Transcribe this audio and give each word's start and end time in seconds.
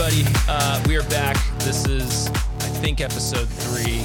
everybody. 0.00 0.32
Uh, 0.48 0.84
we 0.86 0.96
are 0.96 1.02
back. 1.08 1.36
This 1.58 1.84
is, 1.86 2.28
I 2.28 2.70
think, 2.78 3.00
episode 3.00 3.48
three. 3.48 4.04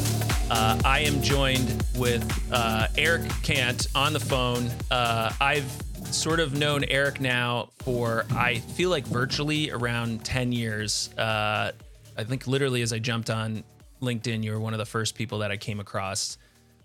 Uh, 0.49 0.81
I 0.83 1.01
am 1.01 1.21
joined 1.21 1.85
with 1.97 2.23
uh, 2.51 2.87
Eric 2.97 3.29
Kant 3.43 3.87
on 3.93 4.11
the 4.11 4.19
phone. 4.19 4.71
Uh, 4.89 5.31
I've 5.39 5.69
sort 6.05 6.39
of 6.39 6.57
known 6.57 6.83
Eric 6.85 7.21
now 7.21 7.69
for, 7.79 8.25
I 8.31 8.55
feel 8.55 8.89
like, 8.89 9.05
virtually 9.05 9.69
around 9.69 10.25
10 10.25 10.51
years. 10.51 11.13
Uh, 11.15 11.73
I 12.17 12.23
think 12.23 12.47
literally 12.47 12.81
as 12.81 12.91
I 12.91 12.97
jumped 12.97 13.29
on 13.29 13.63
LinkedIn, 14.01 14.43
you 14.43 14.53
were 14.53 14.59
one 14.59 14.73
of 14.73 14.79
the 14.79 14.87
first 14.87 15.13
people 15.13 15.39
that 15.39 15.51
I 15.51 15.57
came 15.57 15.79
across. 15.79 16.39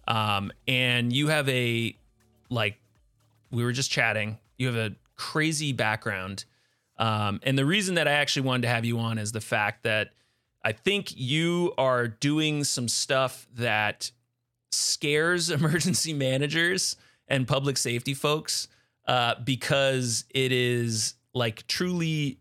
Um, 0.06 0.52
and 0.66 1.11
you 1.14 1.29
have 1.29 1.48
a, 1.48 1.96
like, 2.50 2.79
we 3.51 3.65
were 3.65 3.73
just 3.73 3.91
chatting, 3.91 4.38
you 4.59 4.66
have 4.66 4.77
a 4.77 4.95
crazy 5.16 5.73
background. 5.73 6.45
Um, 6.98 7.41
and 7.43 7.57
the 7.57 7.65
reason 7.65 7.95
that 7.97 8.09
I 8.09 8.12
actually 8.12 8.43
wanted 8.43 8.62
to 8.62 8.69
have 8.69 8.84
you 8.84 8.98
on 8.98 9.19
is 9.19 9.33
the 9.33 9.41
fact 9.41 9.84
that 9.84 10.11
I 10.65 10.73
think 10.73 11.16
you 11.16 11.73
are 11.79 12.09
doing 12.09 12.65
some 12.65 12.89
stuff 12.89 13.47
that 13.55 14.11
scares 14.73 15.51
emergency 15.51 16.12
managers 16.12 16.97
and 17.29 17.47
public 17.47 17.77
safety 17.77 18.15
folks 18.15 18.69
uh, 19.06 19.37
because 19.45 20.25
it 20.30 20.53
is 20.53 21.15
like 21.34 21.66
truly 21.66 22.39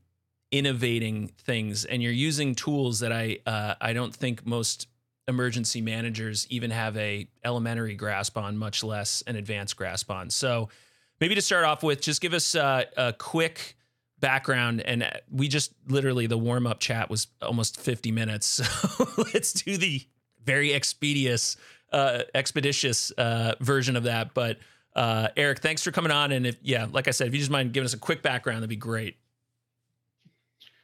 innovating 0.51 1.27
things, 1.27 1.85
and 1.85 2.01
you're 2.01 2.11
using 2.11 2.55
tools 2.55 2.99
that 2.99 3.11
I 3.11 3.39
uh, 3.45 3.75
I 3.79 3.93
don't 3.93 4.13
think 4.13 4.45
most 4.45 4.87
emergency 5.27 5.81
managers 5.81 6.47
even 6.49 6.71
have 6.71 6.97
a 6.97 7.27
elementary 7.43 7.95
grasp 7.95 8.37
on, 8.37 8.57
much 8.57 8.83
less 8.83 9.23
an 9.27 9.35
advanced 9.35 9.75
grasp 9.75 10.09
on. 10.09 10.29
So 10.29 10.69
maybe 11.19 11.35
to 11.35 11.41
start 11.41 11.65
off 11.65 11.83
with, 11.83 12.01
just 12.01 12.21
give 12.21 12.33
us 12.33 12.55
uh, 12.55 12.83
a 12.95 13.13
quick 13.13 13.76
background 14.19 14.81
and 14.81 15.03
uh, 15.03 15.11
we 15.31 15.47
just 15.47 15.73
literally 15.87 16.27
the 16.27 16.37
warm-up 16.37 16.79
chat 16.79 17.09
was 17.09 17.27
almost 17.41 17.79
50 17.79 18.11
minutes. 18.11 18.61
So 18.97 19.23
let's 19.33 19.53
do 19.53 19.77
the 19.77 20.01
very 20.43 20.73
expeditious 20.73 21.57
uh 21.91 22.23
expeditious 22.33 23.11
uh 23.11 23.53
version 23.59 23.95
of 23.95 24.03
that. 24.03 24.33
But 24.33 24.57
uh 24.95 25.29
eric 25.37 25.59
thanks 25.59 25.83
for 25.83 25.91
coming 25.91 26.11
on. 26.11 26.31
And 26.31 26.47
if 26.47 26.57
yeah 26.61 26.87
like 26.91 27.07
i 27.07 27.11
said 27.11 27.27
if 27.27 27.33
you 27.33 27.39
just 27.39 27.51
mind 27.51 27.73
giving 27.73 27.85
us 27.85 27.93
a 27.93 27.99
quick 27.99 28.21
background 28.21 28.59
that'd 28.59 28.69
be 28.69 28.75
great. 28.75 29.17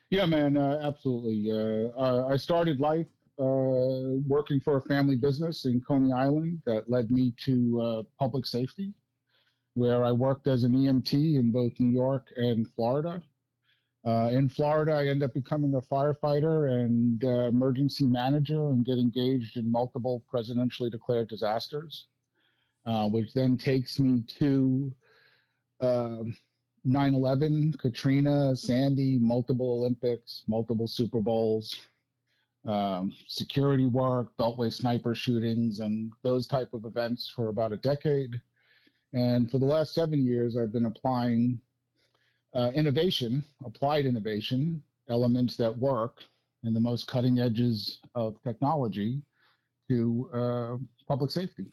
Yeah 0.10 0.26
man 0.26 0.58
uh, 0.58 0.80
absolutely. 0.84 1.52
Uh, 1.52 2.28
i 2.28 2.38
started 2.38 2.80
life 2.80 3.08
uh, 3.40 4.22
working 4.28 4.60
for 4.60 4.78
a 4.78 4.82
family 4.82 5.16
business 5.16 5.66
in 5.66 5.82
coney 5.82 6.14
island 6.14 6.62
that 6.66 6.90
led 6.90 7.10
me 7.10 7.34
to 7.44 7.82
uh, 7.82 8.04
public 8.20 8.46
safety 8.46 8.94
where 9.76 10.04
I 10.04 10.12
worked 10.12 10.48
as 10.48 10.64
an 10.64 10.74
EMT 10.74 11.14
in 11.14 11.52
both 11.52 11.80
New 11.80 11.94
York 11.94 12.28
and 12.36 12.68
Florida. 12.76 13.22
Uh, 14.06 14.30
in 14.32 14.50
Florida, 14.50 14.94
I 14.94 15.08
ended 15.08 15.24
up 15.24 15.34
becoming 15.34 15.76
a 15.76 15.82
firefighter 15.82 16.84
and 16.84 17.24
uh, 17.24 17.48
emergency 17.48 18.06
manager 18.06 18.70
and 18.70 18.86
get 18.86 18.98
engaged 18.98 19.56
in 19.56 19.72
multiple 19.72 20.24
presidentially 20.32 20.92
declared 20.92 21.30
disasters, 21.30 22.08
uh, 22.86 23.08
which 23.08 23.34
then 23.34 23.58
takes 23.58 24.00
me 24.00 24.24
to 24.40 24.94
9 25.82 26.36
11, 26.86 27.74
Katrina, 27.80 28.56
Sandy, 28.56 29.18
multiple 29.18 29.72
Olympics, 29.72 30.44
multiple 30.48 30.88
Super 30.88 31.22
Bowls. 31.22 31.80
Um, 32.66 33.14
security 33.28 33.88
work, 33.88 34.28
Beltway 34.40 34.72
sniper 34.72 35.14
shootings, 35.14 35.80
and 35.82 36.14
those 36.24 36.48
type 36.48 36.74
of 36.74 36.86
events 36.86 37.30
for 37.34 37.50
about 37.50 37.74
a 37.74 37.78
decade. 37.78 38.40
And 39.14 39.50
for 39.50 39.60
the 39.60 39.66
last 39.66 39.94
seven 39.94 40.26
years, 40.26 40.58
I've 40.58 40.74
been 40.74 40.86
applying 40.86 41.60
uh, 42.54 42.72
innovation, 42.74 43.44
applied 43.66 44.06
innovation, 44.06 44.82
elements 45.10 45.56
that 45.58 45.78
work, 45.78 46.24
and 46.64 46.76
the 46.76 46.80
most 46.80 47.08
cutting 47.08 47.40
edges 47.40 48.00
of 48.16 48.42
technology 48.44 49.22
to 49.90 50.30
uh, 50.34 50.78
public 51.08 51.30
safety. 51.32 51.66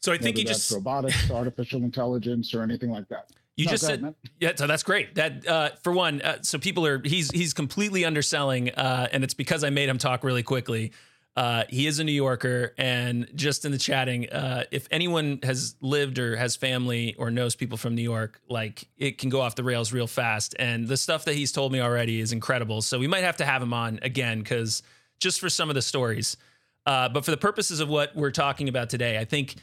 So 0.00 0.12
I 0.12 0.18
think 0.18 0.38
you 0.38 0.44
just 0.44 0.70
robotics, 0.72 1.30
artificial 1.30 1.82
intelligence, 1.82 2.54
or 2.54 2.62
anything 2.62 2.90
like 2.90 3.08
that. 3.08 3.30
You 3.56 3.66
No, 3.66 3.70
just 3.72 3.82
go 3.82 3.88
ahead, 3.88 4.00
said, 4.00 4.14
yeah. 4.40 4.52
So 4.56 4.66
that's 4.66 4.82
great. 4.82 5.14
That 5.14 5.46
uh, 5.46 5.70
for 5.82 5.92
one, 5.92 6.22
uh, 6.22 6.38
so 6.42 6.58
people 6.58 6.86
are 6.86 7.00
he's 7.04 7.30
he's 7.30 7.52
completely 7.52 8.04
underselling, 8.04 8.70
uh, 8.70 9.08
and 9.12 9.22
it's 9.22 9.34
because 9.34 9.62
I 9.62 9.70
made 9.70 9.88
him 9.88 9.98
talk 9.98 10.24
really 10.24 10.42
quickly. 10.42 10.92
Uh, 11.34 11.64
he 11.70 11.86
is 11.86 11.98
a 11.98 12.04
New 12.04 12.12
Yorker, 12.12 12.74
and 12.76 13.26
just 13.34 13.64
in 13.64 13.72
the 13.72 13.78
chatting, 13.78 14.28
uh, 14.30 14.64
if 14.70 14.86
anyone 14.90 15.38
has 15.42 15.76
lived 15.80 16.18
or 16.18 16.36
has 16.36 16.56
family 16.56 17.14
or 17.16 17.30
knows 17.30 17.54
people 17.54 17.78
from 17.78 17.94
New 17.94 18.02
York, 18.02 18.40
like 18.50 18.86
it 18.98 19.16
can 19.16 19.30
go 19.30 19.40
off 19.40 19.54
the 19.54 19.64
rails 19.64 19.92
real 19.92 20.06
fast. 20.06 20.54
And 20.58 20.86
the 20.86 20.96
stuff 20.98 21.24
that 21.24 21.34
he's 21.34 21.50
told 21.50 21.72
me 21.72 21.80
already 21.80 22.20
is 22.20 22.32
incredible. 22.32 22.82
So 22.82 22.98
we 22.98 23.06
might 23.06 23.24
have 23.24 23.38
to 23.38 23.46
have 23.46 23.62
him 23.62 23.72
on 23.72 23.98
again 24.02 24.40
because 24.40 24.82
just 25.20 25.40
for 25.40 25.48
some 25.48 25.70
of 25.70 25.74
the 25.74 25.82
stories. 25.82 26.36
Uh, 26.84 27.08
but 27.08 27.24
for 27.24 27.30
the 27.30 27.36
purposes 27.36 27.80
of 27.80 27.88
what 27.88 28.14
we're 28.14 28.30
talking 28.30 28.68
about 28.68 28.90
today, 28.90 29.18
I 29.18 29.24
think 29.24 29.54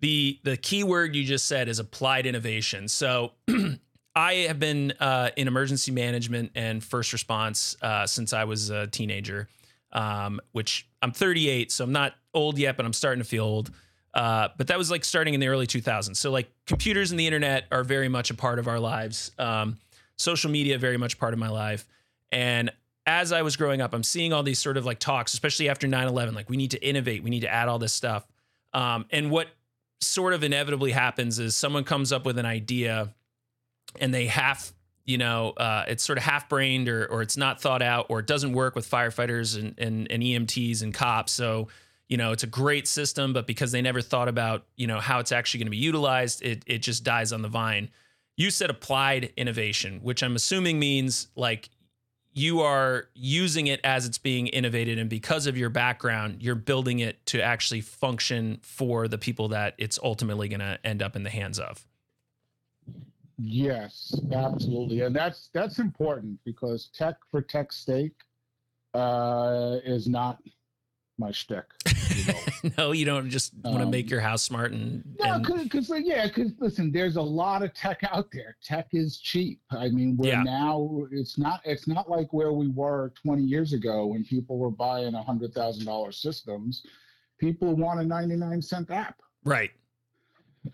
the 0.00 0.38
the 0.44 0.56
key 0.56 0.84
word 0.84 1.14
you 1.14 1.24
just 1.24 1.46
said 1.46 1.68
is 1.68 1.78
applied 1.78 2.24
innovation. 2.24 2.88
So 2.88 3.32
I 4.14 4.34
have 4.48 4.58
been 4.58 4.92
uh, 5.00 5.30
in 5.36 5.48
emergency 5.48 5.92
management 5.92 6.52
and 6.54 6.82
first 6.82 7.12
response 7.12 7.76
uh, 7.82 8.06
since 8.06 8.32
I 8.32 8.44
was 8.44 8.70
a 8.70 8.86
teenager, 8.86 9.48
um, 9.92 10.40
which 10.52 10.88
I'm 11.02 11.12
38, 11.12 11.72
so 11.72 11.84
I'm 11.84 11.92
not 11.92 12.14
old 12.34 12.58
yet, 12.58 12.76
but 12.76 12.86
I'm 12.86 12.92
starting 12.92 13.22
to 13.22 13.28
feel 13.28 13.44
old. 13.44 13.70
Uh, 14.14 14.48
but 14.56 14.66
that 14.68 14.78
was 14.78 14.90
like 14.90 15.04
starting 15.04 15.34
in 15.34 15.40
the 15.40 15.48
early 15.48 15.66
2000s. 15.66 16.16
So 16.16 16.30
like 16.30 16.50
computers 16.66 17.10
and 17.10 17.20
the 17.20 17.26
internet 17.26 17.64
are 17.70 17.84
very 17.84 18.08
much 18.08 18.30
a 18.30 18.34
part 18.34 18.58
of 18.58 18.66
our 18.66 18.80
lives. 18.80 19.30
Um, 19.38 19.78
social 20.16 20.50
media 20.50 20.78
very 20.78 20.96
much 20.96 21.18
part 21.18 21.32
of 21.32 21.38
my 21.38 21.48
life. 21.48 21.86
And 22.32 22.70
as 23.06 23.32
I 23.32 23.42
was 23.42 23.56
growing 23.56 23.80
up, 23.80 23.94
I'm 23.94 24.02
seeing 24.02 24.32
all 24.32 24.42
these 24.42 24.58
sort 24.58 24.76
of 24.76 24.84
like 24.84 24.98
talks, 24.98 25.32
especially 25.32 25.68
after 25.68 25.86
9/11. 25.86 26.34
Like 26.34 26.50
we 26.50 26.56
need 26.56 26.72
to 26.72 26.86
innovate, 26.86 27.22
we 27.22 27.30
need 27.30 27.40
to 27.40 27.52
add 27.52 27.68
all 27.68 27.78
this 27.78 27.92
stuff. 27.92 28.26
Um, 28.74 29.06
and 29.10 29.30
what 29.30 29.48
sort 30.00 30.34
of 30.34 30.44
inevitably 30.44 30.92
happens 30.92 31.38
is 31.38 31.56
someone 31.56 31.84
comes 31.84 32.12
up 32.12 32.26
with 32.26 32.38
an 32.38 32.46
idea 32.46 33.14
and 33.98 34.12
they 34.12 34.26
half 34.26 34.72
you 35.08 35.16
know 35.16 35.50
uh, 35.56 35.84
it's 35.88 36.04
sort 36.04 36.18
of 36.18 36.24
half 36.24 36.48
brained 36.48 36.88
or, 36.88 37.06
or 37.06 37.22
it's 37.22 37.36
not 37.36 37.60
thought 37.60 37.80
out 37.80 38.06
or 38.10 38.20
it 38.20 38.26
doesn't 38.26 38.52
work 38.52 38.76
with 38.76 38.88
firefighters 38.88 39.58
and, 39.58 39.74
and, 39.78 40.06
and 40.12 40.22
emts 40.22 40.82
and 40.82 40.92
cops. 40.92 41.32
So 41.32 41.68
you 42.08 42.18
know 42.18 42.32
it's 42.32 42.42
a 42.42 42.48
great 42.48 42.86
system 42.86 43.32
but 43.32 43.46
because 43.46 43.72
they 43.72 43.82
never 43.82 44.02
thought 44.02 44.28
about 44.28 44.66
you 44.76 44.86
know 44.86 45.00
how 45.00 45.18
it's 45.18 45.32
actually 45.32 45.58
going 45.58 45.66
to 45.66 45.70
be 45.70 45.78
utilized 45.78 46.42
it, 46.42 46.62
it 46.66 46.78
just 46.78 47.04
dies 47.04 47.32
on 47.32 47.42
the 47.42 47.48
vine. 47.48 47.90
You 48.36 48.50
said 48.50 48.70
applied 48.70 49.32
innovation 49.36 50.00
which 50.02 50.22
i'm 50.22 50.36
assuming 50.36 50.78
means 50.78 51.28
like 51.34 51.70
you 52.34 52.60
are 52.60 53.08
using 53.14 53.66
it 53.66 53.80
as 53.82 54.06
it's 54.06 54.18
being 54.18 54.46
innovated 54.46 54.98
and 54.98 55.10
because 55.10 55.46
of 55.48 55.58
your 55.58 55.70
background 55.70 56.40
you're 56.40 56.54
building 56.54 57.00
it 57.00 57.24
to 57.26 57.42
actually 57.42 57.80
function 57.80 58.58
for 58.62 59.08
the 59.08 59.18
people 59.18 59.48
that 59.48 59.74
it's 59.76 59.98
ultimately 60.02 60.48
going 60.48 60.60
to 60.60 60.78
end 60.84 61.02
up 61.02 61.16
in 61.16 61.24
the 61.24 61.30
hands 61.30 61.58
of 61.58 61.84
Yes, 63.38 64.14
absolutely, 64.32 65.00
and 65.02 65.14
that's 65.14 65.48
that's 65.54 65.78
important 65.78 66.38
because 66.44 66.90
tech 66.94 67.16
for 67.30 67.40
tech's 67.40 67.76
sake 67.76 68.14
uh, 68.94 69.76
is 69.84 70.08
not 70.08 70.38
my 71.18 71.30
shtick. 71.32 71.64
you 72.14 72.24
know. 72.32 72.70
no 72.78 72.92
you 72.92 73.04
don't 73.04 73.28
just 73.28 73.52
want 73.64 73.78
to 73.78 73.84
Um, 73.84 73.90
make 73.90 74.08
your 74.10 74.20
house 74.20 74.42
smart 74.42 74.72
and, 74.72 75.04
No, 75.20 75.34
and 75.34 75.44
because 75.64 75.90
yeah, 76.04 76.26
because 76.28 76.52
listen, 76.58 76.92
there's 76.92 77.16
a 77.16 77.22
lot 77.22 77.62
of 77.62 77.74
tech 77.74 78.00
out 78.12 78.28
there. 78.32 78.56
Tech 78.62 78.88
is 78.92 79.18
cheap. 79.18 79.60
I 79.70 79.88
mean, 79.88 80.16
we're 80.16 80.28
Yeah. 80.28 80.42
now 80.42 81.06
it's 81.10 81.36
not 81.38 81.60
it's 81.64 81.86
not 81.88 82.08
like 82.08 82.32
where 82.32 82.52
we 82.52 82.68
were 82.68 83.12
20 83.22 83.42
years 83.42 83.72
ago 83.72 84.06
when 84.06 84.24
people 84.24 84.58
were 84.58 84.70
buying 84.70 85.14
a 85.14 85.22
hundred 85.22 85.52
thousand 85.54 85.86
dollar 85.86 86.12
systems. 86.12 86.84
People 87.38 87.74
want 87.76 88.00
a 88.00 88.04
99 88.04 88.62
cent 88.62 88.90
app. 88.90 89.20
right 89.44 89.70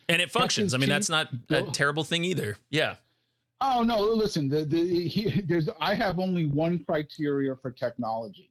and 0.08 0.20
it 0.22 0.30
functions 0.30 0.74
i 0.74 0.78
mean 0.78 0.88
that's 0.88 1.08
not 1.08 1.28
a 1.50 1.58
oh. 1.58 1.70
terrible 1.70 2.04
thing 2.04 2.24
either 2.24 2.56
yeah 2.70 2.96
Oh 3.60 3.82
no, 3.82 4.00
listen, 4.00 4.48
the, 4.48 4.64
the 4.64 5.08
he, 5.08 5.40
there's 5.40 5.68
I 5.80 5.94
have 5.94 6.18
only 6.18 6.46
one 6.46 6.84
criteria 6.84 7.56
for 7.56 7.70
technology. 7.70 8.50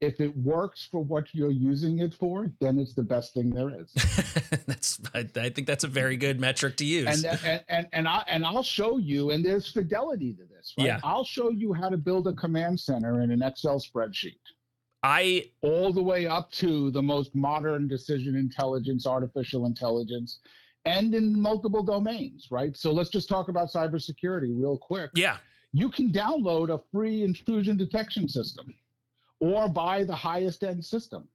If 0.00 0.18
it 0.18 0.34
works 0.38 0.88
for 0.90 1.04
what 1.04 1.26
you're 1.32 1.50
using 1.50 1.98
it 1.98 2.14
for, 2.14 2.50
then 2.58 2.78
it's 2.78 2.94
the 2.94 3.02
best 3.02 3.34
thing 3.34 3.50
there 3.50 3.70
is. 3.70 3.92
that's 4.66 4.98
I, 5.14 5.28
I 5.36 5.50
think 5.50 5.66
that's 5.66 5.84
a 5.84 5.88
very 5.88 6.16
good 6.16 6.40
metric 6.40 6.76
to 6.78 6.84
use 6.84 7.22
and 7.22 7.38
and 7.44 7.64
and 7.68 7.86
and 7.92 8.08
I 8.08 8.24
and 8.26 8.44
I'll 8.44 8.62
show 8.62 8.96
you. 8.96 9.30
And 9.30 9.44
there's 9.44 9.70
fidelity 9.70 10.32
to 10.32 10.44
this. 10.44 10.74
Right? 10.76 10.86
Yeah. 10.86 11.00
I'll 11.04 11.24
show 11.24 11.50
you 11.50 11.72
how 11.72 11.88
to 11.88 11.98
build 11.98 12.26
a 12.26 12.32
command 12.32 12.80
center 12.80 13.20
in 13.20 13.30
an 13.30 13.42
Excel 13.42 13.78
spreadsheet, 13.78 14.38
i 15.02 15.48
all 15.60 15.92
the 15.92 16.02
way 16.02 16.26
up 16.26 16.50
to 16.52 16.90
the 16.90 17.02
most 17.02 17.34
modern 17.36 17.86
decision 17.86 18.36
intelligence, 18.36 19.06
artificial 19.06 19.66
intelligence, 19.66 20.40
and 20.84 21.14
in 21.14 21.40
multiple 21.40 21.82
domains. 21.82 22.48
Right. 22.50 22.76
So 22.76 22.92
let's 22.92 23.10
just 23.10 23.28
talk 23.28 23.48
about 23.48 23.70
cybersecurity 23.70 24.58
real 24.58 24.78
quick. 24.78 25.10
yeah 25.14 25.36
You 25.72 25.90
can 25.90 26.10
download 26.10 26.70
a 26.74 26.80
free 26.92 27.22
intrusion 27.22 27.76
detection 27.76 28.28
system, 28.28 28.74
or 29.40 29.68
buy 29.68 30.04
the 30.04 30.14
highest 30.14 30.62
end 30.64 30.84
system. 30.84 31.28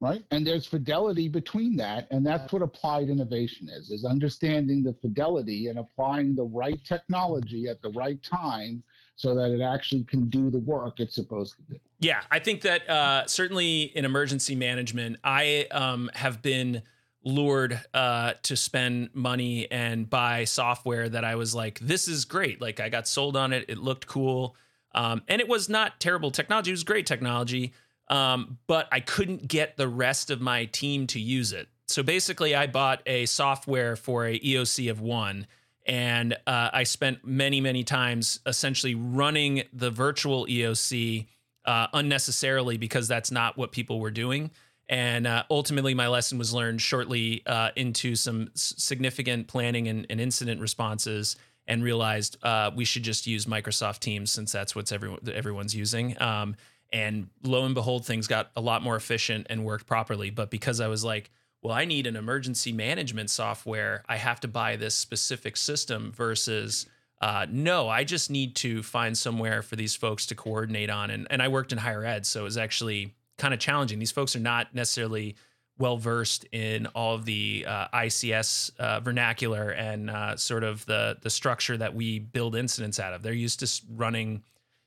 right? 0.00 0.24
And 0.30 0.46
there's 0.46 0.66
fidelity 0.66 1.28
between 1.28 1.76
that, 1.76 2.08
and 2.10 2.24
that's 2.26 2.52
what 2.52 2.62
applied 2.62 3.08
innovation 3.08 3.68
is: 3.68 3.90
is 3.90 4.04
understanding 4.04 4.82
the 4.82 4.94
fidelity 4.94 5.68
and 5.68 5.78
applying 5.78 6.34
the 6.34 6.44
right 6.44 6.82
technology 6.84 7.68
at 7.68 7.82
the 7.82 7.90
right 7.90 8.22
time, 8.22 8.82
so 9.16 9.34
that 9.34 9.50
it 9.50 9.60
actually 9.60 10.04
can 10.04 10.28
do 10.30 10.50
the 10.50 10.58
work 10.60 11.00
it's 11.00 11.14
supposed 11.14 11.56
to 11.56 11.62
do. 11.74 11.80
Yeah, 11.98 12.22
I 12.30 12.38
think 12.38 12.62
that 12.62 12.88
uh, 12.88 13.26
certainly 13.26 13.82
in 13.82 14.04
emergency 14.04 14.54
management, 14.54 15.18
I 15.22 15.66
um, 15.70 16.10
have 16.14 16.40
been 16.40 16.82
lured 17.24 17.80
uh, 17.92 18.34
to 18.42 18.56
spend 18.56 19.10
money 19.12 19.70
and 19.70 20.08
buy 20.08 20.44
software 20.44 21.08
that 21.08 21.24
I 21.24 21.34
was 21.34 21.54
like, 21.54 21.78
this 21.80 22.08
is 22.08 22.24
great. 22.24 22.60
Like 22.60 22.80
I 22.80 22.88
got 22.88 23.06
sold 23.06 23.36
on 23.36 23.52
it. 23.52 23.66
It 23.68 23.78
looked 23.78 24.06
cool. 24.06 24.56
Um, 24.94 25.22
and 25.28 25.40
it 25.40 25.48
was 25.48 25.68
not 25.68 26.00
terrible 26.00 26.30
technology. 26.30 26.70
It 26.70 26.74
was 26.74 26.84
great 26.84 27.06
technology. 27.06 27.72
Um, 28.08 28.58
but 28.66 28.88
I 28.90 29.00
couldn't 29.00 29.46
get 29.46 29.76
the 29.76 29.86
rest 29.86 30.30
of 30.30 30.40
my 30.40 30.64
team 30.66 31.06
to 31.08 31.20
use 31.20 31.52
it. 31.52 31.68
So 31.86 32.02
basically, 32.02 32.54
I 32.54 32.66
bought 32.66 33.02
a 33.06 33.26
software 33.26 33.96
for 33.96 34.26
a 34.26 34.38
EOC 34.38 34.90
of 34.90 35.00
one, 35.00 35.46
and 35.86 36.34
uh, 36.46 36.70
I 36.72 36.84
spent 36.84 37.24
many, 37.24 37.60
many 37.60 37.82
times 37.82 38.40
essentially 38.46 38.94
running 38.94 39.64
the 39.72 39.90
virtual 39.90 40.46
EOC 40.46 41.26
uh, 41.64 41.86
unnecessarily 41.92 42.76
because 42.78 43.08
that's 43.08 43.30
not 43.30 43.56
what 43.56 43.72
people 43.72 44.00
were 44.00 44.10
doing. 44.10 44.50
And 44.90 45.28
uh, 45.28 45.44
ultimately, 45.48 45.94
my 45.94 46.08
lesson 46.08 46.36
was 46.36 46.52
learned 46.52 46.82
shortly 46.82 47.44
uh, 47.46 47.70
into 47.76 48.16
some 48.16 48.50
significant 48.54 49.46
planning 49.46 49.86
and, 49.86 50.04
and, 50.10 50.20
incident 50.20 50.60
responses, 50.60 51.36
and 51.68 51.84
realized 51.84 52.36
uh, 52.42 52.72
we 52.74 52.84
should 52.84 53.04
just 53.04 53.24
use 53.24 53.46
Microsoft 53.46 54.00
Teams 54.00 54.32
since 54.32 54.50
that's 54.50 54.74
what's 54.74 54.90
everyone 54.90 55.20
everyone's 55.32 55.76
using. 55.76 56.20
Um, 56.20 56.56
and 56.92 57.28
lo 57.44 57.64
and 57.64 57.72
behold, 57.72 58.04
things 58.04 58.26
got 58.26 58.50
a 58.56 58.60
lot 58.60 58.82
more 58.82 58.96
efficient 58.96 59.46
and 59.48 59.64
worked 59.64 59.86
properly. 59.86 60.30
But 60.30 60.50
because 60.50 60.80
I 60.80 60.88
was 60.88 61.04
like, 61.04 61.30
well, 61.62 61.72
I 61.72 61.84
need 61.84 62.08
an 62.08 62.16
emergency 62.16 62.72
management 62.72 63.30
software, 63.30 64.02
I 64.08 64.16
have 64.16 64.40
to 64.40 64.48
buy 64.48 64.74
this 64.74 64.96
specific 64.96 65.56
system 65.56 66.12
versus. 66.12 66.86
Uh, 67.22 67.46
no, 67.50 67.86
I 67.86 68.02
just 68.02 68.30
need 68.30 68.56
to 68.56 68.82
find 68.82 69.16
somewhere 69.16 69.60
for 69.60 69.76
these 69.76 69.94
folks 69.94 70.24
to 70.26 70.34
coordinate 70.34 70.88
on. 70.88 71.10
And, 71.10 71.26
and 71.28 71.42
I 71.42 71.48
worked 71.48 71.70
in 71.70 71.76
higher 71.76 72.02
ed, 72.02 72.24
so 72.24 72.40
it 72.40 72.44
was 72.44 72.56
actually 72.56 73.14
kind 73.40 73.54
of 73.54 73.58
challenging. 73.58 73.98
These 73.98 74.12
folks 74.12 74.36
are 74.36 74.40
not 74.40 74.74
necessarily 74.74 75.34
well 75.78 75.96
versed 75.96 76.44
in 76.52 76.86
all 76.88 77.14
of 77.14 77.24
the 77.24 77.64
uh, 77.66 77.88
ICS 77.88 78.78
uh, 78.78 79.00
vernacular 79.00 79.70
and 79.70 80.10
uh, 80.10 80.36
sort 80.36 80.62
of 80.62 80.84
the 80.86 81.16
the 81.22 81.30
structure 81.30 81.76
that 81.76 81.94
we 81.94 82.18
build 82.18 82.54
incidents 82.54 83.00
out 83.00 83.14
of. 83.14 83.22
They're 83.22 83.32
used 83.32 83.60
to 83.60 83.82
running, 83.96 84.42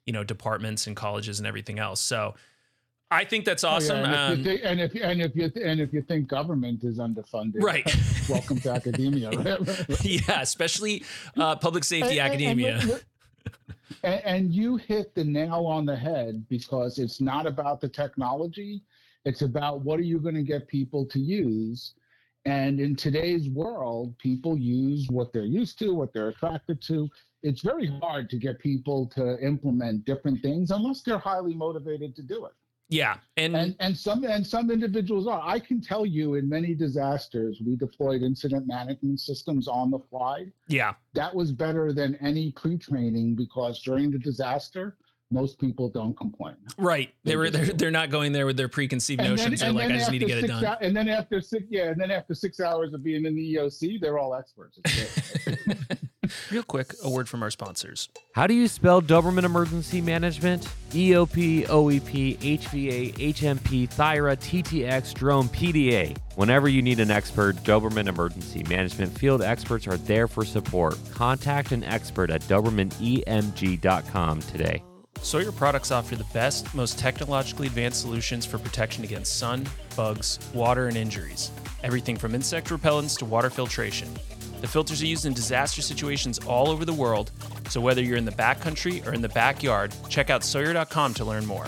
you 0.06 0.14
know, 0.14 0.24
departments 0.24 0.88
and 0.88 0.96
colleges 0.96 1.40
and 1.40 1.48
everything 1.48 1.80
else. 1.80 2.00
So 2.00 2.36
I 3.10 3.26
think 3.26 3.46
that's 3.46 3.64
awesome. 3.64 3.98
Oh, 3.98 4.02
yeah. 4.02 4.32
and, 4.32 4.40
um, 4.40 4.48
if 4.48 4.64
and, 4.64 4.82
if 4.82 4.96
and 4.96 5.22
if 5.22 5.36
you 5.36 5.52
and 5.64 5.80
if 5.82 5.94
you 5.94 6.02
think 6.02 6.28
government 6.28 6.84
is 6.84 7.00
underfunded, 7.00 7.62
right? 7.62 7.86
welcome 8.30 8.60
to 8.62 8.72
academia. 8.72 9.32
yeah, 10.02 10.42
especially 10.42 11.04
uh, 11.38 11.56
public 11.56 11.84
safety 11.84 12.20
and, 12.20 12.32
academia. 12.32 12.80
And, 12.80 13.04
and, 14.04 14.22
and 14.25 14.54
you 14.54 14.78
hit 14.78 15.13
the 15.16 15.24
nail 15.24 15.66
on 15.68 15.86
the 15.86 15.95
head 15.95 16.45
because 16.50 17.00
it's 17.00 17.22
not 17.22 17.45
about 17.45 17.81
the 17.81 17.90
technology, 17.90 18.84
it's 19.25 19.42
about 19.42 19.81
what 19.81 20.00
are 20.00 20.04
you 20.04 20.19
going 20.19 20.36
to 20.36 20.44
get 20.44 20.68
people 20.68 21.06
to 21.07 21.19
use. 21.19 21.94
And 22.45 22.80
in 22.80 22.95
today's 22.95 23.48
world, 23.50 24.18
people 24.18 24.57
use 24.57 25.07
what 25.10 25.31
they're 25.31 25.45
used 25.45 25.80
to, 25.80 25.94
what 25.94 26.12
they're 26.13 26.30
attracted 26.30 26.81
to. 26.84 27.10
It's 27.42 27.62
very 27.62 27.88
hard 28.01 28.30
to 28.31 28.38
get 28.38 28.60
people 28.60 29.07
to 29.16 29.40
implement 29.40 30.06
different 30.06 30.42
things 30.42 30.72
unless 30.72 31.01
they're 31.01 31.18
highly 31.18 31.54
motivated 31.54 32.16
to 32.18 32.22
do 32.22 32.45
it. 32.45 32.54
Yeah, 32.94 33.18
and, 33.38 33.56
and 33.56 33.75
and 33.80 33.98
some 33.98 34.24
and 34.24 34.45
some 34.45 34.69
individuals 34.69 35.25
are. 35.25 35.42
I 35.44 35.57
can 35.57 35.81
tell 35.81 36.06
you, 36.06 36.36
in 36.36 36.48
many 36.48 36.75
disasters, 36.75 37.60
we 37.66 37.75
deployed 37.75 38.22
incident 38.22 38.68
management 38.68 39.19
systems 39.19 39.68
on 39.68 39.90
the 39.90 39.98
fly. 39.98 40.45
Yeah, 40.68 40.94
that 41.16 41.34
was 41.34 41.51
better 41.51 41.92
than 41.92 42.16
any 42.18 42.51
pre-training 42.51 43.34
because 43.34 43.81
during 43.81 44.12
the 44.12 44.19
disaster, 44.19 44.98
most 45.33 45.59
people 45.59 45.89
don't 45.89 46.15
complain. 46.15 46.56
Right, 46.77 47.13
they, 47.24 47.31
they 47.31 47.35
were 47.35 47.50
they're, 47.50 47.65
they're 47.65 47.91
not 47.91 48.09
going 48.09 48.31
there 48.31 48.45
with 48.45 48.56
their 48.56 48.69
preconceived 48.69 49.21
and 49.21 49.31
notions. 49.31 49.59
Then, 49.59 49.75
they're 49.75 49.88
like, 49.88 49.94
I 49.94 49.97
just 49.97 50.12
need 50.12 50.19
to 50.19 50.25
get 50.25 50.44
it 50.44 50.47
done. 50.47 50.77
and 50.81 50.95
then 50.95 51.09
after 51.09 51.41
six, 51.41 51.65
yeah, 51.69 51.89
and 51.89 52.00
then 52.00 52.12
after 52.12 52.33
six 52.33 52.59
hours 52.59 52.94
of 52.94 53.03
being 53.03 53.25
in 53.25 53.35
the 53.35 53.56
EOC, 53.56 54.00
they're 54.00 54.19
all 54.19 54.35
experts. 54.35 54.80
Real 56.51 56.63
quick, 56.63 56.94
a 57.03 57.09
word 57.09 57.27
from 57.27 57.44
our 57.44 57.51
sponsors. 57.51 58.09
How 58.33 58.47
do 58.47 58.53
you 58.53 58.68
spell 58.68 59.01
Doberman 59.01 59.44
Emergency 59.44 60.00
Management? 60.01 60.68
EOP, 60.91 61.68
OEP, 61.68 62.38
HVA, 62.38 63.13
HMP, 63.13 63.89
THIRA, 63.89 64.38
TTX, 64.38 65.13
Drone, 65.13 65.50
PDA. 65.50 66.15
Whenever 66.35 66.69
you 66.69 66.81
need 66.81 67.00
an 67.00 67.12
expert, 67.12 67.56
Doberman 67.57 68.07
Emergency 68.07 68.63
Management 68.63 69.18
field 69.18 69.41
experts 69.41 69.88
are 69.88 69.97
there 69.97 70.27
for 70.27 70.45
support. 70.45 70.97
Contact 71.12 71.71
an 71.71 71.83
expert 71.83 72.30
at 72.30 72.41
DobermanEMG.com 72.44 74.41
today. 74.41 74.83
Sawyer 75.24 75.54
products 75.54 75.90
offer 75.90 76.18
the 76.18 76.25
best, 76.25 76.75
most 76.75 77.00
technologically 77.00 77.68
advanced 77.68 78.02
solutions 78.02 78.46
for 78.46 78.58
protection 78.58 79.06
against 79.06 79.40
sun, 79.40 79.66
bugs, 79.96 80.38
water, 80.54 80.90
and 80.90 80.98
injuries. 80.98 81.50
Everything 81.81 82.18
from 82.18 82.36
insect 82.36 82.68
repellents 82.68 83.18
to 83.20 83.25
water 83.25 83.50
filtration. 83.50 84.10
The 84.60 84.68
filters 84.68 85.02
are 85.02 85.06
used 85.06 85.25
in 85.25 85.34
disaster 85.34 85.81
situations 85.81 86.40
all 86.40 86.70
over 86.70 86.84
the 86.84 86.94
world, 86.94 87.31
so 87.70 87.80
whether 87.80 88.02
you're 88.02 88.18
in 88.18 88.25
the 88.25 88.34
backcountry 88.34 89.08
or 89.08 89.14
in 89.14 89.22
the 89.22 89.30
backyard, 89.30 89.96
check 90.10 90.30
out 90.30 90.44
Sawyer.com 90.44 91.14
to 91.14 91.24
learn 91.24 91.46
more. 91.46 91.68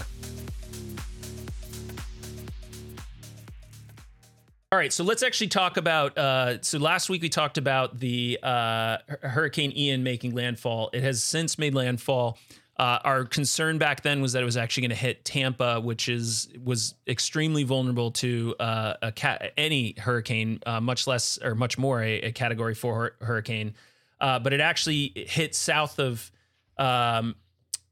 All 4.74 4.80
right, 4.80 4.92
so 4.92 5.06
let's 5.06 5.24
actually 5.24 5.48
talk 5.48 5.78
about. 5.78 6.18
Uh, 6.18 6.62
so 6.62 6.78
last 6.78 7.10
week 7.10 7.22
we 7.22 7.30
talked 7.30 7.58
about 7.58 8.02
the 8.02 8.38
uh, 8.44 8.98
Hurricane 9.22 9.72
Ian 9.78 10.04
making 10.04 10.36
landfall. 10.36 10.90
It 10.92 11.04
has 11.04 11.24
since 11.24 11.58
made 11.58 11.74
landfall. 11.74 12.38
Uh, 12.78 13.00
our 13.06 13.24
concern 13.24 13.78
back 13.78 14.02
then 14.02 14.22
was 14.22 14.34
that 14.34 14.42
it 14.42 14.46
was 14.46 14.58
actually 14.58 14.82
going 14.82 14.90
to 14.90 14.96
hit 14.98 15.24
Tampa, 15.24 15.80
which 15.80 16.10
is 16.10 16.50
was 16.62 16.96
extremely 17.08 17.64
vulnerable 17.64 18.12
to 18.12 18.54
uh, 18.60 18.96
a 19.02 19.12
cat, 19.14 19.54
any 19.56 19.96
hurricane, 19.98 20.60
uh, 20.66 20.82
much 20.82 21.08
less 21.08 21.40
or 21.42 21.56
much 21.56 21.78
more 21.78 22.04
a, 22.04 22.20
a 22.22 22.32
Category 22.34 22.76
Four 22.76 23.14
hurricane. 23.22 23.76
Uh, 24.20 24.40
but 24.40 24.52
it 24.52 24.60
actually 24.60 25.14
hit 25.16 25.56
south 25.56 26.00
of 26.00 26.30
um, 26.78 27.36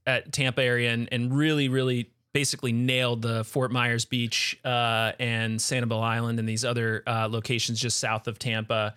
at 0.06 0.33
Tampa 0.33 0.62
area 0.62 0.91
and, 0.91 1.07
and 1.13 1.33
really, 1.33 1.69
really 1.69 2.12
basically 2.33 2.74
nailed 2.74 3.21
the 3.21 3.45
Fort 3.45 3.71
Myers 3.71 4.03
Beach 4.03 4.59
uh, 4.65 5.13
and 5.18 5.59
Sanibel 5.59 6.01
Island 6.01 6.39
and 6.39 6.50
these 6.50 6.65
other 6.65 7.03
uh, 7.07 7.30
locations 7.31 7.80
just 7.80 8.00
south 8.01 8.27
of 8.27 8.38
Tampa. 8.38 8.95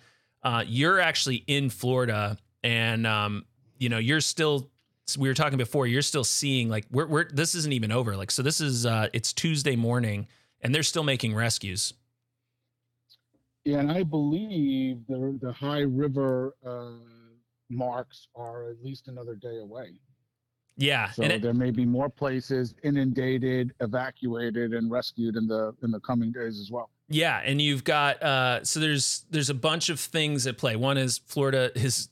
you're 0.65 0.99
actually 0.99 1.45
in 1.47 1.69
Florida, 1.69 2.37
and 2.61 3.07
um, 3.07 3.45
you 3.77 3.87
know 3.87 3.99
you're 3.99 4.19
still 4.19 4.69
we 5.15 5.29
were 5.29 5.33
talking 5.33 5.57
before, 5.57 5.87
you're 5.87 6.01
still 6.01 6.23
seeing 6.23 6.67
like 6.67 6.85
we're, 6.91 7.05
we're 7.05 7.29
this 7.29 7.55
isn't 7.55 7.71
even 7.71 7.91
over. 7.91 8.17
Like 8.17 8.31
so, 8.31 8.41
this 8.41 8.59
is 8.59 8.85
uh, 8.85 9.07
it's 9.13 9.31
Tuesday 9.31 9.75
morning, 9.75 10.27
and 10.61 10.75
they're 10.75 10.83
still 10.83 11.03
making 11.03 11.33
rescues. 11.33 11.93
Yeah, 13.63 13.79
and 13.79 13.91
I 13.91 14.03
believe 14.03 15.05
the 15.07 15.37
the 15.41 15.53
high 15.53 15.81
river 15.81 16.55
uh, 16.65 16.91
marks 17.69 18.27
are 18.35 18.69
at 18.71 18.83
least 18.83 19.07
another 19.07 19.35
day 19.35 19.59
away. 19.59 19.91
Yeah, 20.79 21.11
so 21.11 21.23
it, 21.23 21.41
there 21.41 21.53
may 21.53 21.71
be 21.71 21.85
more 21.85 22.09
places 22.09 22.75
inundated, 22.83 23.73
evacuated, 23.79 24.73
and 24.73 24.91
rescued 24.91 25.35
in 25.35 25.47
the 25.47 25.73
in 25.83 25.91
the 25.91 25.99
coming 26.01 26.31
days 26.31 26.59
as 26.59 26.69
well. 26.69 26.89
Yeah, 27.09 27.41
and 27.43 27.61
you've 27.61 27.83
got 27.83 28.21
uh, 28.21 28.63
so 28.63 28.79
there's 28.79 29.25
there's 29.29 29.49
a 29.49 29.55
bunch 29.55 29.89
of 29.89 29.99
things 29.99 30.45
at 30.45 30.57
play. 30.57 30.75
One 30.75 30.97
is 30.97 31.19
Florida 31.19 31.71
is 31.75 32.09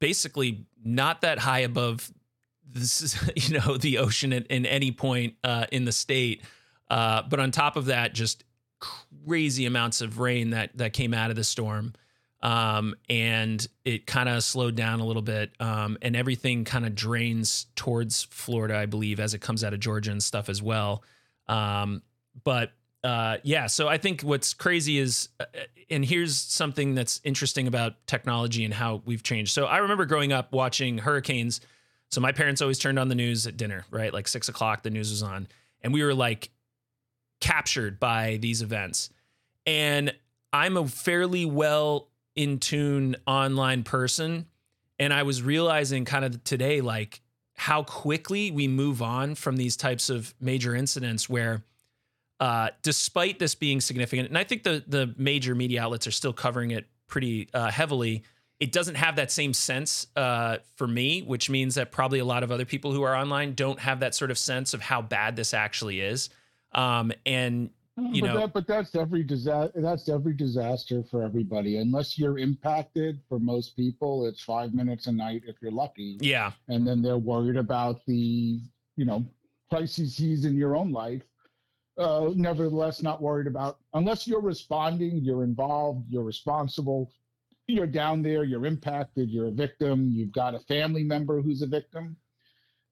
basically 0.00 0.66
not 0.84 1.20
that 1.20 1.38
high 1.38 1.60
above 1.60 2.12
this 2.68 3.02
is 3.02 3.30
you 3.50 3.58
know 3.58 3.76
the 3.76 3.98
ocean 3.98 4.32
at, 4.32 4.46
in 4.48 4.66
any 4.66 4.92
point 4.92 5.34
uh, 5.44 5.66
in 5.72 5.84
the 5.84 5.92
state. 5.92 6.42
Uh, 6.90 7.22
but 7.22 7.40
on 7.40 7.50
top 7.50 7.76
of 7.76 7.86
that, 7.86 8.12
just 8.14 8.44
crazy 8.78 9.66
amounts 9.66 10.00
of 10.00 10.18
rain 10.18 10.50
that 10.50 10.76
that 10.76 10.92
came 10.92 11.14
out 11.14 11.30
of 11.30 11.36
the 11.36 11.44
storm, 11.44 11.94
um, 12.42 12.94
and 13.08 13.66
it 13.84 14.06
kind 14.06 14.28
of 14.28 14.42
slowed 14.42 14.74
down 14.74 15.00
a 15.00 15.04
little 15.04 15.22
bit, 15.22 15.52
um, 15.60 15.96
and 16.02 16.16
everything 16.16 16.64
kind 16.64 16.84
of 16.84 16.94
drains 16.94 17.66
towards 17.76 18.24
Florida, 18.24 18.76
I 18.76 18.86
believe, 18.86 19.20
as 19.20 19.34
it 19.34 19.40
comes 19.40 19.64
out 19.64 19.72
of 19.72 19.80
Georgia 19.80 20.10
and 20.10 20.22
stuff 20.22 20.48
as 20.48 20.62
well. 20.62 21.02
Um, 21.48 22.02
but 22.44 22.72
uh, 23.04 23.38
yeah, 23.42 23.66
so 23.66 23.88
I 23.88 23.98
think 23.98 24.22
what's 24.22 24.54
crazy 24.54 24.98
is, 24.98 25.28
uh, 25.40 25.44
and 25.90 26.04
here's 26.04 26.36
something 26.36 26.94
that's 26.94 27.20
interesting 27.24 27.66
about 27.66 28.06
technology 28.06 28.64
and 28.64 28.72
how 28.72 29.02
we've 29.04 29.22
changed. 29.22 29.52
So 29.52 29.66
I 29.66 29.78
remember 29.78 30.06
growing 30.06 30.32
up 30.32 30.52
watching 30.52 30.98
hurricanes 30.98 31.60
so 32.12 32.20
my 32.20 32.30
parents 32.30 32.60
always 32.60 32.78
turned 32.78 32.98
on 32.98 33.08
the 33.08 33.14
news 33.14 33.46
at 33.46 33.56
dinner, 33.56 33.86
right? 33.90 34.12
Like 34.12 34.28
six 34.28 34.48
o'clock, 34.50 34.82
the 34.82 34.90
news 34.90 35.10
was 35.10 35.22
on. 35.22 35.48
And 35.80 35.94
we 35.94 36.04
were 36.04 36.14
like 36.14 36.50
captured 37.40 37.98
by 37.98 38.38
these 38.42 38.60
events. 38.60 39.08
And 39.66 40.14
I'm 40.52 40.76
a 40.76 40.86
fairly 40.86 41.46
well 41.46 42.08
in 42.36 42.58
tune 42.58 43.16
online 43.26 43.82
person. 43.82 44.46
And 44.98 45.12
I 45.12 45.22
was 45.22 45.42
realizing 45.42 46.04
kind 46.04 46.24
of 46.26 46.44
today, 46.44 46.82
like 46.82 47.22
how 47.54 47.82
quickly 47.82 48.50
we 48.50 48.68
move 48.68 49.00
on 49.00 49.34
from 49.34 49.56
these 49.56 49.76
types 49.76 50.10
of 50.10 50.34
major 50.38 50.74
incidents 50.74 51.30
where 51.30 51.64
uh, 52.40 52.70
despite 52.82 53.38
this 53.38 53.54
being 53.54 53.80
significant, 53.80 54.28
and 54.28 54.36
I 54.36 54.44
think 54.44 54.64
the 54.64 54.84
the 54.86 55.14
major 55.16 55.54
media 55.54 55.82
outlets 55.82 56.06
are 56.06 56.12
still 56.12 56.32
covering 56.32 56.72
it 56.72 56.86
pretty 57.06 57.48
uh, 57.54 57.70
heavily 57.70 58.24
it 58.62 58.70
doesn't 58.70 58.94
have 58.94 59.16
that 59.16 59.32
same 59.32 59.52
sense 59.52 60.06
uh, 60.14 60.58
for 60.76 60.86
me, 60.86 61.22
which 61.22 61.50
means 61.50 61.74
that 61.74 61.90
probably 61.90 62.20
a 62.20 62.24
lot 62.24 62.44
of 62.44 62.52
other 62.52 62.64
people 62.64 62.92
who 62.92 63.02
are 63.02 63.16
online 63.16 63.54
don't 63.54 63.80
have 63.80 63.98
that 63.98 64.14
sort 64.14 64.30
of 64.30 64.38
sense 64.38 64.72
of 64.72 64.80
how 64.80 65.02
bad 65.02 65.34
this 65.34 65.52
actually 65.52 66.00
is. 66.00 66.30
Um, 66.70 67.10
and 67.26 67.70
you 67.96 68.20
but 68.20 68.28
know, 68.28 68.38
that, 68.38 68.52
but 68.52 68.68
that's 68.68 68.94
every 68.94 69.24
disaster. 69.24 69.72
That's 69.74 70.08
every 70.08 70.34
disaster 70.34 71.02
for 71.02 71.24
everybody. 71.24 71.78
Unless 71.78 72.16
you're 72.16 72.38
impacted, 72.38 73.18
for 73.28 73.40
most 73.40 73.74
people, 73.74 74.26
it's 74.26 74.44
five 74.44 74.72
minutes 74.74 75.08
a 75.08 75.12
night 75.12 75.42
if 75.44 75.56
you're 75.60 75.72
lucky. 75.72 76.18
yeah, 76.20 76.52
and 76.68 76.86
then 76.86 77.02
they're 77.02 77.18
worried 77.18 77.56
about 77.56 78.06
the 78.06 78.60
you 78.94 79.04
know 79.04 79.26
crises 79.70 80.20
in 80.20 80.54
your 80.54 80.76
own 80.76 80.92
life 80.92 81.22
uh, 81.98 82.30
nevertheless 82.34 83.02
not 83.02 83.20
worried 83.20 83.46
about 83.46 83.78
unless 83.94 84.26
you're 84.26 84.40
responding 84.40 85.16
you're 85.22 85.44
involved 85.44 86.04
you're 86.08 86.22
responsible 86.22 87.10
you're 87.68 87.86
down 87.86 88.22
there 88.22 88.44
you're 88.44 88.66
impacted 88.66 89.30
you're 89.30 89.48
a 89.48 89.52
victim 89.52 90.10
you've 90.12 90.32
got 90.32 90.54
a 90.54 90.60
family 90.60 91.04
member 91.04 91.40
who's 91.40 91.62
a 91.62 91.66
victim 91.66 92.16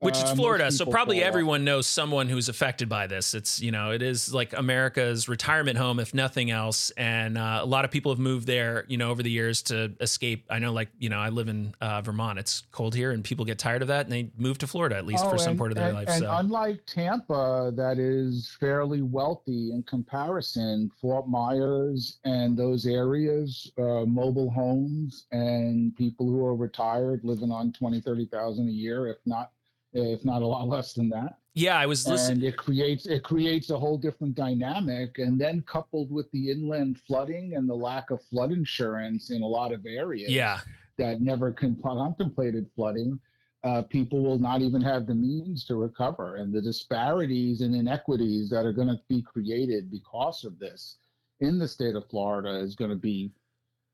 which 0.01 0.17
Uh, 0.17 0.19
is 0.19 0.25
most 0.31 0.37
Florida. 0.37 0.73
So 0.73 0.87
probably 0.87 1.23
everyone 1.23 1.63
knows 1.63 1.87
someone 1.87 2.29
who's 2.29 2.49
affected 2.49 2.89
by 2.89 3.07
this. 3.07 3.35
It's, 3.35 3.61
you 3.61 3.71
know, 3.71 3.91
it 3.93 4.01
is 4.01 4.33
like 4.33 4.55
America's 4.57 5.29
retirement 5.29 5.77
home, 5.77 6.01
if 6.01 6.15
nothing 6.15 6.51
else. 6.51 6.91
And 6.97 7.37
uh, 7.37 7.61
a 7.63 7.67
lot 7.67 7.85
of 7.85 7.91
people 7.91 8.11
have 8.11 8.19
moved 8.19 8.47
there, 8.47 8.87
you 8.89 8.97
know, 8.97 9.11
over 9.11 9.23
the 9.23 9.31
years 9.31 9.61
to 9.65 9.93
escape. 10.01 10.47
I 10.49 10.59
know, 10.59 10.73
like, 10.73 10.89
you 10.99 11.11
know, 11.11 11.19
I 11.19 11.29
live 11.29 11.49
in 11.49 11.75
uh, 11.83 12.01
Vermont. 12.01 12.39
It's 12.39 12.63
cold 12.73 12.95
here 12.95 13.13
and 13.13 13.23
people 13.23 13.45
get 13.45 13.59
tired 13.59 13.83
of 13.83 13.89
that 13.89 14.07
and 14.07 14.13
they 14.13 14.31
move 14.39 14.57
to 14.59 14.67
Florida, 14.67 14.97
at 14.97 15.05
least 15.05 15.23
Oh, 15.27 15.31
for 15.31 15.37
some 15.39 15.59
part 15.59 15.71
of 15.71 15.77
their 15.77 15.89
and- 15.89 15.95
life. 15.97 16.09
And 16.09 16.25
so, 16.25 16.35
unlike 16.35 16.81
Tampa, 16.87 17.71
that 17.77 17.99
is 17.99 18.57
fairly 18.59 19.03
wealthy 19.03 19.71
in 19.73 19.83
comparison, 19.83 20.91
Fort 20.99 21.29
Myers 21.29 22.21
and 22.25 22.57
those 22.57 22.87
areas, 22.87 23.71
uh, 23.79 24.07
mobile 24.07 24.49
homes 24.51 25.27
and 25.33 25.95
people 25.95 26.27
who 26.27 26.43
are 26.47 26.57
retired 26.57 27.21
living 27.23 27.53
on 27.53 27.71
20, 27.73 28.01
30,000 28.01 28.67
a 28.67 28.73
year, 28.73 29.07
if 29.07 29.19
not, 29.27 29.53
if 29.93 30.25
not 30.25 30.43
a 30.43 30.47
lot 30.47 30.69
less 30.69 30.93
than 30.95 31.09
that. 31.11 31.39
yeah, 31.55 31.77
I 31.79 31.87
was 31.87 32.07
listening. 32.07 32.39
And 32.39 32.45
it 32.45 32.57
creates, 32.57 33.07
it 33.07 33.23
creates 33.25 33.71
a 33.71 33.79
whole 33.79 33.99
different 33.99 34.35
dynamic. 34.37 35.19
And 35.19 35.41
then 35.41 35.63
coupled 35.63 36.11
with 36.11 36.31
the 36.31 36.51
inland 36.51 36.99
flooding 37.07 37.55
and 37.57 37.69
the 37.69 37.75
lack 37.75 38.11
of 38.11 38.23
flood 38.23 38.53
insurance 38.53 39.31
in 39.31 39.43
a 39.43 39.47
lot 39.47 39.73
of 39.73 39.85
areas 39.87 40.31
Yeah. 40.31 40.61
that 40.99 41.21
never 41.21 41.51
con- 41.53 41.77
contemplated 41.83 42.67
flooding, 42.77 43.19
uh, 43.65 43.83
people 43.83 44.23
will 44.23 44.39
not 44.39 44.63
even 44.63 44.81
have 44.81 45.07
the 45.07 45.15
means 45.15 45.65
to 45.67 45.75
recover. 45.75 46.37
And 46.37 46.53
the 46.53 46.63
disparities 46.63 47.61
and 47.63 47.75
inequities 47.75 48.49
that 48.51 48.65
are 48.65 48.73
going 48.73 48.89
to 48.89 49.01
be 49.09 49.21
created 49.21 49.91
because 49.91 50.45
of 50.45 50.59
this 50.59 50.99
in 51.41 51.59
the 51.59 51.67
state 51.69 51.97
of 51.97 52.09
Florida 52.09 52.55
is 52.61 52.75
going 52.77 52.91
to 52.91 52.97
be, 52.97 53.33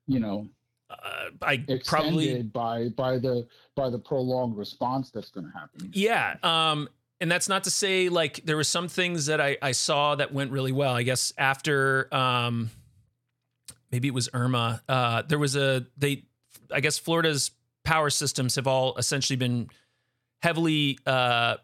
you 0.06 0.20
know, 0.20 0.48
Uh, 0.88 1.30
I 1.42 1.54
extended 1.54 1.84
probably 1.84 2.42
by 2.42 2.88
by 2.90 3.18
the 3.18 3.46
by 3.74 3.90
the 3.90 3.98
prolonged 3.98 4.56
response 4.56 5.10
that's 5.10 5.30
going 5.30 5.46
to 5.46 5.52
happen. 5.52 5.90
Yeah. 5.92 6.36
Um, 6.42 6.88
and 7.20 7.30
that's 7.30 7.48
not 7.48 7.64
to 7.64 7.70
say 7.70 8.08
like 8.08 8.40
there 8.44 8.56
were 8.56 8.64
some 8.64 8.88
things 8.88 9.26
that 9.26 9.40
I, 9.40 9.56
I 9.62 9.72
saw 9.72 10.14
that 10.14 10.32
went 10.32 10.52
really 10.52 10.72
well. 10.72 10.94
I 10.94 11.02
guess 11.02 11.32
after 11.38 12.12
um, 12.14 12.70
maybe 13.90 14.08
it 14.08 14.14
was 14.14 14.28
Irma, 14.32 14.82
uh, 14.88 15.22
there 15.22 15.38
was 15.38 15.56
a 15.56 15.86
they 15.96 16.24
I 16.70 16.80
guess 16.80 16.98
Florida's 16.98 17.50
power 17.84 18.10
systems 18.10 18.56
have 18.56 18.66
all 18.66 18.96
essentially 18.96 19.36
been 19.36 19.70
heavily 20.42 20.98
uh, 21.06 21.56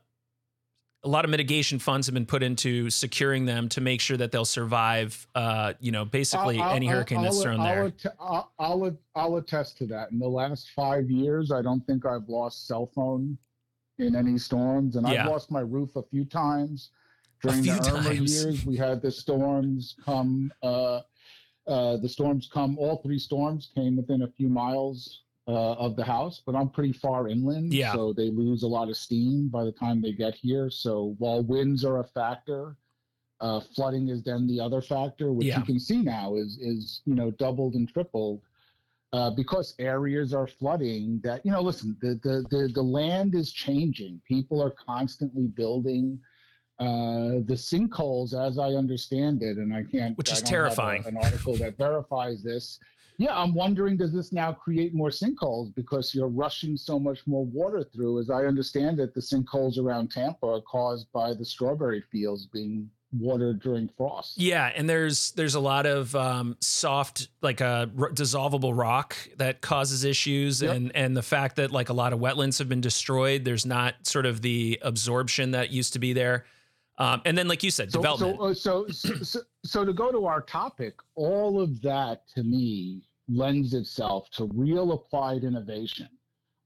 a 1.05 1.09
lot 1.09 1.25
of 1.25 1.31
mitigation 1.31 1.79
funds 1.81 2.07
have 2.07 2.15
been 2.15 2.27
put 2.27 2.43
into 2.43 2.89
securing 2.89 3.45
them 3.45 3.69
to 3.71 3.81
make 3.81 4.01
sure 4.01 4.17
that 4.17 4.31
they'll 4.31 4.45
survive 4.45 5.27
uh, 5.35 5.73
you 5.81 5.91
know, 5.91 6.05
basically 6.05 6.61
I'll- 6.61 6.75
any 6.77 6.89
I'll- 6.89 6.97
hurricane 6.97 7.23
that's 7.23 7.37
I'll- 7.37 7.43
thrown 7.43 7.61
I'll 7.61 7.67
there. 7.67 7.85
att- 7.87 8.17
I'll, 8.21 8.53
I'll, 8.59 8.99
I'll 9.17 9.37
attest 9.37 9.79
to 9.79 9.87
that. 9.87 10.13
In 10.13 10.19
the 10.21 10.29
last 10.29 10.71
five 10.71 11.11
years, 11.11 11.51
I 11.51 11.61
don't 11.61 11.85
think 11.87 12.07
I've 12.07 12.29
lost 12.29 12.69
cell 12.69 12.87
phone 12.95 13.37
in 13.99 14.15
any 14.15 14.39
storms, 14.39 14.97
and 14.97 15.07
Yeah. 15.09 15.25
I've 15.25 15.31
lost 15.31 15.51
my 15.51 15.61
roof 15.61 15.97
a 15.97 16.03
few 16.05 16.25
times. 16.25 16.91
During 17.43 17.65
few 17.65 17.75
the 17.75 17.91
Irma 17.91 18.03
times. 18.15 18.45
years, 18.45 18.65
we 18.65 18.77
had 18.77 19.03
the 19.03 19.11
storms 19.11 19.97
come. 20.05 20.53
Uh, 20.63 21.01
uh, 21.67 21.97
the 21.97 22.09
storms 22.09 22.49
come. 22.53 22.79
All 22.79 22.97
three 23.03 23.19
storms 23.19 23.71
came 23.75 23.97
within 23.97 24.23
a 24.23 24.29
few 24.29 24.49
miles 24.49 25.23
uh, 25.49 25.73
of 25.73 25.97
the 25.97 26.05
house, 26.05 26.41
but 26.47 26.55
I'm 26.55 26.69
pretty 26.69 26.93
far 26.93 27.29
inland, 27.29 27.73
Yeah. 27.73 27.93
so 27.93 28.13
they 28.13 28.31
lose 28.31 28.63
a 28.63 28.69
lot 28.69 28.89
of 28.89 28.97
steam 28.97 29.49
by 29.49 29.65
the 29.65 29.73
time 29.73 30.01
they 30.01 30.13
get 30.13 30.35
here. 30.35 30.71
So 30.71 31.17
while 31.19 31.43
winds 31.43 31.85
are 31.85 31.99
a 31.99 32.05
factor, 32.05 32.77
uh, 33.41 33.61
flooding 33.75 34.09
is 34.09 34.23
then 34.23 34.47
the 34.47 34.61
other 34.61 34.81
factor, 34.81 35.33
which 35.33 35.49
Yeah. 35.49 35.59
you 35.59 35.65
can 35.65 35.81
see 35.81 36.01
now 36.03 36.37
is 36.37 36.59
is 36.61 37.01
you 37.07 37.15
know 37.17 37.33
doubled 37.33 37.75
and 37.75 37.89
tripled 37.89 38.41
uh, 39.13 39.31
because 39.31 39.75
areas 39.81 40.33
are 40.33 40.47
flooding. 40.47 41.21
That 41.25 41.45
you 41.45 41.51
know, 41.51 41.61
listen, 41.61 41.97
the 42.01 42.15
the 42.23 42.45
the, 42.51 42.69
the 42.73 42.83
land 42.83 43.35
is 43.35 43.51
changing. 43.51 44.21
People 44.29 44.63
are 44.63 44.71
constantly 44.71 45.49
building. 45.49 46.21
Uh, 46.79 47.43
the 47.47 47.55
sinkholes, 47.55 48.33
as 48.35 48.59
I 48.59 48.71
understand 48.71 49.43
it, 49.43 49.57
and 49.59 49.73
I 49.75 49.85
can't, 49.85 50.17
Which 50.19 50.31
I 50.31 50.35
is 50.35 50.39
have 50.41 50.47
a- 50.49 50.51
terrifying. 50.51 51.05
an 51.07 51.17
article 51.17 51.55
that 51.59 51.77
verifies 51.77 52.43
this. 52.43 52.79
Yeah, 53.23 53.39
I'm 53.39 53.55
wondering, 53.55 53.97
does 53.97 54.13
this 54.13 54.33
now 54.33 54.53
create 54.53 54.95
more 54.95 55.11
sinkholes 55.11 55.73
because 55.77 56.13
you're 56.13 56.27
rushing 56.27 56.77
so 56.77 56.99
much 56.99 57.25
more 57.27 57.45
water 57.45 57.85
through? 57.85 58.19
As 58.19 58.31
I 58.31 58.47
understand 58.47 58.99
it, 58.99 59.15
the 59.15 59.21
sinkholes 59.21 59.79
around 59.79 60.11
Tampa 60.11 60.45
are 60.47 60.61
caused 60.61 61.07
by 61.13 61.33
the 61.33 61.45
strawberry 61.45 62.03
fields 62.11 62.47
being 62.47 62.91
watered 63.17 63.61
during 63.63 63.89
frost. 63.97 64.41
Yeah, 64.41 64.73
and 64.75 64.89
there's 64.91 65.31
there's 65.33 65.55
a 65.55 65.61
lot 65.61 65.87
of 65.87 66.17
um, 66.17 66.57
soft, 66.61 67.29
like 67.43 67.61
a 67.61 67.89
r- 67.97 68.11
dissolvable 68.11 68.77
rock 68.77 69.15
that 69.37 69.61
causes 69.61 70.03
issues, 70.03 70.61
Yep. 70.61 70.75
and 70.75 70.97
and 70.97 71.17
the 71.17 71.23
fact 71.23 71.57
that 71.57 71.71
like 71.71 71.91
a 71.91 71.93
lot 71.93 72.13
of 72.13 72.19
wetlands 72.19 72.59
have 72.59 72.69
been 72.69 72.81
destroyed. 72.81 73.45
There's 73.45 73.67
not 73.67 73.95
sort 74.05 74.27
of 74.27 74.43
the 74.43 74.81
absorption 74.83 75.53
that 75.53 75.71
used 75.71 75.93
to 75.93 76.01
be 76.01 76.13
there, 76.13 76.45
um, 76.99 77.23
and 77.25 77.39
then 77.39 77.47
like 77.47 77.63
you 77.63 77.71
said, 77.71 77.93
So, 77.93 78.01
development. 78.01 78.39
so, 78.39 78.45
uh, 78.47 78.55
so, 78.55 78.87
so, 78.89 79.15
so, 79.23 79.41
so 79.65 79.85
to 79.85 79.93
go 79.93 80.11
to 80.11 80.27
our 80.27 80.41
topic, 80.41 80.95
all 81.15 81.61
of 81.61 81.81
that 81.83 82.27
to 82.35 82.43
me 82.43 83.03
lends 83.35 83.75
itself 83.75 84.31
to 84.33 84.51
real 84.55 84.93
applied 84.93 85.45
innovation. 85.45 86.09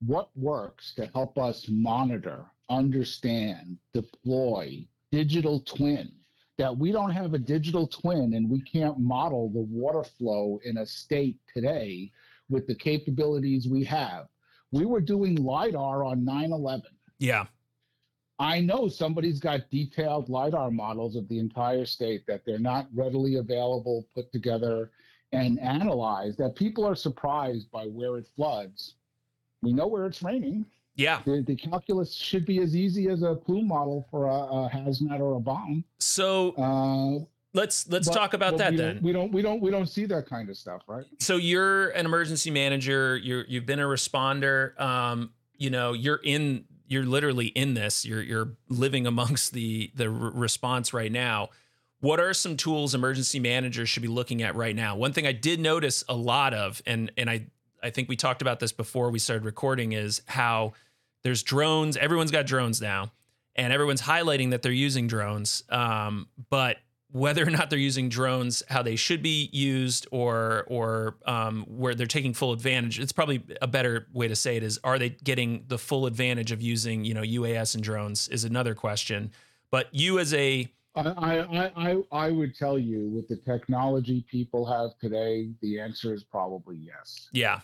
What 0.01 0.31
works 0.37 0.95
to 0.95 1.07
help 1.15 1.39
us 1.39 1.67
monitor, 1.69 2.45
understand, 2.69 3.79
deploy 3.95 4.87
digital 5.13 5.61
twin? 5.61 6.13
That 6.59 6.77
we 6.77 6.91
don't 6.91 7.11
have 7.11 7.35
a 7.35 7.39
digital 7.39 7.87
twin 7.87 8.35
and 8.35 8.49
we 8.49 8.63
can't 8.63 8.99
model 8.99 9.51
the 9.51 9.61
water 9.61 10.05
flow 10.05 10.59
in 10.65 10.79
a 10.79 10.87
state 10.87 11.37
today 11.53 12.11
with 12.49 12.67
the 12.67 12.75
capabilities 12.75 13.69
we 13.69 13.85
have. 13.85 14.27
We 14.73 14.87
were 14.87 15.01
doing 15.01 15.37
LIDAR 15.37 16.05
on 16.05 16.25
9 16.25 16.53
11. 16.53 16.87
yeah, 17.19 17.47
I 18.39 18.61
know 18.61 18.89
somebody's 18.89 19.41
got 19.41 19.71
detailed 19.71 20.29
LIDAR 20.29 20.71
models 20.71 21.17
of 21.17 21.29
the 21.29 21.39
entire 21.39 21.87
state 21.87 22.27
that 22.27 22.45
they're 22.45 22.59
not 22.59 22.89
readily 22.95 23.37
available, 23.37 24.07
put 24.15 24.31
together, 24.33 24.91
and 25.33 25.59
analyzed, 25.61 26.39
that 26.39 26.55
people 26.55 26.85
are 26.87 26.95
surprised 26.95 27.71
by 27.71 27.85
where 27.87 28.17
it 28.17 28.27
floods. 28.37 28.95
We 29.63 29.73
know 29.73 29.87
where 29.87 30.07
it's 30.07 30.23
raining. 30.23 30.67
yeah. 30.95 31.21
The, 31.27 31.43
the 31.47 31.57
calculus 31.57 32.15
should 32.15 32.47
be 32.47 32.61
as 32.61 32.77
easy 32.77 33.09
as 33.09 33.23
a 33.23 33.35
plume 33.35 33.69
model 33.69 34.07
for 34.11 34.27
a, 34.27 34.35
a 34.35 34.71
hazmat 34.73 35.21
or 35.21 35.37
a 35.37 35.41
bomb. 35.41 35.85
So 35.99 36.53
Uh, 36.53 37.25
let's 37.55 37.89
let's 37.89 38.09
but- 38.09 38.15
talk 38.15 38.35
about 38.35 38.59
that 38.59 38.73
we 38.73 38.77
then. 38.77 38.95
Don't, 38.97 39.03
we 39.03 39.13
don't 39.13 39.33
we 39.33 39.43
don't 39.43 39.61
we 39.61 39.71
don't 39.71 39.87
see 39.89 40.05
that 40.07 40.27
kind 40.29 40.49
of 40.49 40.57
stuff, 40.57 40.83
right? 40.87 41.05
so 41.19 41.37
you're 41.37 41.89
an 41.91 42.07
emergency 42.07 42.51
manager. 42.51 43.17
You're 43.17 43.45
you've 43.47 43.67
been 43.67 43.81
a 43.81 43.85
responder. 43.87 44.79
Um, 44.81 45.33
you 45.57 45.71
know, 45.71 45.93
you're 45.93 46.21
in. 46.23 46.65
You're 46.89 47.05
literally 47.05 47.47
in 47.49 47.75
this. 47.75 48.05
You're 48.07 48.23
you're 48.23 48.51
living 48.69 49.07
amongst 49.09 49.53
the 49.55 49.91
the 49.97 50.09
response 50.09 50.93
right 50.95 51.11
now. 51.11 51.49
What 52.07 52.21
are 52.21 52.33
some 52.33 52.57
tools 52.57 52.95
emergency 52.95 53.41
managers 53.41 53.89
should 53.89 54.03
be 54.03 54.09
looking 54.09 54.41
at 54.41 54.55
right 54.55 54.77
now? 54.77 54.95
One 54.95 55.13
thing 55.13 55.27
I 55.27 55.33
did 55.33 55.59
notice 55.59 56.05
a 56.09 56.15
lot 56.15 56.55
of, 56.55 56.81
and 56.87 57.11
and 57.17 57.29
I 57.29 57.47
I 57.83 57.91
think 57.91 58.09
we 58.09 58.15
talked 58.15 58.43
about 58.43 58.61
this 58.61 58.71
before 58.71 59.11
we 59.11 59.19
started 59.19 59.45
recording, 59.45 59.91
is 59.91 60.23
how 60.27 60.75
there's 61.25 61.43
drones. 61.43 61.97
Everyone's 61.97 62.31
got 62.31 62.47
drones 62.47 62.81
now, 62.81 63.11
and 63.57 63.73
everyone's 63.73 64.03
highlighting 64.03 64.51
that 64.51 64.63
they're 64.63 64.71
using 64.71 65.09
drones. 65.09 65.65
Um, 65.69 66.29
but 66.49 66.77
whether 67.11 67.43
or 67.45 67.51
not 67.51 67.71
they're 67.71 67.79
using 67.81 68.09
drones 68.09 68.63
how 68.69 68.83
they 68.83 68.95
should 68.95 69.21
be 69.21 69.51
used 69.53 70.07
or 70.13 70.65
or 70.69 71.17
um, 71.27 71.65
where 71.67 71.97
they're 71.97 72.07
taking 72.07 72.35
full 72.35 72.53
advantage 72.53 73.01
it's 73.01 73.13
probably 73.13 73.43
a 73.63 73.67
better 73.67 74.07
way 74.13 74.29
to 74.29 74.37
say 74.37 74.57
it 74.57 74.63
is 74.63 74.79
are 74.85 74.99
they 74.99 75.11
getting 75.11 75.65
the 75.69 75.79
full 75.79 76.07
advantage 76.07 76.51
of 76.53 76.61
using 76.61 77.05
you 77.05 77.15
know 77.15 77.23
UAS 77.23 77.75
and 77.75 77.83
drones 77.83 78.29
is 78.29 78.45
another 78.45 78.75
question 78.75 79.31
but 79.71 79.87
you 79.93 80.19
as 80.19 80.35
a 80.35 80.69
I, 80.97 81.71
I, 81.77 82.03
I, 82.11 82.31
would 82.31 82.57
tell 82.57 82.79
you 82.79 83.09
with 83.09 83.29
the 83.29 83.37
technology 83.37 84.25
people 84.31 84.65
have 84.65 84.99
today, 84.99 85.51
the 85.61 85.79
answer 85.79 86.15
is 86.15 86.25
probably 86.25 86.77
yes. 86.77 87.29
yeah 87.33 87.61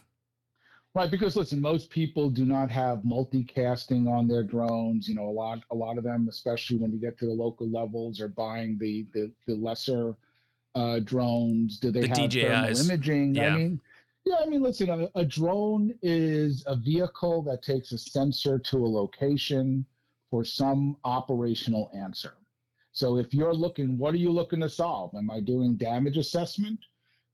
Right, 0.95 1.11
because 1.11 1.37
listen, 1.37 1.59
most 1.59 1.89
people 1.89 2.29
do 2.29 2.45
not 2.45 2.71
have 2.71 2.99
multicasting 2.99 4.07
on 4.11 4.29
their 4.29 4.43
drones. 4.43 5.09
You 5.09 5.15
know, 5.15 5.27
a 5.27 5.33
lot, 5.33 5.61
a 5.71 5.75
lot 5.75 5.97
of 5.97 6.05
them, 6.05 6.27
especially 6.29 6.77
when 6.77 6.93
you 6.93 6.99
get 6.99 7.19
to 7.19 7.25
the 7.25 7.33
local 7.33 7.67
levels, 7.67 8.21
are 8.21 8.29
buying 8.29 8.77
the 8.79 9.07
the, 9.15 9.33
the 9.47 9.55
lesser 9.55 10.15
uh, 10.75 10.99
drones. 10.99 11.79
Do 11.79 11.91
they 11.91 12.03
The 12.03 12.09
have 12.09 12.33
thermal 12.33 12.81
imaging? 12.81 13.35
Yeah. 13.37 13.55
I 13.55 13.57
mean, 13.57 13.81
Yeah, 14.27 14.37
I 14.43 14.47
mean, 14.47 14.63
listen, 14.63 14.91
a, 14.91 15.09
a, 15.15 15.25
drone 15.25 15.95
is 16.03 16.63
a 16.67 16.77
vehicle 16.77 17.43
that 17.45 17.63
takes 17.63 17.93
a 17.93 17.99
sensor 17.99 18.59
to 18.59 18.77
a 18.77 18.87
location 18.87 19.87
for 20.31 20.45
some 20.45 20.99
operational 21.05 21.91
answer. 21.95 22.35
So 22.93 23.17
if 23.17 23.33
you're 23.33 23.55
looking, 23.55 23.97
what 23.97 24.15
are 24.15 24.19
you 24.19 24.31
looking 24.31 24.61
to 24.61 24.69
solve? 24.69 25.15
Am 25.15 25.31
I 25.31 25.41
doing 25.41 25.77
damage 25.77 26.19
assessment? 26.19 26.79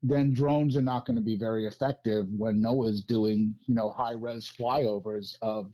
Then 0.03 0.33
drones 0.33 0.77
are 0.77 0.83
not 0.83 1.05
going 1.05 1.17
to 1.17 1.23
be 1.23 1.37
very 1.37 1.67
effective 1.67 2.27
when 2.31 2.63
NOAA's 2.63 3.03
doing, 3.03 3.55
you 3.67 3.75
know, 3.75 3.91
high 3.91 4.13
res 4.13 4.49
flyovers 4.49 5.37
of, 5.43 5.73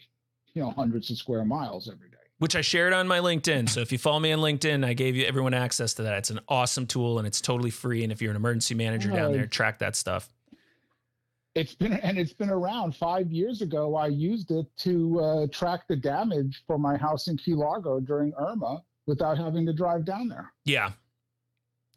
you 0.54 0.62
know, 0.62 0.70
hundreds 0.70 1.10
of 1.10 1.18
square 1.18 1.44
miles 1.44 1.88
every 1.88 2.08
day. 2.08 2.16
Which 2.38 2.56
I 2.56 2.62
shared 2.62 2.94
on 2.94 3.06
my 3.06 3.18
LinkedIn. 3.18 3.68
So 3.68 3.80
if 3.80 3.92
you 3.92 3.98
follow 3.98 4.20
me 4.20 4.32
on 4.32 4.40
LinkedIn, 4.40 4.84
I 4.84 4.94
gave 4.94 5.14
you 5.14 5.26
everyone 5.26 5.52
access 5.52 5.92
to 5.94 6.02
that. 6.04 6.18
It's 6.18 6.30
an 6.30 6.40
awesome 6.48 6.86
tool 6.86 7.18
and 7.18 7.26
it's 7.26 7.42
totally 7.42 7.70
free. 7.70 8.02
And 8.02 8.10
if 8.10 8.22
you're 8.22 8.30
an 8.30 8.36
emergency 8.36 8.74
manager 8.74 9.10
down 9.10 9.32
there, 9.32 9.46
track 9.46 9.78
that 9.80 9.94
stuff 9.94 10.30
it's 11.54 11.74
been 11.74 11.92
and 11.92 12.18
it's 12.18 12.32
been 12.32 12.50
around 12.50 12.96
five 12.96 13.30
years 13.30 13.62
ago 13.62 13.94
i 13.94 14.06
used 14.06 14.50
it 14.50 14.66
to 14.76 15.20
uh, 15.20 15.46
track 15.52 15.86
the 15.88 15.96
damage 15.96 16.64
for 16.66 16.78
my 16.78 16.96
house 16.96 17.28
in 17.28 17.36
key 17.36 17.54
largo 17.54 18.00
during 18.00 18.32
irma 18.38 18.82
without 19.06 19.38
having 19.38 19.66
to 19.66 19.72
drive 19.72 20.04
down 20.04 20.28
there 20.28 20.52
yeah 20.64 20.92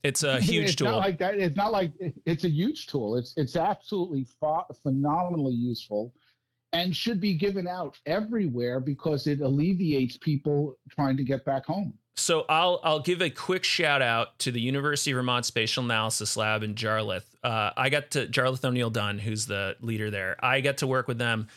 it's 0.04 0.24
a 0.24 0.40
huge 0.42 0.66
it's 0.66 0.76
tool 0.76 0.92
not 0.92 0.98
like 0.98 1.18
that 1.18 1.36
it's 1.36 1.58
not 1.58 1.72
like 1.72 1.92
it's 2.26 2.44
a 2.44 2.50
huge 2.50 2.88
tool 2.88 3.16
it's 3.16 3.34
it's 3.38 3.56
absolutely 3.56 4.26
phenomenally 4.84 5.54
useful 5.54 6.14
and 6.74 6.96
should 6.96 7.22
be 7.22 7.34
given 7.34 7.68
out 7.68 7.98
everywhere 8.06 8.80
because 8.80 9.26
it 9.26 9.40
alleviates 9.42 10.18
people 10.18 10.78
trying 10.90 11.16
to 11.16 11.24
get 11.24 11.44
back 11.46 11.66
home 11.66 11.94
so 12.18 12.46
I'll 12.50 12.80
I'll 12.84 13.00
give 13.00 13.22
a 13.22 13.30
quick 13.30 13.64
shout 13.64 14.02
out 14.02 14.40
to 14.40 14.52
the 14.52 14.60
University 14.60 15.12
of 15.12 15.18
Vermont 15.18 15.46
Spatial 15.46 15.84
Analysis 15.84 16.36
Lab 16.36 16.64
in 16.64 16.74
Jarlath. 16.74 17.26
Uh, 17.44 17.70
I 17.78 17.90
got 17.90 18.12
to 18.12 18.26
Jarlath 18.26 18.66
O'Neil-Dunne, 18.66 19.20
who's 19.20 19.46
the 19.46 19.76
leader 19.82 20.10
there. 20.10 20.36
I 20.44 20.62
got 20.62 20.78
to 20.78 20.88
work 20.88 21.08
with 21.08 21.20
them. 21.20 21.48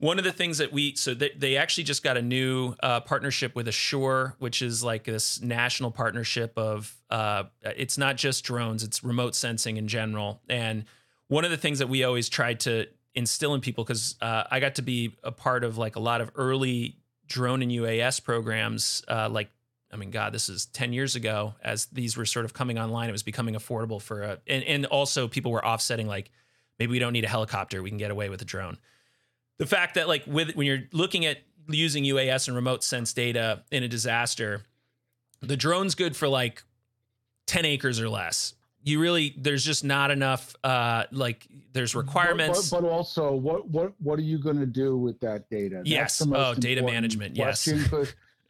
One 0.00 0.18
of 0.18 0.24
the 0.24 0.32
things 0.32 0.58
that 0.58 0.72
we 0.72 0.94
so 0.94 1.12
they, 1.12 1.32
they 1.36 1.56
actually 1.56 1.84
just 1.84 2.04
got 2.04 2.16
a 2.16 2.22
new 2.22 2.74
uh, 2.82 3.00
partnership 3.00 3.56
with 3.56 3.66
Ashore, 3.66 4.36
which 4.38 4.62
is 4.62 4.84
like 4.84 5.04
this 5.04 5.40
national 5.40 5.90
partnership 5.90 6.56
of 6.56 6.94
uh, 7.10 7.44
it's 7.62 7.98
not 7.98 8.16
just 8.16 8.44
drones, 8.44 8.84
it's 8.84 9.02
remote 9.02 9.34
sensing 9.34 9.76
in 9.76 9.88
general. 9.88 10.40
And 10.48 10.84
one 11.26 11.44
of 11.44 11.50
the 11.50 11.56
things 11.56 11.80
that 11.80 11.88
we 11.88 12.04
always 12.04 12.28
tried 12.28 12.60
to 12.60 12.86
instill 13.14 13.54
in 13.54 13.60
people 13.60 13.82
because 13.82 14.14
uh, 14.20 14.44
I 14.48 14.60
got 14.60 14.76
to 14.76 14.82
be 14.82 15.16
a 15.24 15.32
part 15.32 15.64
of 15.64 15.78
like 15.78 15.96
a 15.96 16.00
lot 16.00 16.20
of 16.20 16.30
early 16.36 16.96
drone 17.26 17.60
and 17.62 17.70
UAS 17.70 18.22
programs, 18.22 19.02
uh, 19.08 19.28
like 19.28 19.50
I 19.92 19.96
mean, 19.96 20.10
God, 20.10 20.32
this 20.32 20.48
is 20.48 20.66
10 20.66 20.92
years 20.92 21.16
ago 21.16 21.54
as 21.62 21.86
these 21.86 22.16
were 22.16 22.26
sort 22.26 22.44
of 22.44 22.52
coming 22.52 22.78
online. 22.78 23.08
It 23.08 23.12
was 23.12 23.22
becoming 23.22 23.54
affordable 23.54 24.00
for 24.00 24.22
a, 24.22 24.38
and, 24.46 24.62
and 24.64 24.86
also 24.86 25.28
people 25.28 25.50
were 25.50 25.64
offsetting 25.64 26.06
like, 26.06 26.30
maybe 26.78 26.92
we 26.92 26.98
don't 26.98 27.14
need 27.14 27.24
a 27.24 27.28
helicopter. 27.28 27.82
We 27.82 27.88
can 27.88 27.98
get 27.98 28.10
away 28.10 28.28
with 28.28 28.42
a 28.42 28.44
drone. 28.44 28.78
The 29.58 29.66
fact 29.66 29.94
that 29.94 30.08
like 30.08 30.24
with, 30.26 30.54
when 30.54 30.66
you're 30.66 30.84
looking 30.92 31.26
at 31.26 31.38
using 31.68 32.04
UAS 32.04 32.48
and 32.48 32.56
remote 32.56 32.82
sense 32.82 33.12
data 33.12 33.62
in 33.70 33.82
a 33.82 33.88
disaster, 33.88 34.62
the 35.40 35.56
drone's 35.56 35.94
good 35.94 36.16
for 36.16 36.28
like 36.28 36.62
10 37.46 37.64
acres 37.64 38.00
or 38.00 38.08
less. 38.08 38.54
You 38.84 39.00
really, 39.00 39.34
there's 39.36 39.64
just 39.64 39.84
not 39.84 40.10
enough, 40.10 40.54
uh, 40.64 41.04
like 41.10 41.46
there's 41.72 41.94
requirements. 41.94 42.70
But, 42.70 42.76
but, 42.76 42.82
but 42.82 42.92
also 42.92 43.34
what, 43.34 43.68
what, 43.68 43.92
what 44.00 44.18
are 44.18 44.22
you 44.22 44.38
going 44.38 44.58
to 44.58 44.66
do 44.66 44.96
with 44.96 45.18
that 45.20 45.50
data? 45.50 45.82
yes. 45.84 46.22
oh, 46.26 46.54
data 46.54 46.82
management. 46.82 47.36
Yes. 47.36 47.68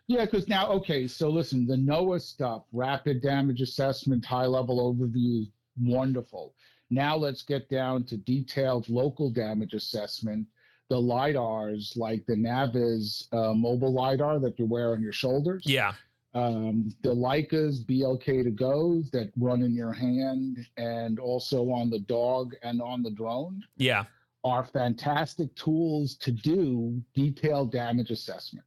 Yeah, 0.09 0.25
because 0.25 0.49
now, 0.49 0.69
okay, 0.69 1.07
so 1.07 1.29
listen, 1.29 1.67
the 1.67 1.77
NOAA 1.77 2.23
stuff, 2.23 2.63
rapid 2.73 3.21
damage 3.21 3.61
assessment, 3.61 4.25
high 4.25 4.47
level 4.47 4.95
overview, 4.95 5.47
wonderful. 5.79 6.55
Now 6.89 7.15
let's 7.15 7.43
get 7.43 7.69
down 7.69 8.05
to 8.05 8.17
detailed 8.17 8.89
local 8.89 9.29
damage 9.29 9.75
assessment. 9.75 10.47
The 10.89 11.01
LIDARs, 11.01 11.97
like 11.97 12.25
the 12.27 12.35
NavVis 12.35 13.33
uh, 13.33 13.55
mobile 13.55 13.93
LIDAR 13.93 14.39
that 14.41 14.59
you 14.59 14.67
wear 14.67 14.93
on 14.93 15.03
your 15.03 15.13
shoulders. 15.13 15.63
Yeah. 15.67 15.93
Um, 16.35 16.95
the 17.03 17.15
Leicas 17.15 17.85
BLK2GOs 17.85 19.11
that 19.11 19.33
run 19.37 19.63
in 19.63 19.75
your 19.75 19.93
hand 19.93 20.67
and 20.77 21.19
also 21.19 21.71
on 21.71 21.91
the 21.91 22.01
dog 22.01 22.55
and 22.63 22.81
on 22.81 23.03
the 23.03 23.11
drone. 23.11 23.63
Yeah. 23.77 24.05
Are 24.45 24.65
fantastic 24.65 25.55
tools 25.57 26.15
to 26.17 26.31
do 26.31 27.03
detailed 27.15 27.73
damage 27.73 28.11
assessment 28.11 28.65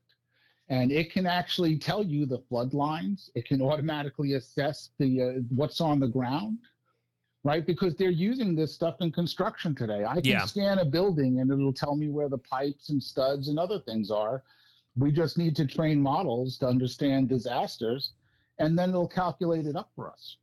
and 0.72 0.90
it 0.90 1.12
can 1.12 1.26
actually 1.26 1.78
tell 1.78 2.02
you 2.02 2.26
the 2.26 2.40
flood 2.48 2.74
lines. 2.74 3.30
It 3.36 3.46
can 3.46 3.62
automatically 3.62 4.34
assess 4.34 4.92
the 5.00 5.22
uh, 5.22 5.32
what's 5.50 5.82
on 5.82 6.00
the 6.00 6.08
ground, 6.08 6.60
right? 7.44 7.66
Because 7.66 7.96
they're 7.96 8.10
using 8.10 8.56
this 8.56 8.74
stuff 8.74 8.96
in 9.02 9.12
construction 9.12 9.74
today. 9.74 10.06
I 10.06 10.16
can 10.16 10.26
yeah. 10.26 10.46
scan 10.46 10.80
a 10.80 10.86
building 10.86 11.40
and 11.40 11.52
it'll 11.52 11.74
tell 11.74 11.96
me 11.96 12.10
where 12.10 12.30
the 12.30 12.38
pipes 12.38 12.90
and 12.90 13.02
studs 13.02 13.48
and 13.48 13.58
other 13.58 13.80
things 13.80 14.12
are. 14.12 14.44
We 14.96 15.12
just 15.12 15.38
need 15.38 15.56
to 15.56 15.66
train 15.66 16.02
models 16.02 16.58
to 16.60 16.68
understand 16.68 17.30
disasters, 17.30 18.12
and 18.60 18.78
then 18.78 18.90
it'll 18.90 19.08
calculate 19.08 19.66
it 19.66 19.76
up 19.76 19.90
for 19.96 20.12
us. 20.12 20.36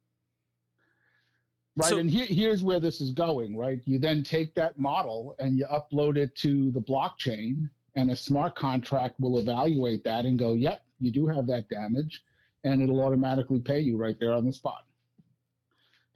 Right, 1.76 1.90
so, 1.90 1.98
and 1.98 2.10
here, 2.10 2.26
here's 2.26 2.64
where 2.64 2.80
this 2.80 3.00
is 3.00 3.10
going. 3.10 3.56
Right, 3.56 3.80
you 3.84 3.98
then 3.98 4.22
take 4.22 4.54
that 4.54 4.78
model 4.78 5.36
and 5.38 5.58
you 5.58 5.66
upload 5.66 6.16
it 6.16 6.34
to 6.36 6.70
the 6.70 6.80
blockchain 6.80 7.68
and 7.98 8.10
a 8.12 8.16
smart 8.16 8.54
contract 8.54 9.18
will 9.18 9.38
evaluate 9.38 10.04
that 10.04 10.24
and 10.24 10.38
go, 10.38 10.54
yep, 10.54 10.82
you 11.00 11.10
do 11.10 11.26
have 11.26 11.46
that 11.48 11.68
damage, 11.68 12.22
and 12.62 12.80
it'll 12.80 13.02
automatically 13.02 13.58
pay 13.58 13.80
you 13.80 13.96
right 13.96 14.16
there 14.20 14.32
on 14.32 14.46
the 14.46 14.52
spot. 14.52 14.84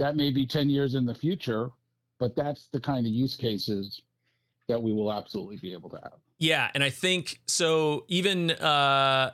That 0.03 0.17
may 0.17 0.33
be 0.33 0.45
10 0.45 0.69
years 0.69 0.97
in 0.97 1.07
the 1.07 1.15
future, 1.15 1.71
but 2.19 2.35
that's 2.35 2.67
the 2.73 2.81
kind 2.81 3.07
of 3.07 3.13
use 3.13 3.37
cases 3.37 4.03
that 4.67 4.83
we 4.83 4.93
will 4.93 5.13
absolutely 5.13 5.59
be 5.59 5.73
able 5.73 5.91
to 5.91 5.97
have. 6.03 6.15
Yeah, 6.41 6.73
and 6.75 6.83
I 6.83 6.91
think 6.91 7.41
so 7.47 8.05
even 8.09 8.51
uh 8.51 9.31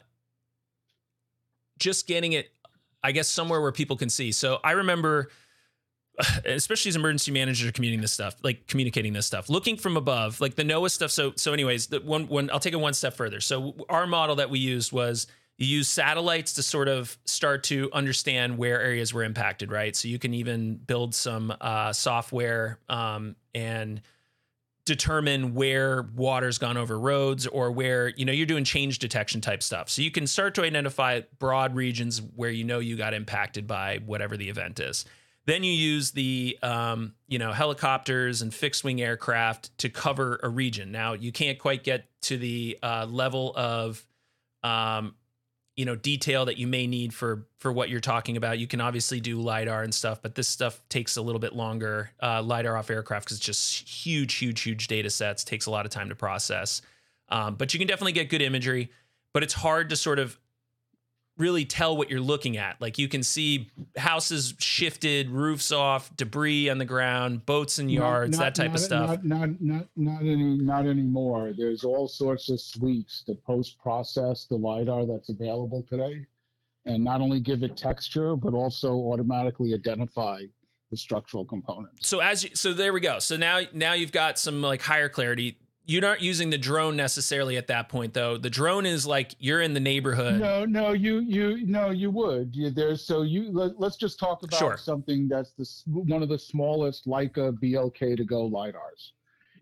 just 1.78 2.06
getting 2.06 2.34
it 2.34 2.52
I 3.02 3.12
guess 3.12 3.28
somewhere 3.28 3.62
where 3.62 3.72
people 3.72 3.96
can 3.96 4.10
see. 4.10 4.30
So 4.30 4.58
I 4.62 4.72
remember 4.72 5.30
especially 6.44 6.90
as 6.90 6.96
emergency 6.96 7.30
managers 7.30 7.70
communicating 7.70 8.02
this 8.02 8.12
stuff, 8.12 8.36
like 8.42 8.66
communicating 8.66 9.14
this 9.14 9.24
stuff, 9.24 9.48
looking 9.48 9.78
from 9.78 9.96
above, 9.96 10.38
like 10.38 10.56
the 10.56 10.64
NOAA 10.64 10.90
stuff. 10.90 11.10
So, 11.10 11.32
so 11.36 11.54
anyways, 11.54 11.86
the 11.86 12.00
one, 12.00 12.28
one, 12.28 12.50
I'll 12.52 12.60
take 12.60 12.74
it 12.74 12.80
one 12.80 12.92
step 12.92 13.14
further. 13.14 13.40
So 13.40 13.74
our 13.88 14.06
model 14.06 14.36
that 14.36 14.50
we 14.50 14.58
used 14.58 14.92
was 14.92 15.28
you 15.58 15.66
use 15.66 15.88
satellites 15.88 16.54
to 16.54 16.62
sort 16.62 16.88
of 16.88 17.18
start 17.24 17.64
to 17.64 17.90
understand 17.92 18.58
where 18.58 18.80
areas 18.80 19.12
were 19.12 19.24
impacted, 19.24 19.70
right? 19.70 19.94
So 19.94 20.08
you 20.08 20.18
can 20.18 20.32
even 20.32 20.76
build 20.76 21.14
some 21.14 21.52
uh, 21.60 21.92
software 21.92 22.78
um, 22.88 23.36
and 23.54 24.00
determine 24.84 25.54
where 25.54 26.02
water's 26.14 26.56
gone 26.56 26.78
over 26.78 26.98
roads 26.98 27.46
or 27.46 27.70
where 27.70 28.08
you 28.08 28.24
know 28.24 28.32
you're 28.32 28.46
doing 28.46 28.64
change 28.64 28.98
detection 28.98 29.38
type 29.38 29.62
stuff 29.62 29.90
so 29.90 30.00
you 30.00 30.10
can 30.10 30.26
start 30.26 30.54
to 30.54 30.62
identify 30.62 31.20
broad 31.38 31.74
regions 31.74 32.22
where 32.36 32.48
you 32.48 32.64
know 32.64 32.78
you 32.78 32.96
got 32.96 33.12
impacted 33.12 33.66
by 33.66 33.98
whatever 34.06 34.34
the 34.34 34.48
event 34.48 34.80
is 34.80 35.04
then 35.48 35.64
you 35.64 35.72
use 35.72 36.10
the 36.10 36.58
um, 36.62 37.14
you 37.26 37.38
know 37.38 37.52
helicopters 37.52 38.42
and 38.42 38.52
fixed 38.52 38.84
wing 38.84 39.00
aircraft 39.00 39.76
to 39.78 39.88
cover 39.88 40.38
a 40.42 40.48
region. 40.48 40.92
Now 40.92 41.14
you 41.14 41.32
can't 41.32 41.58
quite 41.58 41.82
get 41.82 42.06
to 42.22 42.36
the 42.36 42.78
uh, 42.82 43.06
level 43.08 43.54
of 43.56 44.04
um, 44.62 45.14
you 45.78 45.84
know 45.84 45.94
detail 45.94 46.44
that 46.46 46.58
you 46.58 46.66
may 46.66 46.88
need 46.88 47.14
for 47.14 47.46
for 47.58 47.72
what 47.72 47.88
you're 47.88 48.00
talking 48.00 48.36
about. 48.36 48.58
You 48.58 48.66
can 48.66 48.80
obviously 48.80 49.20
do 49.20 49.40
lidar 49.40 49.84
and 49.84 49.94
stuff, 49.94 50.20
but 50.20 50.34
this 50.34 50.48
stuff 50.48 50.82
takes 50.88 51.16
a 51.16 51.22
little 51.22 51.38
bit 51.38 51.54
longer. 51.54 52.10
Uh, 52.20 52.42
lidar 52.42 52.76
off 52.76 52.90
aircraft 52.90 53.26
because 53.26 53.36
it's 53.36 53.46
just 53.46 53.88
huge, 53.88 54.34
huge, 54.34 54.60
huge 54.62 54.88
data 54.88 55.08
sets. 55.08 55.44
Takes 55.44 55.66
a 55.66 55.70
lot 55.70 55.86
of 55.86 55.92
time 55.92 56.08
to 56.08 56.16
process. 56.16 56.82
Um, 57.28 57.54
but 57.54 57.72
you 57.72 57.78
can 57.78 57.86
definitely 57.86 58.12
get 58.12 58.28
good 58.28 58.42
imagery. 58.42 58.90
But 59.32 59.44
it's 59.44 59.54
hard 59.54 59.90
to 59.90 59.96
sort 59.96 60.18
of 60.18 60.36
really 61.38 61.64
tell 61.64 61.96
what 61.96 62.10
you're 62.10 62.20
looking 62.20 62.56
at. 62.56 62.80
Like 62.80 62.98
you 62.98 63.08
can 63.08 63.22
see 63.22 63.70
houses 63.96 64.54
shifted, 64.58 65.30
roofs 65.30 65.72
off, 65.72 66.14
debris 66.16 66.68
on 66.68 66.78
the 66.78 66.84
ground, 66.84 67.46
boats 67.46 67.78
and 67.78 67.90
yards, 67.90 68.38
not, 68.38 68.44
that 68.44 68.54
type 68.54 68.68
not, 68.68 68.74
of 68.74 68.80
stuff. 68.80 69.10
Not, 69.22 69.24
not 69.24 69.60
not 69.60 69.86
not 69.96 70.20
any 70.20 70.58
not 70.58 70.86
anymore. 70.86 71.52
There's 71.56 71.84
all 71.84 72.08
sorts 72.08 72.50
of 72.50 72.60
suites 72.60 73.22
to 73.26 73.34
post 73.34 73.78
process 73.78 74.44
the 74.44 74.56
lidar 74.56 75.06
that's 75.06 75.28
available 75.28 75.84
today, 75.88 76.26
and 76.84 77.02
not 77.02 77.20
only 77.20 77.40
give 77.40 77.62
it 77.62 77.76
texture 77.76 78.36
but 78.36 78.54
also 78.54 78.94
automatically 78.94 79.74
identify 79.74 80.42
the 80.90 80.96
structural 80.96 81.44
components. 81.44 82.08
So 82.08 82.20
as 82.20 82.44
you, 82.44 82.50
so 82.54 82.72
there 82.72 82.92
we 82.92 83.00
go. 83.00 83.18
So 83.18 83.36
now 83.36 83.60
now 83.72 83.92
you've 83.92 84.12
got 84.12 84.38
some 84.38 84.62
like 84.62 84.82
higher 84.82 85.08
clarity 85.08 85.58
you're 85.88 86.02
not 86.02 86.20
using 86.20 86.50
the 86.50 86.58
drone 86.58 86.96
necessarily 86.96 87.56
at 87.56 87.66
that 87.68 87.88
point 87.88 88.12
though. 88.12 88.36
The 88.36 88.50
drone 88.50 88.86
is 88.86 89.06
like 89.06 89.34
you're 89.38 89.62
in 89.62 89.72
the 89.72 89.80
neighborhood. 89.80 90.38
No 90.38 90.64
no 90.64 90.92
you 90.92 91.20
you 91.20 91.66
no 91.66 91.90
you 91.90 92.10
would. 92.10 92.54
You, 92.54 92.70
there's 92.70 93.02
so 93.02 93.22
you 93.22 93.50
let, 93.50 93.72
us 93.80 93.96
just 93.96 94.18
talk 94.18 94.42
about 94.42 94.58
sure. 94.58 94.76
something 94.76 95.28
that's 95.28 95.52
the 95.52 95.66
one 95.86 96.22
of 96.22 96.28
the 96.28 96.38
smallest 96.38 97.06
leica 97.06 97.52
BLK2GO 97.58 98.50
lidars. 98.52 99.12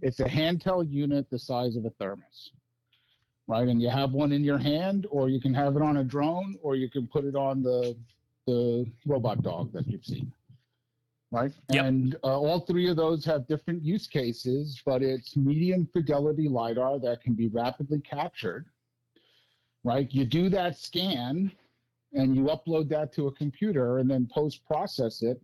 It's 0.03 0.21
a 0.21 0.25
handheld 0.25 0.91
unit 0.91 1.31
the 1.31 1.39
size 1.39 1.77
of 1.77 1.85
a 1.85 1.91
thermos 1.91 2.51
right? 3.49 3.69
And 3.69 3.81
you 3.81 3.89
have 3.89 4.13
one 4.13 4.33
in 4.33 4.43
your 4.43 4.59
hand 4.59 5.07
or 5.09 5.29
you 5.29 5.41
can 5.41 5.55
have 5.55 5.77
it 5.77 5.83
on 5.83 5.99
a 5.99 6.05
drone 6.05 6.57
or 6.63 6.75
you 6.75 6.91
can 6.91 7.07
put 7.07 7.25
it 7.25 7.37
on 7.37 7.63
the 7.63 7.97
the 8.47 8.87
robot 9.07 9.43
dog 9.43 9.73
that 9.73 9.87
you've 9.89 10.05
seen 10.05 10.33
right? 11.31 11.53
Yep. 11.73 11.85
And 11.85 12.15
uh, 12.23 12.39
all 12.39 12.61
three 12.61 12.89
of 12.89 12.97
those 12.97 13.25
have 13.25 13.47
different 13.47 13.83
use 13.85 14.07
cases, 14.07 14.81
but 14.85 15.03
it's 15.03 15.37
medium 15.37 15.89
fidelity 15.93 16.49
LiDAR 16.49 16.99
that 17.01 17.23
can 17.23 17.35
be 17.35 17.49
rapidly 17.49 18.01
captured, 18.01 18.67
right? 19.85 20.09
You 20.13 20.25
do 20.25 20.49
that 20.51 20.79
scan 20.79 21.51
and 22.13 22.37
you 22.37 22.45
upload 22.45 22.89
that 22.91 23.13
to 23.15 23.27
a 23.27 23.33
computer 23.33 23.99
and 23.99 24.11
then 24.11 24.29
post 24.33 24.65
process 24.65 25.23
it 25.23 25.41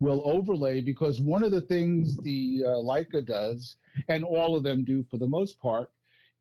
will 0.00 0.22
overlay 0.24 0.80
because 0.80 1.20
one 1.20 1.44
of 1.44 1.52
the 1.52 1.60
things 1.60 2.16
the 2.18 2.62
uh, 2.66 2.68
Leica 2.70 3.24
does, 3.24 3.76
and 4.08 4.24
all 4.24 4.56
of 4.56 4.64
them 4.64 4.84
do 4.84 5.04
for 5.10 5.18
the 5.18 5.26
most 5.26 5.58
part, 5.60 5.88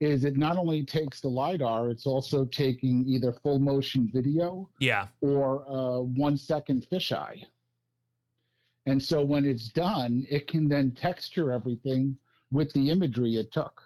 is 0.02 0.26
it 0.26 0.36
not 0.36 0.58
only 0.58 0.84
takes 0.84 1.22
the 1.22 1.30
LiDAR, 1.30 1.90
it's 1.92 2.08
also 2.08 2.44
taking 2.46 3.06
either 3.08 3.32
full 3.32 3.60
motion 3.60 4.10
video 4.12 4.68
Yeah. 4.80 5.08
or 5.22 5.64
uh, 5.70 6.00
one 6.02 6.36
second 6.36 6.88
fisheye. 6.92 7.46
And 8.86 9.02
so 9.02 9.24
when 9.24 9.46
it's 9.46 9.70
done, 9.70 10.26
it 10.30 10.48
can 10.48 10.68
then 10.68 10.92
texture 10.92 11.52
everything 11.52 12.18
with 12.52 12.72
the 12.74 12.90
imagery 12.90 13.36
it 13.36 13.52
took. 13.52 13.82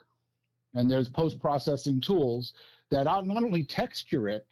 And 0.73 0.89
there's 0.89 1.09
post 1.09 1.39
processing 1.39 2.01
tools 2.01 2.53
that 2.91 3.03
not 3.03 3.43
only 3.43 3.63
texture 3.63 4.27
it, 4.29 4.45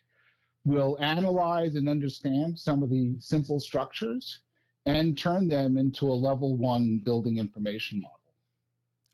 will 0.66 0.98
analyze 1.00 1.76
and 1.76 1.88
understand 1.88 2.58
some 2.58 2.82
of 2.82 2.90
the 2.90 3.16
simple 3.20 3.60
structures 3.60 4.40
and 4.88 5.18
turn 5.18 5.48
them 5.48 5.78
into 5.78 6.08
a 6.08 6.14
level 6.14 6.56
one 6.58 7.00
building 7.04 7.38
information 7.38 8.02
model. 8.02 8.20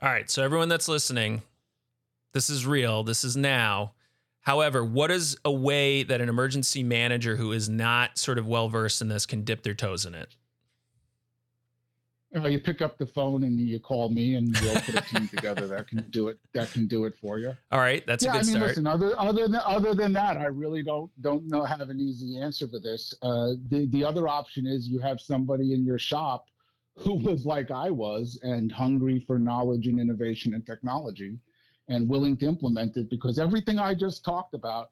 All 0.02 0.10
right. 0.10 0.30
So 0.30 0.44
everyone 0.44 0.70
that's 0.70 0.88
listening, 0.88 1.44
this 2.34 2.50
is 2.50 2.66
real. 2.66 3.04
This 3.04 3.24
is 3.24 3.36
now. 3.36 3.94
However, 4.42 4.84
what 4.84 5.12
is 5.12 5.38
a 5.46 5.52
way 5.52 6.04
that 6.04 6.20
an 6.20 6.30
emergency 6.30 6.84
manager 6.84 7.36
who 7.36 7.52
is 7.52 7.70
not 7.70 8.18
sort 8.18 8.40
of 8.40 8.48
well 8.48 8.70
versed 8.70 9.02
in 9.02 9.08
this 9.08 9.26
can 9.26 9.44
dip 9.44 9.62
their 9.62 9.76
toes 9.76 10.06
in 10.06 10.16
it? 10.16 10.36
You, 12.34 12.60
pick 12.60 12.82
up 12.82 12.98
the 12.98 13.06
phone 13.06 13.44
and 13.44 13.60
you 13.60 13.78
call 13.80 14.08
me, 14.08 14.36
and 14.36 14.58
we'll 14.62 14.80
put 14.82 14.96
a 14.96 15.02
team 15.02 15.28
together 15.28 15.68
that 15.68 15.90
can 15.90 16.06
do 16.12 16.30
it. 16.30 16.40
That 16.54 16.72
can 16.72 16.88
do 16.88 17.04
it 17.04 17.14
for 17.20 17.40
you. 17.40 17.54
All 17.74 17.80
right, 17.80 18.06
that's 18.08 18.24
yeah, 18.24 18.30
a 18.30 18.34
good 18.34 18.44
I 18.44 18.46
mean, 18.46 18.56
start. 18.56 18.68
listen. 18.70 18.88
Other 18.88 19.20
other 19.20 19.48
than 19.50 19.62
other 19.66 19.94
than 19.94 20.14
that, 20.14 20.38
I 20.38 20.46
really 20.46 20.82
don't 20.82 21.12
don't 21.22 21.46
know 21.48 21.66
have 21.66 21.90
an 21.90 22.00
easy 22.00 22.40
answer 22.40 22.70
for 22.70 22.80
this. 22.80 23.14
Uh, 23.22 23.56
the 23.70 23.88
the 23.92 24.06
other 24.06 24.30
option 24.30 24.66
is 24.66 24.88
you 24.88 25.00
have 25.00 25.20
somebody 25.20 25.74
in 25.74 25.84
your 25.84 26.00
shop 26.00 26.46
who 26.96 27.16
was 27.16 27.46
like 27.46 27.70
I 27.70 27.90
was 27.90 28.40
and 28.44 28.72
hungry 28.72 29.24
for 29.28 29.38
knowledge 29.38 29.88
and 29.88 30.00
innovation 30.00 30.54
and 30.54 30.66
technology, 30.66 31.38
and 31.90 32.08
willing 32.08 32.38
to 32.38 32.46
implement 32.46 32.96
it 32.96 33.10
because 33.10 33.40
everything 33.40 33.78
I 33.78 33.94
just 33.94 34.24
talked 34.24 34.54
about, 34.54 34.92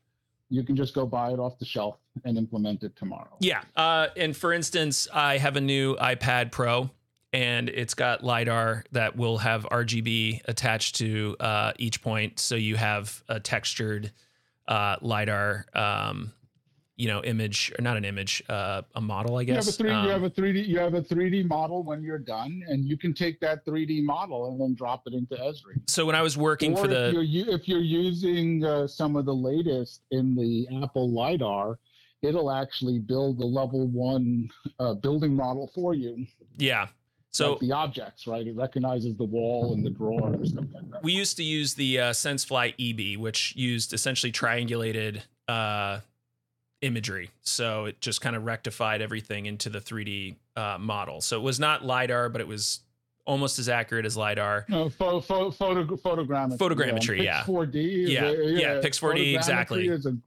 you 0.49 0.63
can 0.63 0.75
just 0.75 0.93
go 0.93 1.05
buy 1.05 1.31
it 1.31 1.39
off 1.39 1.57
the 1.57 1.65
shelf 1.65 1.95
and 2.25 2.37
implement 2.37 2.83
it 2.83 2.97
tomorrow. 2.97 3.37
Yeah. 3.39 3.61
Uh, 3.77 4.07
and 4.17 4.35
for 4.35 4.51
instance, 4.51 5.07
I 5.13 5.37
have 5.37 5.55
a 5.55 5.61
new 5.61 5.95
iPad 5.95 6.51
Pro 6.51 6.89
and 7.33 7.69
it's 7.69 7.93
got 7.93 8.23
LiDAR 8.23 8.85
that 8.91 9.15
will 9.15 9.37
have 9.39 9.63
RGB 9.65 10.41
attached 10.45 10.95
to 10.95 11.35
uh, 11.39 11.73
each 11.77 12.01
point. 12.01 12.39
So 12.39 12.55
you 12.55 12.75
have 12.75 13.23
a 13.29 13.39
textured 13.39 14.11
uh, 14.67 14.95
LiDAR, 15.01 15.65
um, 15.73 16.33
you 16.95 17.07
know, 17.07 17.23
image 17.23 17.71
or 17.77 17.81
not 17.81 17.95
an 17.97 18.03
image, 18.03 18.43
uh, 18.49 18.81
a 18.93 18.99
model, 19.01 19.37
I 19.37 19.41
You 19.41 19.53
have 19.53 19.63
a 19.63 19.65
guess. 19.67 19.77
three. 19.77 19.91
Um, 19.91 20.05
you 20.05 20.11
have 20.11 20.23
a 20.23 20.29
three 20.29 20.51
D. 20.53 20.61
You 20.61 20.79
have 20.79 20.95
a 20.95 21.01
three 21.01 21.29
D 21.29 21.43
model 21.43 21.81
when 21.83 22.03
you're 22.03 22.17
done, 22.17 22.61
and 22.67 22.83
you 22.83 22.97
can 22.97 23.13
take 23.13 23.39
that 23.39 23.63
three 23.63 23.85
D 23.85 24.01
model 24.01 24.51
and 24.51 24.59
then 24.59 24.75
drop 24.75 25.03
it 25.07 25.13
into 25.13 25.35
Esri. 25.35 25.79
so 25.87 26.05
when 26.05 26.15
I 26.15 26.21
was 26.21 26.37
working 26.37 26.73
or 26.73 26.85
for 26.85 26.91
if 26.91 27.13
the, 27.15 27.23
you're, 27.23 27.49
if 27.55 27.67
you're 27.69 27.79
using 27.79 28.65
uh, 28.65 28.85
some 28.85 29.15
of 29.15 29.25
the 29.25 29.33
latest 29.33 30.01
in 30.11 30.35
the 30.35 30.67
Apple 30.83 31.09
LiDAR, 31.11 31.79
it'll 32.21 32.51
actually 32.51 32.99
build 32.99 33.39
the 33.39 33.45
level 33.45 33.87
one 33.87 34.49
uh, 34.79 34.93
building 34.95 35.33
model 35.33 35.71
for 35.73 35.93
you. 35.93 36.25
yeah. 36.57 36.87
So 37.31 37.51
like 37.51 37.59
the 37.59 37.71
objects, 37.73 38.25
right? 38.27 38.45
It 38.45 38.55
recognizes 38.55 39.15
the 39.15 39.23
wall 39.23 39.73
and 39.73 39.85
the 39.85 39.89
drawer 39.91 40.33
and 40.33 40.47
stuff 40.47 40.65
like 40.73 40.89
that. 40.91 41.03
we 41.03 41.11
used 41.13 41.37
to 41.37 41.43
use 41.43 41.75
the 41.75 41.99
uh, 41.99 42.09
SenseFly 42.11 42.75
eBee, 42.77 43.17
which 43.17 43.55
used 43.55 43.93
essentially 43.93 44.31
triangulated 44.31 45.21
uh, 45.47 45.99
imagery. 46.81 47.29
So 47.41 47.85
it 47.85 48.01
just 48.01 48.21
kind 48.21 48.35
of 48.35 48.45
rectified 48.45 49.01
everything 49.01 49.45
into 49.45 49.69
the 49.69 49.79
3D 49.79 50.35
uh, 50.55 50.77
model. 50.79 51.21
So 51.21 51.37
it 51.37 51.43
was 51.43 51.59
not 51.59 51.85
LiDAR, 51.85 52.29
but 52.29 52.41
it 52.41 52.47
was 52.47 52.79
almost 53.25 53.59
as 53.59 53.69
accurate 53.69 54.05
as 54.05 54.17
LiDAR. 54.17 54.65
No, 54.69 54.89
photo, 54.89 55.51
photo, 55.51 55.83
photogrammetry. 55.97 56.57
Photogrammetry, 56.57 57.23
yeah. 57.23 57.41
Pix 57.43 57.49
4D. 57.49 57.75
is 58.05 58.09
Yeah, 58.09 58.23
a- 58.25 58.59
yeah, 58.59 58.81
Pix 58.81 58.99
4D, 58.99 59.35
exactly. 59.35 59.87
is 59.87 60.05
a 60.07 60.17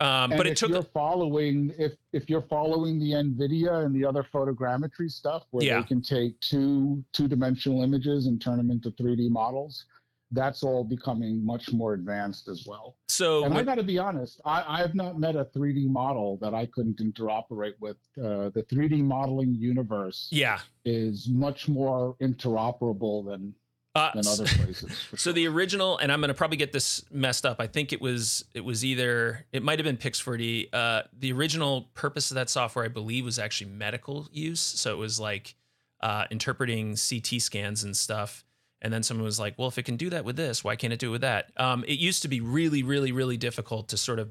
Um, 0.00 0.30
but 0.30 0.46
it 0.46 0.52
if 0.52 0.58
took, 0.58 0.70
you're 0.70 0.82
following 0.82 1.74
if 1.76 1.92
if 2.12 2.30
you're 2.30 2.42
following 2.42 3.00
the 3.00 3.12
nvidia 3.12 3.84
and 3.84 3.94
the 3.94 4.04
other 4.04 4.22
photogrammetry 4.22 5.10
stuff 5.10 5.44
where 5.50 5.64
Yeah. 5.64 5.80
they 5.80 5.86
can 5.86 6.00
take 6.02 6.38
two 6.40 7.04
two 7.12 7.26
dimensional 7.26 7.82
images 7.82 8.26
and 8.26 8.40
turn 8.40 8.58
them 8.58 8.70
into 8.70 8.92
3d 8.92 9.28
models 9.30 9.86
that's 10.30 10.62
all 10.62 10.84
becoming 10.84 11.44
much 11.44 11.72
more 11.72 11.94
advanced 11.94 12.48
as 12.48 12.64
well 12.66 12.96
so 13.08 13.44
and 13.44 13.54
i 13.54 13.62
got 13.62 13.74
to 13.76 13.82
be 13.82 13.98
honest 13.98 14.40
I, 14.44 14.62
I 14.68 14.78
have 14.78 14.94
not 14.94 15.18
met 15.18 15.34
a 15.34 15.46
3d 15.46 15.88
model 15.88 16.36
that 16.42 16.54
i 16.54 16.66
couldn't 16.66 16.98
interoperate 16.98 17.74
with 17.80 17.96
uh, 18.18 18.50
the 18.50 18.64
3d 18.70 19.02
modeling 19.02 19.54
universe 19.54 20.28
yeah. 20.30 20.60
is 20.84 21.28
much 21.28 21.66
more 21.66 22.14
interoperable 22.22 23.26
than 23.26 23.52
Uh, 23.94 24.10
than 24.14 24.26
other 24.26 24.44
places 24.44 24.96
So 25.10 25.16
sure. 25.16 25.32
the 25.32 25.48
original, 25.48 25.98
and 25.98 26.12
I'm 26.12 26.20
going 26.20 26.28
to 26.28 26.34
probably 26.34 26.56
get 26.56 26.72
this 26.72 27.04
messed 27.10 27.44
up. 27.44 27.56
I 27.58 27.66
think 27.66 27.92
it 27.92 28.00
was 28.00 28.44
it 28.54 28.64
was 28.64 28.84
either 28.84 29.46
it 29.52 29.62
might 29.62 29.78
have 29.78 29.84
been 29.84 29.96
Pix4D. 29.96 30.68
Uh, 30.72 31.02
the 31.18 31.32
original 31.32 31.88
purpose 31.94 32.30
of 32.30 32.36
that 32.36 32.50
software, 32.50 32.84
I 32.84 32.88
believe, 32.88 33.24
was 33.24 33.38
actually 33.38 33.70
medical 33.70 34.28
use. 34.30 34.60
So 34.60 34.92
it 34.92 34.98
was 34.98 35.18
like 35.18 35.54
uh, 36.00 36.26
interpreting 36.30 36.96
CT 36.96 37.40
scans 37.40 37.82
and 37.82 37.96
stuff. 37.96 38.44
And 38.80 38.92
then 38.92 39.02
someone 39.02 39.24
was 39.24 39.40
like, 39.40 39.58
"Well, 39.58 39.68
if 39.68 39.78
it 39.78 39.84
can 39.84 39.96
do 39.96 40.10
that 40.10 40.24
with 40.24 40.36
this, 40.36 40.62
why 40.62 40.76
can't 40.76 40.92
it 40.92 41.00
do 41.00 41.08
it 41.08 41.12
with 41.12 41.20
that?" 41.22 41.50
Um, 41.56 41.82
it 41.88 41.98
used 41.98 42.22
to 42.22 42.28
be 42.28 42.40
really, 42.40 42.84
really, 42.84 43.10
really 43.10 43.36
difficult 43.36 43.88
to 43.88 43.96
sort 43.96 44.20
of 44.20 44.30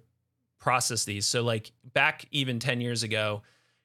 process 0.59 1.03
these. 1.03 1.25
So 1.25 1.43
like 1.43 1.71
back 1.93 2.25
even 2.31 2.59
ten 2.59 2.79
years 2.79 3.03
ago, 3.03 3.41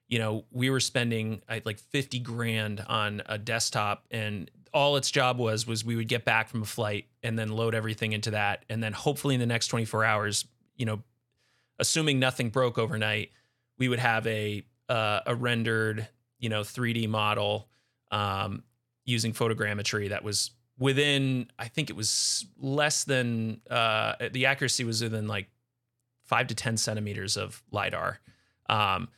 you 0.07 0.19
know, 0.19 0.45
we 0.51 0.69
were 0.69 0.79
spending 0.79 1.41
like 1.65 1.79
50 1.79 2.19
grand 2.19 2.85
on 2.87 3.23
a 3.25 3.37
desktop 3.37 4.05
and 4.11 4.49
all 4.73 4.95
its 4.97 5.11
job 5.11 5.37
was 5.37 5.67
was 5.67 5.85
we 5.85 5.95
would 5.95 6.07
get 6.07 6.25
back 6.25 6.49
from 6.49 6.61
a 6.61 6.65
flight 6.65 7.05
and 7.21 7.37
then 7.37 7.49
load 7.49 7.75
everything 7.75 8.11
into 8.11 8.31
that 8.31 8.65
and 8.69 8.81
then 8.83 8.93
hopefully 8.93 9.35
in 9.35 9.39
the 9.39 9.45
next 9.45 9.67
24 9.67 10.03
hours, 10.03 10.45
you 10.75 10.85
know, 10.85 11.01
assuming 11.79 12.19
nothing 12.19 12.49
broke 12.49 12.77
overnight, 12.77 13.29
we 13.77 13.87
would 13.87 13.99
have 13.99 14.25
a 14.27 14.63
uh, 14.89 15.21
a 15.25 15.35
rendered, 15.35 16.07
you 16.39 16.49
know, 16.49 16.61
3D 16.61 17.07
model 17.07 17.67
um, 18.11 18.63
using 19.05 19.33
photogrammetry 19.33 20.09
that 20.09 20.23
was 20.23 20.51
within 20.77 21.47
I 21.59 21.67
think 21.67 21.89
it 21.89 21.95
was 21.95 22.45
less 22.57 23.03
than 23.03 23.61
uh, 23.69 24.15
the 24.31 24.47
accuracy 24.47 24.83
was 24.83 25.01
within 25.03 25.27
like 25.27 25.49
5 26.25 26.47
to 26.47 26.55
10 26.55 26.77
centimeters 26.77 27.37
of 27.37 27.61
lidar. 27.71 28.19
Um, 28.69 29.09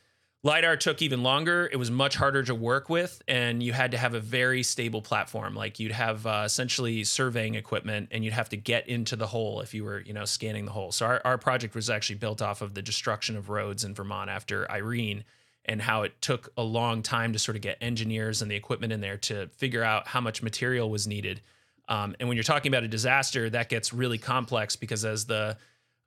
LiDAR 0.46 0.76
took 0.76 1.02
even 1.02 1.24
longer. 1.24 1.68
It 1.72 1.76
was 1.76 1.90
much 1.90 2.14
harder 2.14 2.44
to 2.44 2.54
work 2.54 2.88
with, 2.88 3.20
and 3.26 3.60
you 3.60 3.72
had 3.72 3.90
to 3.90 3.98
have 3.98 4.14
a 4.14 4.20
very 4.20 4.62
stable 4.62 5.02
platform. 5.02 5.56
Like 5.56 5.80
you'd 5.80 5.90
have 5.90 6.24
uh, 6.24 6.42
essentially 6.44 7.02
surveying 7.02 7.56
equipment, 7.56 8.10
and 8.12 8.24
you'd 8.24 8.32
have 8.32 8.48
to 8.50 8.56
get 8.56 8.88
into 8.88 9.16
the 9.16 9.26
hole 9.26 9.60
if 9.60 9.74
you 9.74 9.82
were, 9.82 10.02
you 10.02 10.12
know, 10.12 10.24
scanning 10.24 10.64
the 10.64 10.70
hole. 10.70 10.92
So 10.92 11.04
our, 11.04 11.20
our 11.24 11.36
project 11.36 11.74
was 11.74 11.90
actually 11.90 12.16
built 12.16 12.42
off 12.42 12.62
of 12.62 12.74
the 12.74 12.82
destruction 12.82 13.36
of 13.36 13.48
roads 13.48 13.82
in 13.82 13.92
Vermont 13.92 14.30
after 14.30 14.70
Irene, 14.70 15.24
and 15.64 15.82
how 15.82 16.04
it 16.04 16.12
took 16.20 16.52
a 16.56 16.62
long 16.62 17.02
time 17.02 17.32
to 17.32 17.40
sort 17.40 17.56
of 17.56 17.62
get 17.62 17.76
engineers 17.80 18.40
and 18.40 18.48
the 18.48 18.54
equipment 18.54 18.92
in 18.92 19.00
there 19.00 19.16
to 19.16 19.48
figure 19.48 19.82
out 19.82 20.06
how 20.06 20.20
much 20.20 20.44
material 20.44 20.88
was 20.88 21.08
needed. 21.08 21.40
Um, 21.88 22.14
and 22.20 22.28
when 22.28 22.36
you're 22.36 22.44
talking 22.44 22.70
about 22.70 22.84
a 22.84 22.88
disaster, 22.88 23.50
that 23.50 23.68
gets 23.68 23.92
really 23.92 24.18
complex 24.18 24.76
because 24.76 25.04
as 25.04 25.24
the 25.24 25.56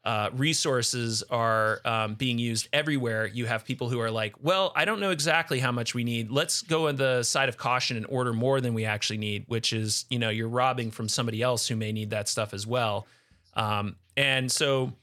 uh, 0.06 0.30
resources 0.34 1.24
are 1.30 1.82
um, 1.84 2.16
being 2.16 2.40
used 2.40 2.70
everywhere, 2.72 3.28
you 3.28 3.46
have 3.46 3.66
people 3.66 3.90
who 3.90 4.00
are 4.00 4.10
like, 4.10 4.34
well, 4.42 4.72
I 4.76 4.86
don't 4.86 5.00
know 5.00 5.12
exactly 5.12 5.60
how 5.60 5.72
much 5.72 5.94
we 5.94 6.04
need. 6.04 6.32
Let's 6.32 6.62
go 6.62 6.88
on 6.88 6.96
the 6.96 7.24
side 7.24 7.50
of 7.50 7.58
caution 7.58 7.98
and 7.98 8.06
order 8.08 8.32
more 8.32 8.62
than 8.62 8.74
we 8.74 8.86
actually 8.86 9.18
need, 9.18 9.44
which 9.48 9.74
is, 9.74 10.06
you 10.10 10.18
know, 10.18 10.30
you're 10.30 10.48
robbing 10.48 10.92
from 10.92 11.10
somebody 11.10 11.42
else 11.42 11.68
who 11.68 11.76
may 11.76 11.92
need 11.92 12.12
that 12.12 12.30
stuff 12.30 12.54
as 12.54 12.66
well. 12.66 13.08
Um, 13.56 13.98
and 14.16 14.50
so 14.50 14.94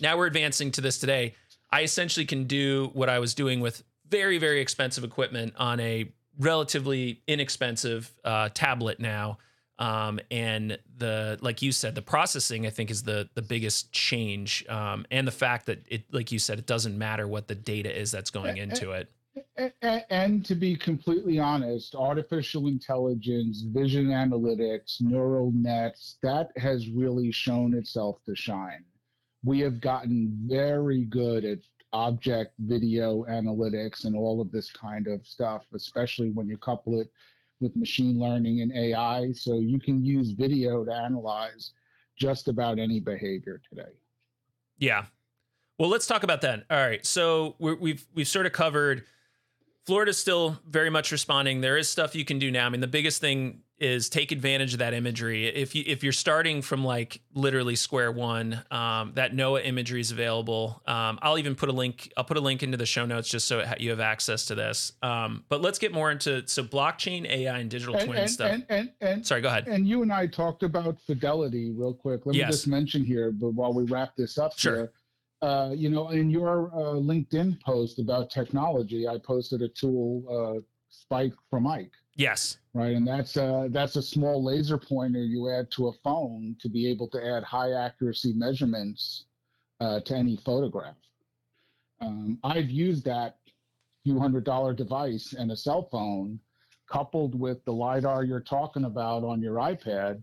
now 0.00 0.16
we're 0.16 0.26
advancing 0.26 0.72
to 0.72 0.80
this 0.80 0.98
today. 0.98 1.34
I 1.70 1.82
essentially 1.82 2.26
can 2.26 2.44
do 2.44 2.90
what 2.94 3.08
I 3.08 3.20
was 3.20 3.34
doing 3.34 3.60
with 3.60 3.84
very, 4.08 4.38
very 4.38 4.60
expensive 4.60 5.04
equipment 5.04 5.54
on 5.56 5.78
a 5.78 6.10
relatively 6.38 7.22
inexpensive 7.26 8.12
uh, 8.24 8.48
tablet 8.52 9.00
now 9.00 9.38
um, 9.78 10.18
and 10.30 10.78
the 10.98 11.38
like 11.40 11.62
you 11.62 11.72
said 11.72 11.94
the 11.94 12.02
processing 12.02 12.66
i 12.66 12.70
think 12.70 12.90
is 12.90 13.02
the 13.02 13.28
the 13.34 13.42
biggest 13.42 13.92
change 13.92 14.64
um, 14.68 15.06
and 15.10 15.26
the 15.26 15.32
fact 15.32 15.66
that 15.66 15.84
it 15.88 16.02
like 16.12 16.32
you 16.32 16.38
said 16.38 16.58
it 16.58 16.66
doesn't 16.66 16.96
matter 16.96 17.26
what 17.26 17.48
the 17.48 17.54
data 17.54 17.94
is 17.94 18.10
that's 18.10 18.30
going 18.30 18.58
eh, 18.58 18.60
eh, 18.60 18.64
into 18.64 18.92
it 18.92 19.10
and, 19.56 20.04
and 20.10 20.44
to 20.46 20.54
be 20.54 20.76
completely 20.76 21.38
honest, 21.38 21.94
artificial 21.94 22.68
intelligence, 22.68 23.62
vision 23.62 24.06
analytics, 24.06 25.00
neural 25.00 25.52
nets, 25.52 26.16
that 26.22 26.50
has 26.56 26.88
really 26.90 27.30
shown 27.32 27.74
itself 27.74 28.18
to 28.26 28.34
shine. 28.34 28.84
We 29.44 29.60
have 29.60 29.80
gotten 29.80 30.32
very 30.46 31.04
good 31.04 31.44
at 31.44 31.58
object 31.92 32.54
video 32.58 33.24
analytics 33.24 34.04
and 34.04 34.16
all 34.16 34.40
of 34.40 34.50
this 34.50 34.70
kind 34.72 35.06
of 35.06 35.26
stuff, 35.26 35.64
especially 35.74 36.30
when 36.30 36.48
you 36.48 36.58
couple 36.58 37.00
it 37.00 37.10
with 37.60 37.74
machine 37.76 38.18
learning 38.18 38.60
and 38.60 38.72
AI. 38.72 39.32
So 39.32 39.58
you 39.58 39.78
can 39.78 40.04
use 40.04 40.32
video 40.32 40.84
to 40.84 40.92
analyze 40.92 41.72
just 42.18 42.48
about 42.48 42.78
any 42.78 43.00
behavior 43.00 43.60
today. 43.68 43.92
Yeah. 44.78 45.06
Well, 45.78 45.88
let's 45.88 46.06
talk 46.06 46.22
about 46.22 46.40
that. 46.42 46.64
All 46.70 46.78
right. 46.78 47.04
So 47.04 47.56
we 47.58 47.70
have 47.70 47.80
we've, 47.80 48.06
we've 48.14 48.28
sort 48.28 48.46
of 48.46 48.52
covered. 48.52 49.04
Florida's 49.86 50.18
still 50.18 50.58
very 50.68 50.90
much 50.90 51.12
responding. 51.12 51.60
There 51.60 51.76
is 51.76 51.88
stuff 51.88 52.16
you 52.16 52.24
can 52.24 52.40
do 52.40 52.50
now. 52.50 52.66
I 52.66 52.68
mean, 52.70 52.80
the 52.80 52.88
biggest 52.88 53.20
thing 53.20 53.62
is 53.78 54.08
take 54.08 54.32
advantage 54.32 54.72
of 54.72 54.80
that 54.80 54.94
imagery. 54.94 55.46
If 55.46 55.74
you 55.74 55.84
if 55.86 56.02
you're 56.02 56.12
starting 56.12 56.60
from 56.62 56.84
like 56.84 57.20
literally 57.34 57.76
square 57.76 58.10
one, 58.10 58.64
um, 58.70 59.12
that 59.14 59.32
NOAA 59.32 59.64
imagery 59.66 60.00
is 60.00 60.10
available. 60.10 60.82
Um, 60.88 61.20
I'll 61.22 61.38
even 61.38 61.54
put 61.54 61.68
a 61.68 61.72
link. 61.72 62.12
I'll 62.16 62.24
put 62.24 62.36
a 62.36 62.40
link 62.40 62.64
into 62.64 62.76
the 62.76 62.86
show 62.86 63.06
notes 63.06 63.28
just 63.28 63.46
so 63.46 63.62
you 63.78 63.90
have 63.90 64.00
access 64.00 64.46
to 64.46 64.56
this. 64.56 64.92
Um, 65.02 65.44
but 65.48 65.60
let's 65.60 65.78
get 65.78 65.92
more 65.92 66.10
into 66.10 66.48
so 66.48 66.64
blockchain, 66.64 67.28
AI, 67.28 67.58
and 67.58 67.70
digital 67.70 67.94
and, 67.94 68.06
twin 68.06 68.18
and, 68.18 68.30
stuff. 68.30 68.50
And, 68.50 68.66
and, 68.68 68.90
and 69.00 69.26
sorry, 69.26 69.40
go 69.40 69.48
ahead. 69.48 69.68
And 69.68 69.86
you 69.86 70.02
and 70.02 70.12
I 70.12 70.26
talked 70.26 70.64
about 70.64 71.00
fidelity 71.00 71.70
real 71.70 71.94
quick. 71.94 72.26
Let 72.26 72.34
yes. 72.34 72.46
me 72.46 72.52
just 72.52 72.66
mention 72.66 73.04
here, 73.04 73.30
but 73.30 73.50
while 73.50 73.72
we 73.72 73.84
wrap 73.84 74.16
this 74.16 74.36
up 74.36 74.58
sure. 74.58 74.74
here. 74.74 74.92
Uh, 75.42 75.70
you 75.74 75.90
know, 75.90 76.10
in 76.10 76.30
your 76.30 76.68
uh, 76.74 76.94
LinkedIn 76.94 77.60
post 77.60 77.98
about 77.98 78.30
technology, 78.30 79.06
I 79.06 79.18
posted 79.18 79.62
a 79.62 79.68
tool, 79.68 80.24
uh, 80.30 80.60
Spike 80.88 81.34
from 81.50 81.66
Ike. 81.66 81.92
Yes. 82.14 82.58
Right, 82.72 82.96
and 82.96 83.06
that's 83.06 83.36
uh, 83.36 83.68
that's 83.70 83.96
a 83.96 84.02
small 84.02 84.42
laser 84.42 84.78
pointer 84.78 85.22
you 85.22 85.50
add 85.50 85.70
to 85.72 85.88
a 85.88 85.92
phone 86.04 86.56
to 86.60 86.68
be 86.68 86.88
able 86.88 87.08
to 87.08 87.24
add 87.24 87.42
high 87.42 87.72
accuracy 87.72 88.32
measurements 88.34 89.24
uh, 89.80 90.00
to 90.00 90.14
any 90.14 90.36
photograph. 90.44 90.96
Um, 92.00 92.38
I've 92.44 92.70
used 92.70 93.04
that 93.04 93.36
few 94.04 94.18
hundred 94.18 94.44
dollar 94.44 94.72
device 94.72 95.34
and 95.36 95.50
a 95.52 95.56
cell 95.56 95.88
phone, 95.90 96.38
coupled 96.90 97.38
with 97.38 97.62
the 97.64 97.72
lidar 97.72 98.24
you're 98.24 98.40
talking 98.40 98.84
about 98.84 99.24
on 99.24 99.42
your 99.42 99.56
iPad, 99.56 100.22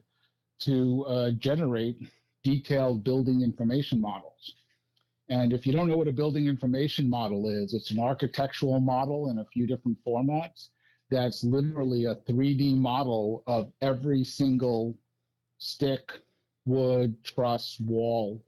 to 0.61 1.05
uh, 1.05 1.31
generate 1.31 1.97
detailed 2.43 3.03
building 3.03 3.41
information 3.41 3.99
models. 3.99 4.55
And 5.33 5.51
if 5.51 5.65
you 5.65 5.73
don't 5.73 5.87
know 5.87 5.97
what 5.97 6.07
a 6.07 6.11
building 6.11 6.45
information 6.45 7.09
model 7.09 7.49
is, 7.49 7.73
it's 7.73 7.89
an 7.89 7.99
architectural 7.99 8.79
model 8.79 9.31
in 9.31 9.39
a 9.39 9.45
few 9.45 9.65
different 9.65 9.97
formats 10.05 10.67
that's 11.09 11.43
literally 11.43 12.05
a 12.05 12.15
3D 12.29 12.77
model 12.77 13.41
of 13.47 13.71
every 13.81 14.23
single 14.23 14.95
stick, 15.57 16.11
wood, 16.65 17.15
truss, 17.23 17.79
wall, 17.79 18.43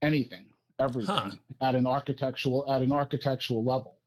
anything, 0.00 0.46
everything 0.78 1.14
huh. 1.14 1.32
at 1.60 1.74
an 1.74 1.86
architectural 1.86 2.64
at 2.72 2.80
an 2.80 2.92
architectural 2.92 3.62
level. 3.62 3.98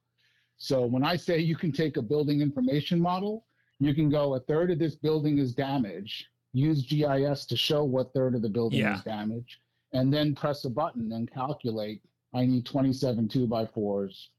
So 0.57 0.87
when 0.87 1.03
I 1.03 1.15
say 1.15 1.37
you 1.37 1.55
can 1.55 1.71
take 1.71 1.97
a 1.97 2.01
building 2.01 2.41
information 2.41 2.99
model, 2.99 3.45
you 3.79 3.93
can 3.93 4.09
go 4.09 4.33
a 4.33 4.39
third 4.39 4.71
of 4.71 4.79
this 4.79 4.95
building 4.95 5.37
is 5.37 5.53
damaged, 5.53 6.25
use 6.53 6.87
GIS 6.87 7.45
to 7.45 7.55
show 7.55 7.83
what 7.83 8.13
third 8.13 8.33
of 8.33 8.41
the 8.41 8.49
building 8.49 8.79
yeah. 8.79 8.95
is 8.95 9.03
damaged, 9.03 9.57
and 9.93 10.13
then 10.13 10.35
press 10.35 10.65
a 10.65 10.69
button 10.69 11.11
and 11.13 11.31
calculate 11.31 12.01
I 12.33 12.45
need 12.45 12.65
27 12.65 13.27
two 13.27 13.47
by 13.47 13.65
fours, 13.65 14.29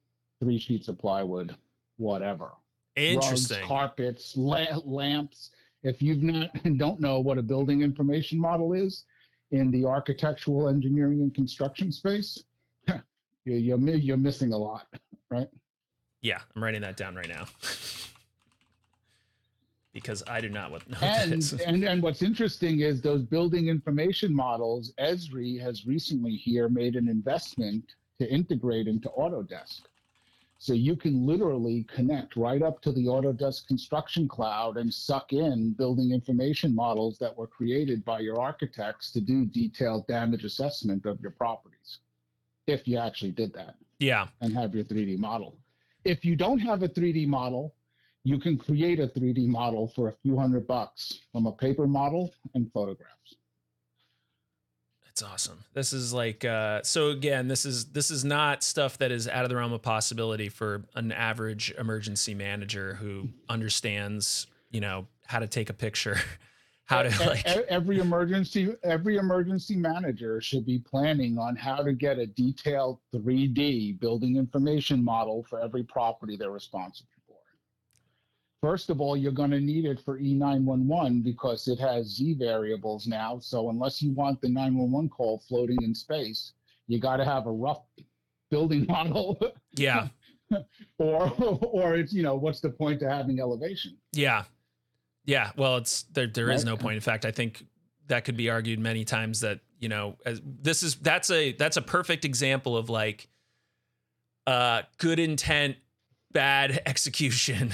three 0.41 0.59
sheets 0.59 0.89
of 0.89 0.99
plywood, 0.99 1.55
whatever. 1.97 2.51
Interesting. 2.97 3.59
Rugs, 3.59 3.69
carpets, 3.69 4.37
la- 4.37 4.79
lamps. 4.85 5.51
If 5.83 6.03
you've 6.03 6.23
not 6.23 6.51
and 6.65 6.79
don't 6.85 7.01
know 7.01 7.21
what 7.21 7.39
a 7.39 7.43
building 7.43 7.83
information 7.83 8.39
model 8.39 8.73
is 8.73 9.05
in 9.53 9.71
the 9.71 9.85
architectural 9.85 10.69
engineering 10.69 11.21
and 11.21 11.33
construction 11.35 11.93
space, 11.93 12.43
you're, 13.45 13.59
you're, 13.59 13.79
you're 13.79 14.17
missing 14.17 14.53
a 14.53 14.59
lot, 14.59 14.87
right? 15.31 15.49
Yeah, 16.21 16.41
I'm 16.57 16.65
writing 16.65 16.81
that 16.81 16.97
down 16.97 17.15
right 17.15 17.29
now. 17.29 17.47
because 19.95 20.23
I 20.29 20.41
do 20.43 20.51
not 20.51 20.71
know 20.91 20.99
and, 21.01 21.63
and 21.67 21.85
and 21.85 22.03
what's 22.03 22.21
interesting 22.21 22.81
is 22.81 23.01
those 23.01 23.23
building 23.23 23.69
information 23.69 24.35
models. 24.35 24.93
Esri 25.01 25.59
has 25.63 25.87
recently 25.87 26.33
here 26.33 26.69
made 26.69 26.97
an 26.97 27.09
investment 27.09 27.95
to 28.19 28.31
integrate 28.31 28.87
into 28.87 29.09
Autodesk. 29.11 29.83
So 30.59 30.73
you 30.73 30.97
can 30.97 31.27
literally 31.27 31.85
connect 31.95 32.37
right 32.37 32.63
up 32.63 32.81
to 32.83 32.93
the 32.93 33.05
Autodesk 33.05 33.67
Construction 33.67 34.29
Cloud 34.29 34.77
and 34.77 34.93
suck 34.93 35.33
in 35.33 35.73
building 35.73 36.13
information 36.13 36.75
models 36.75 37.19
that 37.19 37.37
were 37.37 37.47
created 37.47 38.05
by 38.05 38.21
your 38.21 38.41
architects 38.41 39.11
to 39.13 39.21
do 39.21 39.45
detailed 39.45 40.07
damage 40.07 40.45
assessment 40.45 41.07
of 41.07 41.21
your 41.21 41.33
properties. 41.33 41.99
If 42.67 42.89
you 42.89 42.99
actually 42.99 43.33
did 43.33 43.53
that. 43.55 43.75
Yeah. 43.99 44.29
And 44.41 44.55
have 44.55 44.75
your 44.75 44.85
3D 44.85 45.19
model. 45.19 45.57
If 46.05 46.25
you 46.25 46.35
don't 46.35 46.61
have 46.61 46.83
a 46.83 46.89
3D 46.89 47.27
model, 47.27 47.75
you 48.25 48.39
can 48.39 48.57
create 48.57 48.99
a 48.99 49.07
3D 49.07 49.47
model 49.47 49.87
for 49.87 50.09
a 50.09 50.13
few 50.23 50.37
hundred 50.37 50.67
bucks 50.67 51.21
from 51.31 51.47
a 51.47 51.53
paper 51.53 51.87
model 51.87 52.35
and 52.55 52.73
photographs. 52.73 53.37
That's 55.05 55.23
awesome. 55.23 55.65
This 55.75 55.93
is 55.93 56.13
like 56.13 56.45
uh, 56.45 56.83
so 56.83 57.11
again, 57.11 57.47
this 57.47 57.65
is 57.65 57.85
this 57.87 58.11
is 58.11 58.25
not 58.25 58.65
stuff 58.65 58.99
that 58.99 59.13
is 59.13 59.29
out 59.29 59.45
of 59.45 59.51
the 59.51 59.57
realm 59.57 59.73
of 59.73 59.83
possibility 59.83 60.49
for 60.49 60.83
an 60.97 61.13
average 61.13 61.73
emergency 61.79 62.35
manager 62.35 62.95
who 62.95 63.29
understands, 63.49 64.49
you 64.71 64.81
know, 64.81 65.07
how 65.27 65.39
to 65.39 65.47
take 65.47 65.71
a 65.71 65.75
picture, 65.75 66.19
how 66.87 67.03
to 67.03 67.29
like 67.29 67.47
every 67.47 68.01
emergency 68.01 68.75
every 68.83 69.19
emergency 69.19 69.77
manager 69.77 70.41
should 70.41 70.67
be 70.67 70.81
planning 70.81 71.39
on 71.39 71.55
how 71.55 71.77
to 71.77 71.93
get 71.93 72.19
a 72.19 72.27
detailed 72.27 72.99
3D 73.15 74.01
building 74.01 74.37
information 74.37 75.05
model 75.05 75.45
for 75.49 75.61
every 75.61 75.85
property 75.85 76.37
they're 76.37 76.51
responsible 76.51 77.14
First 78.65 78.89
of 78.89 78.99
all, 78.99 79.15
you're 79.15 79.31
going 79.31 79.51
to 79.51 79.61
need 79.61 79.85
it 79.85 80.01
for 80.01 80.19
E911 80.19 81.23
because 81.23 81.69
it 81.69 81.79
has 81.81 82.07
Z 82.07 82.37
variables 82.39 83.07
now. 83.07 83.39
So 83.39 83.69
unless 83.69 84.01
you 84.01 84.13
want 84.13 84.41
the 84.41 84.49
911 84.49 85.11
call 85.11 85.43
floating 85.47 85.77
in 85.83 85.95
space, 85.95 86.55
you 86.87 86.99
got 86.99 87.19
to 87.19 87.27
have 87.27 87.47
a 87.47 87.53
rough 87.53 87.83
building 88.51 88.87
model. 88.89 89.39
Yeah. 89.77 90.09
or 90.99 91.31
or 91.39 91.97
it's 91.97 92.15
you 92.15 92.23
know 92.23 92.37
what's 92.37 92.61
the 92.63 92.71
point 92.71 93.01
to 93.01 93.11
having 93.11 93.39
elevation? 93.39 93.99
Yeah. 94.13 94.45
Yeah. 95.27 95.51
Well, 95.59 95.77
it's 95.77 96.05
there. 96.05 96.27
There 96.27 96.51
is 96.51 96.65
no 96.65 96.79
point. 96.79 96.95
In 96.95 97.03
fact, 97.03 97.27
I 97.27 97.33
think 97.33 97.63
that 98.07 98.25
could 98.25 98.37
be 98.39 98.49
argued 98.49 98.79
many 98.79 99.05
times 99.05 99.41
that 99.41 99.61
you 99.79 99.91
know 99.91 100.17
as, 100.25 100.41
this 100.43 100.83
is 100.83 100.95
that's 100.95 101.31
a 101.31 101.53
that's 101.53 101.77
a 101.77 101.83
perfect 101.83 102.25
example 102.25 102.79
of 102.79 102.89
like 102.89 103.29
uh 104.47 104.83
good 104.97 105.19
intent 105.19 105.77
bad 106.33 106.81
execution 106.87 107.71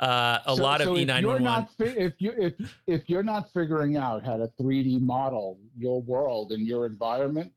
uh, 0.00 0.38
a 0.46 0.56
so, 0.56 0.62
lot 0.62 0.80
so 0.80 0.92
of 0.92 0.98
E911. 0.98 1.68
If 1.78 2.14
you 2.18 2.32
if 2.36 2.54
if 2.86 3.08
you're 3.08 3.22
not 3.22 3.52
figuring 3.52 3.96
out 3.96 4.24
how 4.24 4.36
to 4.36 4.50
3D 4.60 5.00
model 5.00 5.58
your 5.76 6.02
world 6.02 6.52
and 6.52 6.66
your 6.66 6.86
environment 6.86 7.52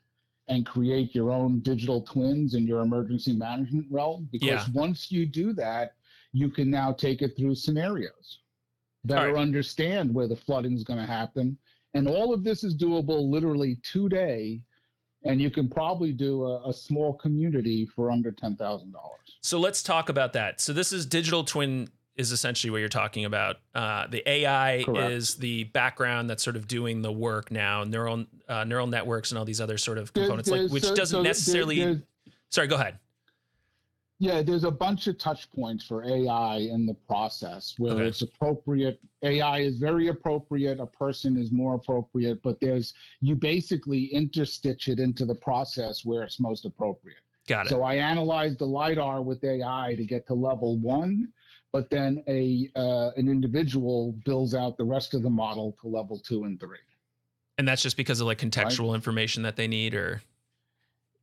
and 0.47 0.65
create 0.65 1.13
your 1.13 1.31
own 1.31 1.59
digital 1.59 2.01
twins 2.01 2.53
in 2.53 2.65
your 2.65 2.81
emergency 2.81 3.33
management 3.33 3.87
realm, 3.89 4.29
because 4.31 4.47
yeah. 4.47 4.65
once 4.73 5.11
you 5.11 5.25
do 5.25 5.51
that, 5.53 5.93
you 6.31 6.49
can 6.49 6.69
now 6.69 6.93
take 6.93 7.21
it 7.21 7.35
through 7.35 7.55
scenarios, 7.55 8.39
better 9.03 9.33
right. 9.33 9.41
understand 9.41 10.13
where 10.13 10.27
the 10.27 10.35
flooding 10.35 10.73
is 10.73 10.83
going 10.83 10.99
to 10.99 11.05
happen, 11.05 11.57
and 11.95 12.07
all 12.07 12.33
of 12.33 12.43
this 12.43 12.63
is 12.63 12.75
doable 12.77 13.29
literally 13.29 13.77
today 13.83 14.61
and 15.23 15.41
you 15.41 15.49
can 15.49 15.67
probably 15.67 16.11
do 16.11 16.45
a, 16.45 16.69
a 16.69 16.73
small 16.73 17.13
community 17.13 17.85
for 17.85 18.11
under 18.11 18.31
ten 18.31 18.55
thousand 18.55 18.91
dollars. 18.91 19.37
So 19.41 19.59
let's 19.59 19.83
talk 19.83 20.09
about 20.09 20.33
that. 20.33 20.61
So 20.61 20.73
this 20.73 20.91
is 20.91 21.05
digital 21.05 21.43
twin 21.43 21.89
is 22.17 22.31
essentially 22.31 22.71
what 22.71 22.77
you're 22.77 22.89
talking 22.89 23.25
about. 23.25 23.57
Uh, 23.73 24.07
the 24.07 24.27
AI 24.27 24.83
Correct. 24.83 25.11
is 25.11 25.35
the 25.35 25.65
background 25.65 26.29
that's 26.29 26.43
sort 26.43 26.55
of 26.55 26.67
doing 26.67 27.01
the 27.01 27.11
work 27.11 27.51
now. 27.51 27.83
Neural 27.83 28.25
uh, 28.49 28.63
neural 28.63 28.87
networks 28.87 29.31
and 29.31 29.37
all 29.37 29.45
these 29.45 29.61
other 29.61 29.77
sort 29.77 29.97
of 29.97 30.13
components, 30.13 30.49
there's, 30.49 30.63
like 30.63 30.71
which 30.71 30.83
so, 30.83 30.95
doesn't 30.95 31.19
so 31.19 31.21
necessarily. 31.21 31.83
There, 31.83 32.01
sorry, 32.49 32.67
go 32.67 32.75
ahead. 32.75 32.97
Yeah, 34.19 34.41
there's 34.41 34.63
a 34.63 34.71
bunch 34.71 35.05
of 35.05 35.19
touch 35.19 35.51
points 35.51 35.85
for 35.85 36.03
AI 36.03 36.55
in 36.57 36.87
the 36.87 36.95
process 36.95 37.75
where 37.77 37.93
okay. 37.93 38.07
it's 38.07 38.23
appropriate. 38.23 38.99
AI 39.21 39.59
is 39.59 39.77
very 39.77 40.07
appropriate. 40.07 40.79
A 40.79 40.87
person 40.87 41.37
is 41.37 41.51
more 41.51 41.75
appropriate, 41.75 42.41
but 42.41 42.59
there's 42.59 42.95
you 43.21 43.35
basically 43.35 44.09
interstitch 44.15 44.87
it 44.87 44.99
into 44.99 45.23
the 45.23 45.35
process 45.35 46.03
where 46.03 46.23
it's 46.23 46.39
most 46.39 46.65
appropriate. 46.65 47.19
Got 47.47 47.67
it. 47.67 47.69
So 47.69 47.83
I 47.83 47.95
analyzed 47.95 48.57
the 48.57 48.65
lidar 48.65 49.21
with 49.21 49.43
AI 49.43 49.93
to 49.95 50.03
get 50.03 50.25
to 50.27 50.33
level 50.33 50.79
one 50.79 51.31
but 51.71 51.89
then 51.89 52.23
a 52.27 52.69
uh, 52.75 53.11
an 53.17 53.27
individual 53.27 54.13
builds 54.25 54.53
out 54.53 54.77
the 54.77 54.83
rest 54.83 55.13
of 55.13 55.23
the 55.23 55.29
model 55.29 55.75
to 55.81 55.87
level 55.87 56.19
two 56.19 56.43
and 56.43 56.59
three. 56.59 56.77
And 57.57 57.67
that's 57.67 57.81
just 57.81 57.97
because 57.97 58.21
of 58.21 58.27
like 58.27 58.39
contextual 58.39 58.89
right? 58.89 58.95
information 58.95 59.43
that 59.43 59.55
they 59.55 59.67
need, 59.67 59.95
or 59.95 60.21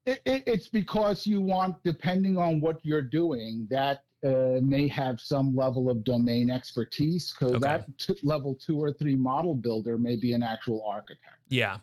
it, 0.07 0.21
it, 0.25 0.43
it's 0.47 0.69
because 0.69 1.27
you 1.27 1.41
want, 1.41 1.77
depending 1.85 2.37
on 2.37 2.61
what 2.61 2.81
you're 2.83 3.03
doing, 3.03 3.67
that 3.71 4.05
uh, 4.25 4.61
may 4.63 4.89
have 4.89 5.21
some 5.21 5.55
level 5.55 5.91
of 5.91 6.03
domain 6.03 6.51
expertise 6.51 7.33
because 7.33 7.55
okay. 7.55 7.61
that 7.61 7.99
t- 7.99 8.19
level 8.23 8.55
two 8.55 8.83
or 8.83 8.93
three 8.93 9.17
model 9.17 9.55
builder 9.55 9.97
may 9.97 10.17
be 10.17 10.33
an 10.33 10.43
actual 10.43 10.85
architect. 10.87 11.39
Yeah. 11.49 11.79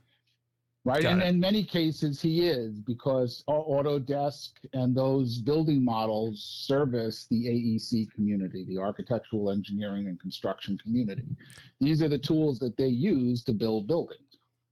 Right? 0.86 1.04
Got 1.04 1.14
And 1.14 1.22
it. 1.22 1.28
in 1.28 1.40
many 1.40 1.64
cases, 1.64 2.22
he 2.22 2.48
is 2.48 2.80
because 2.80 3.44
Au- 3.48 3.66
Autodesk 3.72 4.52
and 4.74 4.96
those 4.96 5.38
building 5.38 5.84
models 5.84 6.44
service 6.66 7.28
the 7.30 7.46
AEC 7.46 8.12
community, 8.14 8.66
the 8.68 8.78
architectural 8.78 9.52
engineering 9.52 10.08
and 10.08 10.20
construction 10.20 10.78
community. 10.78 11.36
These 11.80 12.02
are 12.02 12.10
the 12.10 12.18
tools 12.18 12.60
that 12.60 12.78
they 12.78 12.88
use 12.88 13.44
to 13.44 13.54
build 13.54 13.88
buildings. 13.88 14.22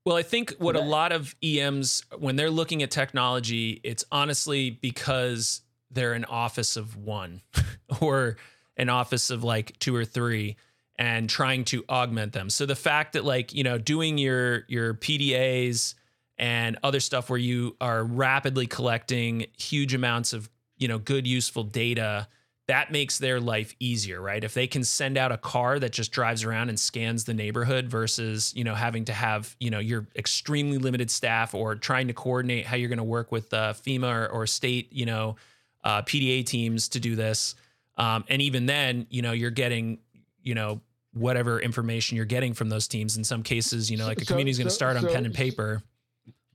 Well, 0.06 0.16
I 0.16 0.24
think 0.24 0.56
what 0.58 0.76
a 0.76 0.82
lot 0.82 1.12
of 1.12 1.36
EMs, 1.44 2.04
when 2.18 2.36
they're 2.36 2.50
looking 2.50 2.82
at 2.82 2.90
technology, 2.90 3.80
it's 3.84 4.06
honestly 4.12 4.72
because 4.72 5.62
they're 5.92 6.14
an 6.14 6.26
office 6.26 6.78
of 6.78 6.96
one 6.98 7.42
or 8.02 8.38
an 8.78 8.90
office 8.90 9.30
of 9.30 9.44
like 9.44 9.78
two 9.80 9.96
or 9.96 10.06
three 10.06 10.56
and 10.98 11.30
trying 11.30 11.64
to 11.66 11.84
augment 11.90 12.34
them. 12.34 12.50
So 12.50 12.66
the 12.66 12.76
fact 12.76 13.14
that 13.14 13.24
like, 13.24 13.54
you 13.54 13.64
know, 13.64 13.78
doing 13.78 14.18
your 14.18 14.64
your 14.68 14.94
PDAs 14.94 15.96
and 16.40 16.78
other 16.84 17.02
stuff 17.02 17.30
where 17.30 17.38
you 17.38 17.76
are 17.82 18.04
rapidly 18.04 18.66
collecting 18.66 19.46
huge 19.58 19.94
amounts 19.94 20.32
of, 20.34 20.50
you 20.78 20.88
know, 20.88 20.98
good 20.98 21.28
useful 21.28 21.64
data, 21.64 22.28
that 22.68 22.92
makes 22.92 23.18
their 23.18 23.42
life 23.42 23.76
easier, 23.80 24.22
right? 24.22 24.44
If 24.44 24.54
they 24.54 24.66
can 24.68 24.84
send 24.84 25.18
out 25.18 25.32
a 25.34 25.38
car 25.38 25.80
that 25.80 25.92
just 25.92 26.12
drives 26.12 26.44
around 26.44 26.70
and 26.70 26.80
scans 26.80 27.26
the 27.26 27.34
neighborhood 27.34 27.88
versus, 27.88 28.54
you 28.56 28.64
know, 28.64 28.76
having 28.76 29.06
to 29.06 29.14
have, 29.14 29.54
you 29.60 29.70
know, 29.70 29.80
your 29.80 30.08
extremely 30.16 30.78
limited 30.78 31.12
staff 31.12 31.54
or 31.54 31.76
trying 31.76 32.08
to 32.08 32.14
coordinate 32.14 32.66
how 32.66 32.78
you're 32.78 32.90
going 32.90 32.98
to 32.98 33.04
work 33.04 33.32
with 33.32 33.54
uh, 33.54 33.74
FEMA 33.74 34.10
or, 34.14 34.28
or 34.30 34.48
state, 34.48 34.94
you 34.94 35.06
know, 35.06 35.36
uh, 35.84 36.04
PDA 36.04 36.46
teams 36.46 36.88
to 36.90 37.00
do 37.00 37.16
this. 37.16 37.56
Um, 37.98 38.24
and 38.30 38.42
even 38.42 38.66
then, 38.66 39.08
you 39.10 39.22
know, 39.24 39.34
you're 39.34 39.50
getting, 39.52 39.98
you 40.42 40.56
know, 40.56 40.80
whatever 41.14 41.60
information 41.60 42.16
you're 42.16 42.26
getting 42.26 42.54
from 42.54 42.70
those 42.70 42.88
teams. 42.88 43.18
In 43.18 43.24
some 43.24 43.42
cases, 43.44 43.90
you 43.90 43.98
know, 43.98 44.06
like 44.06 44.22
a 44.22 44.26
So- 44.26 44.34
community 44.36 44.52
is 44.52 44.58
going 44.58 44.68
to 44.68 44.72
so- 44.72 44.76
start 44.76 44.96
on 44.96 45.04
so- 45.04 45.12
pen 45.12 45.26
and 45.26 45.34
paper. 45.34 45.82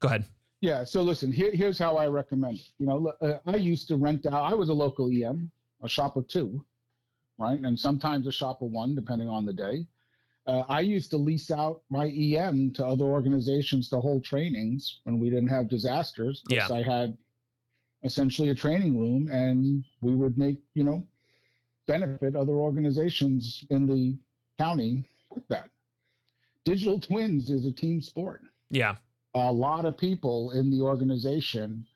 Go 0.04 0.08
ahead. 0.08 0.26
Yeah. 0.60 0.84
So 0.84 1.00
listen, 1.00 1.32
here, 1.32 1.50
here's 1.50 1.78
how 1.78 1.96
I 1.96 2.08
recommend 2.08 2.58
it. 2.58 2.68
You 2.78 2.86
know, 2.86 3.12
uh, 3.22 3.38
I 3.46 3.56
used 3.56 3.88
to 3.88 3.96
rent 3.96 4.26
out. 4.26 4.34
I 4.34 4.52
was 4.52 4.68
a 4.68 4.74
local 4.74 5.08
EM, 5.08 5.50
a 5.82 5.88
shop 5.88 6.18
of 6.18 6.28
two, 6.28 6.62
right, 7.38 7.58
and 7.58 7.78
sometimes 7.78 8.26
a 8.26 8.32
shop 8.32 8.60
of 8.60 8.70
one, 8.70 8.94
depending 8.94 9.30
on 9.30 9.46
the 9.46 9.52
day. 9.54 9.86
Uh, 10.46 10.62
I 10.68 10.80
used 10.80 11.10
to 11.12 11.16
lease 11.16 11.50
out 11.50 11.80
my 11.88 12.08
EM 12.08 12.74
to 12.74 12.84
other 12.84 13.06
organizations 13.06 13.88
to 13.88 14.00
hold 14.00 14.26
trainings 14.26 15.00
when 15.04 15.18
we 15.18 15.30
didn't 15.30 15.48
have 15.48 15.70
disasters. 15.70 16.42
Yeah. 16.50 16.68
I 16.70 16.82
had 16.82 17.16
essentially 18.02 18.50
a 18.50 18.54
training 18.54 18.98
room, 18.98 19.30
and 19.30 19.82
we 20.02 20.14
would 20.14 20.36
make 20.36 20.58
you 20.74 20.84
know 20.84 21.02
benefit 21.86 22.36
other 22.36 22.52
organizations 22.52 23.64
in 23.70 23.86
the 23.86 24.18
county 24.58 25.08
with 25.30 25.48
that. 25.48 25.70
Digital 26.66 27.00
twins 27.00 27.48
is 27.48 27.64
a 27.64 27.72
team 27.72 28.02
sport 28.02 28.42
Yeah. 28.68 28.96
A 29.34 29.52
lot 29.52 29.84
of 29.84 29.98
people 29.98 30.52
in 30.52 30.70
the 30.70 30.80
organization 30.80 31.86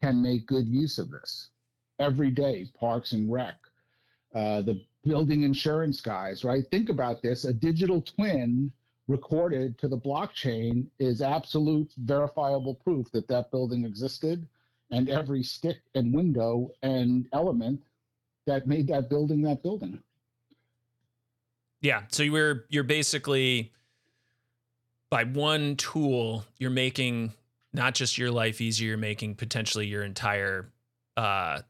can 0.00 0.22
make 0.22 0.46
good 0.46 0.66
use 0.68 0.98
of 0.98 1.10
this. 1.10 1.50
Every 1.98 2.30
day 2.30 2.66
parks 2.78 3.12
and 3.12 3.32
rec 3.32 3.54
uh, 4.34 4.60
the 4.60 4.82
building 5.04 5.42
insurance 5.44 6.00
guys 6.00 6.44
right? 6.44 6.64
Think 6.70 6.88
about 6.88 7.22
this. 7.22 7.44
A 7.44 7.52
digital 7.52 8.02
twin 8.02 8.70
recorded 9.08 9.78
to 9.78 9.88
the 9.88 9.96
blockchain 9.96 10.86
is 10.98 11.22
absolute 11.22 11.90
verifiable 11.98 12.74
proof 12.74 13.10
that 13.12 13.28
that 13.28 13.50
building 13.50 13.84
existed 13.84 14.46
and 14.90 15.08
every 15.08 15.42
stick 15.42 15.78
and 15.94 16.12
window 16.12 16.70
and 16.82 17.26
element 17.32 17.80
that 18.46 18.66
made 18.66 18.86
that 18.88 19.08
building 19.08 19.42
that 19.42 19.62
building. 19.62 19.98
Yeah. 21.80 22.02
So 22.08 22.22
you're 22.22 22.66
you're 22.68 22.84
basically 22.84 23.72
by 25.10 25.24
one 25.24 25.76
tool, 25.76 26.44
you're 26.58 26.70
making 26.70 27.32
not 27.72 27.94
just 27.94 28.18
your 28.18 28.30
life 28.30 28.60
easier, 28.60 28.88
you're 28.88 28.96
making 28.98 29.34
potentially 29.36 29.86
your 29.86 30.02
entire 30.02 30.72
uh, 31.16 31.60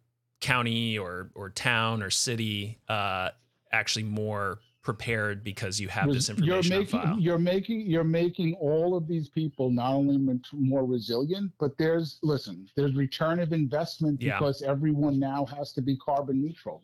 county 0.41 0.99
or 0.99 1.31
or 1.35 1.51
town 1.51 2.03
or 2.03 2.11
city 2.11 2.79
uh, 2.89 3.31
actually 3.73 4.05
more 4.05 4.59
prepared 4.83 5.43
because 5.43 5.81
you 5.81 5.89
have 5.89 6.13
this 6.13 6.29
information 6.29 6.47
you're 6.49 6.59
on 6.63 6.69
making 6.69 7.01
file. 7.01 7.19
you're 7.19 7.39
making 7.41 7.81
you're 7.81 8.05
making 8.05 8.55
all 8.55 8.97
of 8.97 9.09
these 9.09 9.29
people 9.29 9.69
not 9.69 9.91
only 9.93 10.17
more 10.53 10.85
resilient 10.87 11.51
but 11.59 11.77
there's 11.77 12.21
listen 12.23 12.69
there's 12.77 12.95
return 12.95 13.41
of 13.41 13.53
investment 13.53 14.23
Yeah. 14.23 14.39
because 14.39 14.63
everyone 14.63 15.19
now 15.19 15.45
has 15.47 15.73
to 15.73 15.83
be 15.83 15.97
carbon 15.97 16.41
neutral 16.41 16.83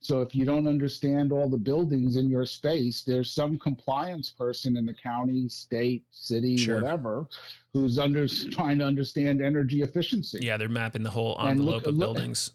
so 0.00 0.20
if 0.20 0.34
you 0.34 0.44
don't 0.44 0.68
understand 0.68 1.32
all 1.32 1.48
the 1.48 1.56
buildings 1.56 2.16
in 2.16 2.28
your 2.30 2.46
space 2.46 3.02
there's 3.02 3.30
some 3.30 3.58
compliance 3.58 4.30
person 4.30 4.76
in 4.76 4.86
the 4.86 4.94
county 4.94 5.48
state 5.48 6.04
city 6.10 6.56
Sure. 6.56 6.80
whatever 6.80 7.26
who's 7.72 7.98
under 7.98 8.26
trying 8.28 8.78
to 8.78 8.84
understand 8.84 9.42
energy 9.42 9.82
efficiency 9.82 10.38
Yeah, 10.42 10.56
they're 10.56 10.68
mapping 10.68 11.02
the 11.02 11.10
whole 11.10 11.36
envelope 11.40 11.86
of 11.86 11.98
buildings. 11.98 12.52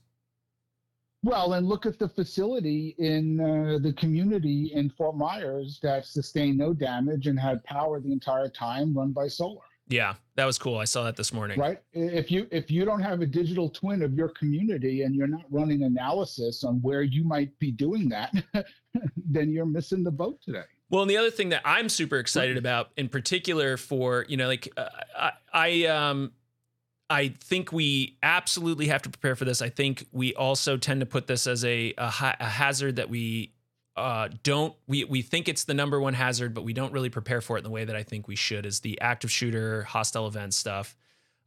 Well, 1.25 1.53
and 1.53 1.65
look 1.67 1.85
at 1.85 1.99
the 1.99 2.09
facility 2.09 2.95
in 2.97 3.39
uh, 3.39 3.77
the 3.81 3.93
community 3.93 4.71
in 4.73 4.89
Fort 4.89 5.15
Myers 5.15 5.79
that 5.81 6.05
sustained 6.05 6.57
no 6.57 6.73
damage 6.73 7.27
and 7.27 7.39
had 7.39 7.63
power 7.63 8.01
the 8.01 8.11
entire 8.11 8.49
time, 8.49 8.93
run 8.93 9.13
by 9.13 9.29
solar. 9.29 9.61
Yeah, 9.89 10.15
that 10.35 10.45
was 10.45 10.57
cool. 10.57 10.77
I 10.77 10.85
saw 10.85 11.03
that 11.03 11.15
this 11.15 11.33
morning. 11.33 11.59
Right? 11.59 11.79
If 11.91 12.31
you 12.31 12.47
if 12.51 12.71
you 12.71 12.85
don't 12.85 13.01
have 13.01 13.21
a 13.21 13.25
digital 13.25 13.69
twin 13.69 14.01
of 14.01 14.13
your 14.13 14.29
community 14.29 15.03
and 15.03 15.13
you're 15.13 15.27
not 15.27 15.43
running 15.49 15.83
analysis 15.83 16.63
on 16.63 16.81
where 16.81 17.01
you 17.01 17.23
might 17.23 17.57
be 17.59 17.71
doing 17.71 18.07
that, 18.09 18.33
then 19.15 19.51
you're 19.51 19.65
missing 19.65 20.03
the 20.03 20.11
boat 20.11 20.39
today. 20.41 20.63
Well, 20.89 21.01
and 21.01 21.09
the 21.09 21.17
other 21.17 21.31
thing 21.31 21.49
that 21.49 21.63
I'm 21.65 21.89
super 21.89 22.17
excited 22.17 22.57
about, 22.57 22.91
in 22.97 23.09
particular, 23.09 23.77
for 23.77 24.25
you 24.29 24.37
know, 24.37 24.47
like 24.47 24.71
uh, 24.77 24.89
I, 25.17 25.31
I, 25.51 25.85
um, 25.87 26.33
I 27.09 27.29
think 27.39 27.71
we 27.71 28.17
absolutely 28.21 28.87
have 28.87 29.01
to 29.01 29.09
prepare 29.09 29.35
for 29.35 29.45
this. 29.45 29.61
I 29.61 29.69
think 29.69 30.05
we 30.11 30.35
also 30.35 30.77
tend 30.77 30.99
to 30.99 31.05
put 31.05 31.27
this 31.27 31.47
as 31.47 31.65
a 31.65 31.93
a, 31.97 32.09
ha- 32.09 32.35
a 32.39 32.45
hazard 32.45 32.97
that 32.97 33.09
we 33.09 33.52
uh, 33.95 34.29
don't. 34.43 34.75
We 34.87 35.03
we 35.03 35.21
think 35.21 35.47
it's 35.47 35.65
the 35.65 35.73
number 35.73 35.99
one 35.99 36.13
hazard, 36.13 36.53
but 36.53 36.63
we 36.63 36.73
don't 36.73 36.93
really 36.93 37.09
prepare 37.09 37.41
for 37.41 37.57
it 37.57 37.59
in 37.59 37.63
the 37.63 37.69
way 37.69 37.85
that 37.85 37.95
I 37.95 38.03
think 38.03 38.27
we 38.27 38.35
should. 38.35 38.65
Is 38.65 38.79
the 38.79 38.99
active 39.01 39.31
shooter, 39.31 39.83
hostile 39.83 40.27
event 40.27 40.53
stuff. 40.53 40.95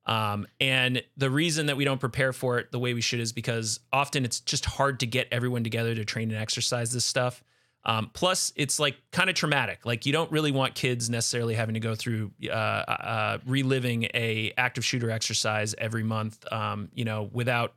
Um, 0.06 0.46
and 0.60 1.02
the 1.16 1.30
reason 1.30 1.66
that 1.66 1.76
we 1.76 1.84
don't 1.84 1.98
prepare 1.98 2.32
for 2.32 2.58
it 2.58 2.70
the 2.70 2.78
way 2.78 2.94
we 2.94 3.00
should 3.00 3.18
is 3.18 3.32
because 3.32 3.80
often 3.92 4.24
it's 4.24 4.38
just 4.38 4.64
hard 4.64 5.00
to 5.00 5.06
get 5.06 5.26
everyone 5.32 5.64
together 5.64 5.96
to 5.96 6.04
train 6.04 6.30
and 6.30 6.40
exercise 6.40 6.92
this 6.92 7.04
stuff. 7.04 7.42
Um, 7.84 8.10
plus, 8.12 8.52
it's 8.56 8.78
like 8.78 8.96
kind 9.10 9.30
of 9.30 9.36
traumatic. 9.36 9.84
Like 9.84 10.06
you 10.06 10.12
don't 10.12 10.30
really 10.30 10.52
want 10.52 10.74
kids 10.74 11.10
necessarily 11.10 11.54
having 11.54 11.74
to 11.74 11.80
go 11.80 11.94
through 11.94 12.32
uh, 12.48 12.52
uh, 12.52 13.38
reliving 13.46 14.04
a 14.14 14.52
active 14.56 14.84
shooter 14.84 15.10
exercise 15.10 15.74
every 15.78 16.02
month. 16.02 16.44
Um, 16.52 16.88
you 16.94 17.04
know, 17.04 17.28
without 17.32 17.74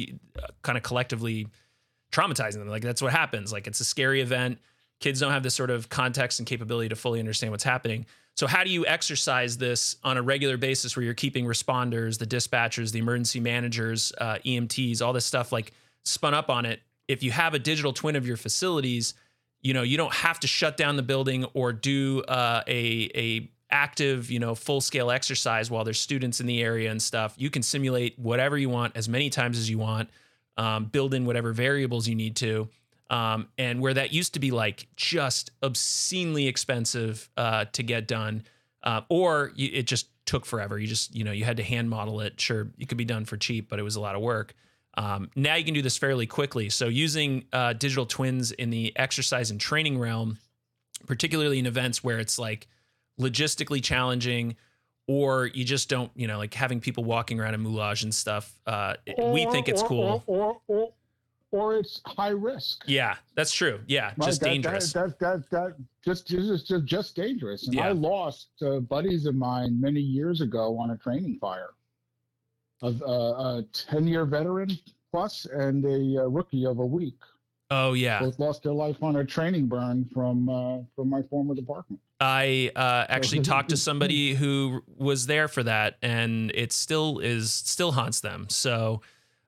uh, 0.00 0.46
kind 0.62 0.78
of 0.78 0.84
collectively 0.84 1.46
traumatizing 2.12 2.54
them. 2.58 2.68
Like 2.68 2.82
that's 2.82 3.02
what 3.02 3.12
happens. 3.12 3.52
Like 3.52 3.66
it's 3.66 3.80
a 3.80 3.84
scary 3.84 4.20
event. 4.20 4.58
Kids 5.00 5.20
don't 5.20 5.32
have 5.32 5.42
this 5.42 5.54
sort 5.54 5.70
of 5.70 5.88
context 5.88 6.40
and 6.40 6.46
capability 6.46 6.88
to 6.90 6.96
fully 6.96 7.20
understand 7.20 7.52
what's 7.52 7.64
happening. 7.64 8.06
So 8.36 8.46
how 8.46 8.64
do 8.64 8.70
you 8.70 8.86
exercise 8.86 9.58
this 9.58 9.96
on 10.04 10.16
a 10.16 10.22
regular 10.22 10.56
basis 10.56 10.96
where 10.96 11.04
you're 11.04 11.14
keeping 11.14 11.44
responders, 11.46 12.18
the 12.18 12.26
dispatchers, 12.26 12.92
the 12.92 12.98
emergency 12.98 13.40
managers, 13.40 14.12
uh, 14.18 14.38
EMTs, 14.44 15.02
all 15.02 15.12
this 15.12 15.26
stuff 15.26 15.52
like 15.52 15.72
spun 16.04 16.34
up 16.34 16.50
on 16.50 16.64
it? 16.66 16.80
If 17.08 17.22
you 17.22 17.32
have 17.32 17.54
a 17.54 17.58
digital 17.58 17.92
twin 17.92 18.16
of 18.16 18.26
your 18.26 18.36
facilities, 18.36 19.14
you 19.62 19.74
know 19.74 19.82
you 19.82 19.96
don't 19.96 20.14
have 20.14 20.40
to 20.40 20.46
shut 20.46 20.76
down 20.76 20.96
the 20.96 21.02
building 21.02 21.44
or 21.54 21.72
do 21.72 22.22
uh, 22.22 22.62
a 22.66 23.10
a 23.14 23.50
active, 23.70 24.30
you 24.30 24.38
know, 24.38 24.54
full 24.54 24.80
scale 24.80 25.10
exercise 25.10 25.70
while 25.70 25.84
there's 25.84 26.00
students 26.00 26.40
in 26.40 26.46
the 26.46 26.62
area 26.62 26.90
and 26.90 27.00
stuff. 27.00 27.34
You 27.36 27.50
can 27.50 27.62
simulate 27.62 28.18
whatever 28.18 28.58
you 28.58 28.68
want 28.68 28.96
as 28.96 29.08
many 29.08 29.30
times 29.30 29.58
as 29.58 29.70
you 29.70 29.78
want, 29.78 30.10
um, 30.60 30.84
build 30.84 31.14
in 31.14 31.24
whatever 31.24 31.52
variables 31.52 32.06
you 32.06 32.14
need 32.14 32.36
to. 32.36 32.68
Um, 33.08 33.48
and 33.58 33.80
where 33.80 33.94
that 33.94 34.12
used 34.12 34.34
to 34.34 34.40
be 34.40 34.52
like 34.52 34.86
just 34.94 35.50
obscenely 35.62 36.46
expensive 36.46 37.28
uh, 37.36 37.64
to 37.72 37.82
get 37.82 38.06
done, 38.06 38.44
uh, 38.84 39.00
or 39.08 39.50
you, 39.56 39.68
it 39.72 39.88
just 39.88 40.06
took 40.26 40.46
forever. 40.46 40.78
You 40.78 40.86
just, 40.86 41.12
you 41.12 41.24
know, 41.24 41.32
you 41.32 41.44
had 41.44 41.56
to 41.56 41.64
hand 41.64 41.90
model 41.90 42.20
it. 42.20 42.40
Sure, 42.40 42.68
it 42.78 42.88
could 42.88 42.98
be 42.98 43.04
done 43.04 43.24
for 43.24 43.36
cheap, 43.36 43.68
but 43.68 43.80
it 43.80 43.82
was 43.82 43.96
a 43.96 44.00
lot 44.00 44.14
of 44.14 44.20
work. 44.20 44.54
Um, 44.96 45.30
now 45.34 45.56
you 45.56 45.64
can 45.64 45.74
do 45.74 45.82
this 45.82 45.96
fairly 45.96 46.26
quickly. 46.26 46.68
So 46.68 46.86
using 46.86 47.46
uh, 47.52 47.72
digital 47.72 48.06
twins 48.06 48.52
in 48.52 48.70
the 48.70 48.92
exercise 48.96 49.50
and 49.50 49.60
training 49.60 49.98
realm, 49.98 50.38
particularly 51.06 51.58
in 51.58 51.66
events 51.66 52.04
where 52.04 52.20
it's 52.20 52.38
like 52.38 52.68
logistically 53.18 53.82
challenging, 53.82 54.56
or 55.10 55.46
you 55.48 55.64
just 55.64 55.88
don't, 55.88 56.08
you 56.14 56.28
know, 56.28 56.38
like 56.38 56.54
having 56.54 56.78
people 56.80 57.02
walking 57.02 57.40
around 57.40 57.54
in 57.54 57.60
moulage 57.64 58.04
and 58.04 58.14
stuff. 58.14 58.52
Uh, 58.64 58.94
we 59.18 59.44
think 59.46 59.68
it's 59.68 59.82
or- 59.82 59.88
cool. 59.88 60.22
Or, 60.26 60.36
or, 60.36 60.60
or, 60.68 60.92
or 61.52 61.74
it's 61.74 62.00
high 62.06 62.28
risk. 62.28 62.84
yeah, 62.86 63.16
that's 63.34 63.52
true. 63.52 63.80
Yeah, 63.88 64.12
Right, 64.16 64.26
just 64.26 64.40
that- 64.40 64.46
that- 64.46 64.50
dangerous. 64.52 64.92
That, 64.92 65.18
that, 65.18 65.50
that, 65.50 65.74
just, 66.04 66.28
just, 66.28 66.68
just, 66.68 66.84
just 66.84 67.16
dangerous. 67.16 67.66
And 67.66 67.74
Yeah. 67.74 67.88
I 67.88 67.90
lost 67.92 68.50
uh, 68.62 68.78
buddies 68.78 69.26
of 69.26 69.34
mine 69.34 69.80
many 69.80 70.00
years 70.00 70.42
ago 70.42 70.78
on 70.78 70.90
a 70.92 70.96
training 70.96 71.38
fire. 71.40 71.70
Of 72.82 73.02
uh, 73.02 73.06
a 73.06 73.64
ten-year 73.72 74.24
veteran 74.24 74.70
plus 75.10 75.44
and 75.52 75.84
a 75.84 76.22
uh, 76.22 76.28
rookie 76.28 76.64
of 76.66 76.78
a 76.78 76.86
week. 76.86 77.18
Oh 77.70 77.92
yeah, 77.92 78.20
both 78.20 78.38
lost 78.38 78.64
their 78.64 78.72
life 78.72 79.02
on 79.02 79.16
a 79.16 79.24
training 79.24 79.66
burn 79.66 80.04
from 80.12 80.48
uh, 80.48 80.78
from 80.96 81.08
my 81.08 81.22
former 81.22 81.54
department. 81.54 82.00
I 82.18 82.72
uh, 82.74 83.06
actually 83.08 83.40
talked 83.40 83.70
to 83.70 83.76
somebody 83.76 84.34
who 84.34 84.82
was 84.96 85.26
there 85.26 85.46
for 85.46 85.62
that, 85.62 85.96
and 86.02 86.50
it 86.54 86.72
still 86.72 87.20
is 87.20 87.52
still 87.52 87.92
haunts 87.92 88.20
them. 88.20 88.46
So, 88.50 89.02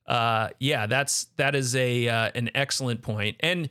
uh, 0.07 0.51
yeah, 0.61 0.87
that's 0.87 1.25
that 1.37 1.55
is 1.57 1.75
a 1.75 2.09
uh, 2.09 2.31
an 2.35 2.51
excellent 2.55 3.03
point. 3.03 3.37
And 3.41 3.68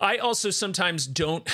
I 0.00 0.18
also 0.18 0.50
sometimes 0.50 1.06
don't, 1.06 1.48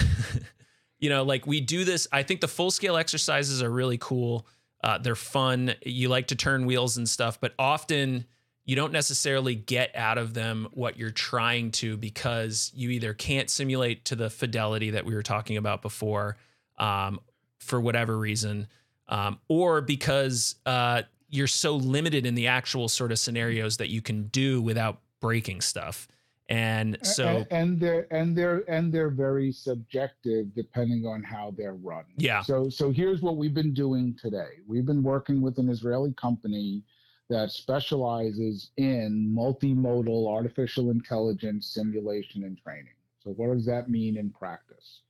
you 0.99 1.09
know, 1.09 1.23
like 1.23 1.47
we 1.47 1.61
do 1.61 1.85
this. 1.85 2.09
I 2.13 2.25
think 2.25 2.41
the 2.41 2.49
full 2.49 2.71
scale 2.71 2.97
exercises 2.97 3.63
are 3.63 3.71
really 3.71 3.99
cool. 3.99 4.47
Uh, 4.83 4.99
they're 4.99 5.15
fun. 5.15 5.75
You 5.85 6.09
like 6.09 6.27
to 6.29 6.37
turn 6.37 6.67
wheels 6.67 6.97
and 6.97 7.09
stuff, 7.09 7.41
but 7.41 7.55
often 7.59 8.27
you 8.67 8.75
don't 8.75 8.93
necessarily 8.93 9.55
get 9.55 9.95
out 9.95 10.19
of 10.19 10.35
them 10.35 10.67
what 10.73 10.99
you're 10.99 11.11
trying 11.11 11.71
to 11.71 11.97
because 11.97 12.73
you 12.75 12.91
either 12.91 13.15
can't 13.15 13.49
simulate 13.49 14.05
to 14.07 14.17
the 14.17 14.29
fidelity 14.29 14.91
that 14.91 15.07
we 15.07 15.15
were 15.15 15.23
talking 15.23 15.57
about 15.57 15.83
before 15.83 16.37
um, 16.79 17.21
for 17.61 17.81
whatever 17.81 18.19
reason, 18.19 18.67
um, 19.09 19.39
or 19.49 19.81
because 19.81 20.57
uh, 20.67 21.03
you're 21.31 21.47
so 21.47 21.77
limited 21.77 22.27
in 22.27 22.35
the 22.35 22.49
actual 22.49 22.89
sort 22.89 23.13
of 23.13 23.21
scenarios 23.21 23.77
that 23.77 23.89
you 23.89 24.03
can 24.03 24.25
do 24.25 24.61
without 24.61 25.01
breaking 25.21 25.61
stuff. 25.61 26.09
And 26.49 26.99
so, 27.03 27.29
and, 27.29 27.47
and 27.51 27.81
they're 27.81 28.07
and 28.13 28.37
they're 28.37 28.71
and 28.71 28.93
they're 28.93 29.11
very 29.11 29.51
subjective 29.51 30.55
depending 30.55 31.05
on 31.05 31.25
how 31.25 31.53
they're 31.57 31.75
run. 31.75 32.05
Yeah. 32.17 32.43
So 32.43 32.69
so 32.69 32.93
here's 32.93 33.21
what 33.21 33.37
we've 33.37 33.55
been 33.55 33.75
doing 33.75 34.17
today. 34.21 34.61
We've 34.67 34.87
been 34.87 35.03
working 35.03 35.41
with 35.41 35.59
an 35.59 35.69
Israeli 35.69 36.13
company 36.13 36.83
that 37.29 37.51
specializes 37.51 38.71
in 38.77 39.33
multimodal 39.35 40.29
artificial 40.33 40.91
intelligence 40.91 41.67
simulation 41.67 42.45
and 42.45 42.59
training. 42.63 42.93
So, 43.23 43.31
what 43.33 43.53
does 43.53 43.67
that 43.67 43.91
mean 43.91 44.17
in 44.17 44.31
practice? 44.31 45.01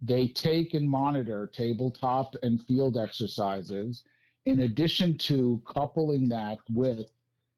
They 0.00 0.28
take 0.28 0.74
and 0.74 0.88
monitor 0.88 1.50
tabletop 1.52 2.34
and 2.42 2.62
field 2.66 2.96
exercises, 2.96 4.04
in 4.44 4.60
addition 4.60 5.18
to 5.18 5.60
coupling 5.66 6.28
that 6.28 6.58
with 6.70 7.06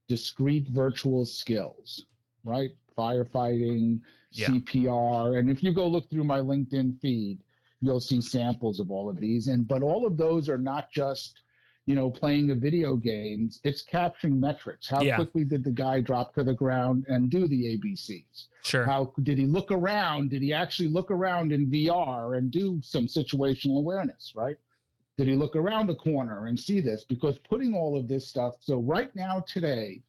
discrete 0.08 0.68
virtual 0.68 1.26
skills, 1.26 2.06
right? 2.44 2.70
Firefighting, 2.96 4.00
yeah. 4.32 4.48
CPR. 4.48 5.38
And 5.38 5.50
if 5.50 5.62
you 5.62 5.72
go 5.72 5.86
look 5.86 6.08
through 6.10 6.24
my 6.24 6.38
LinkedIn 6.40 7.00
feed, 7.00 7.38
you'll 7.80 8.00
see 8.00 8.20
samples 8.20 8.80
of 8.80 8.90
all 8.90 9.08
of 9.08 9.18
these. 9.18 9.48
And 9.48 9.68
but 9.68 9.82
all 9.82 10.06
of 10.06 10.16
those 10.16 10.48
are 10.48 10.58
not 10.58 10.90
just 10.90 11.40
you 11.88 11.94
know, 11.94 12.10
playing 12.10 12.50
a 12.50 12.54
video 12.54 12.96
games, 12.96 13.60
it's 13.64 13.80
capturing 13.80 14.38
metrics. 14.38 14.86
How 14.86 15.00
yeah. 15.00 15.16
quickly 15.16 15.42
did 15.42 15.64
the 15.64 15.70
guy 15.70 16.02
drop 16.02 16.34
to 16.34 16.44
the 16.44 16.52
ground 16.52 17.06
and 17.08 17.30
do 17.30 17.48
the 17.48 17.78
ABCs? 17.78 18.48
Sure. 18.62 18.84
How 18.84 19.10
did 19.22 19.38
he 19.38 19.46
look 19.46 19.72
around? 19.72 20.28
Did 20.28 20.42
he 20.42 20.52
actually 20.52 20.90
look 20.90 21.10
around 21.10 21.50
in 21.50 21.70
VR 21.70 22.36
and 22.36 22.50
do 22.50 22.78
some 22.82 23.06
situational 23.06 23.78
awareness, 23.78 24.34
right? 24.36 24.58
Did 25.16 25.28
he 25.28 25.34
look 25.34 25.56
around 25.56 25.86
the 25.86 25.94
corner 25.94 26.48
and 26.48 26.60
see 26.60 26.82
this? 26.82 27.04
Because 27.08 27.38
putting 27.38 27.74
all 27.74 27.98
of 27.98 28.06
this 28.06 28.28
stuff, 28.28 28.56
so 28.60 28.80
right 28.80 29.10
now, 29.16 29.42
today, 29.48 30.02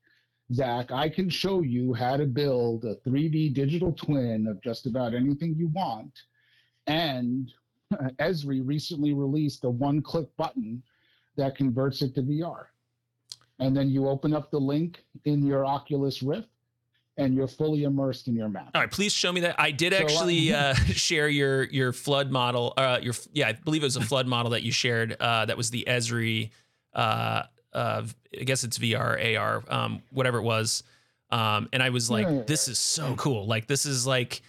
Zach, 0.51 0.91
I 0.91 1.07
can 1.07 1.29
show 1.29 1.61
you 1.61 1.93
how 1.93 2.17
to 2.17 2.25
build 2.25 2.83
a 2.83 2.95
3D 3.07 3.53
digital 3.53 3.93
twin 3.93 4.47
of 4.47 4.61
just 4.61 4.85
about 4.85 5.13
anything 5.13 5.55
you 5.55 5.69
want. 5.69 6.11
And 6.87 7.49
Esri 8.19 8.67
recently 8.67 9.13
released 9.13 9.63
a 9.63 9.69
one 9.69 10.01
click 10.01 10.27
button 10.35 10.83
that 11.39 11.55
converts 11.55 12.01
it 12.01 12.13
to 12.15 12.21
VR. 12.21 12.65
And 13.59 13.75
then 13.75 13.89
you 13.89 14.07
open 14.07 14.33
up 14.33 14.51
the 14.51 14.59
link 14.59 15.03
in 15.25 15.45
your 15.45 15.65
Oculus 15.65 16.23
Rift 16.23 16.47
and 17.17 17.35
you're 17.35 17.47
fully 17.47 17.83
immersed 17.83 18.27
in 18.29 18.35
your 18.35 18.47
map. 18.47 18.69
All 18.73 18.81
right, 18.81 18.89
please 18.89 19.11
show 19.11 19.31
me 19.31 19.41
that. 19.41 19.59
I 19.59 19.71
did 19.71 19.93
so 19.93 19.99
actually 19.99 20.53
uh, 20.53 20.73
share 20.85 21.27
your 21.27 21.63
your 21.63 21.91
flood 21.91 22.31
model. 22.31 22.73
Uh, 22.77 22.99
your 23.01 23.13
yeah, 23.33 23.49
I 23.49 23.53
believe 23.53 23.83
it 23.83 23.87
was 23.87 23.97
a 23.97 24.01
flood 24.01 24.27
model 24.27 24.51
that 24.51 24.63
you 24.63 24.71
shared. 24.71 25.17
Uh, 25.19 25.45
that 25.45 25.57
was 25.57 25.69
the 25.69 25.83
Esri. 25.87 26.51
Uh, 26.93 27.43
uh, 27.73 28.03
I 28.39 28.43
guess 28.43 28.63
it's 28.63 28.79
VR, 28.79 29.37
AR, 29.37 29.63
um, 29.67 30.01
whatever 30.11 30.37
it 30.39 30.43
was. 30.43 30.83
Um, 31.29 31.69
and 31.71 31.83
I 31.83 31.89
was 31.89 32.09
like, 32.09 32.25
yeah. 32.27 32.41
this 32.47 32.67
is 32.67 32.79
so 32.79 33.15
cool. 33.15 33.45
Like 33.45 33.67
this 33.67 33.85
is 33.85 34.07
like 34.07 34.41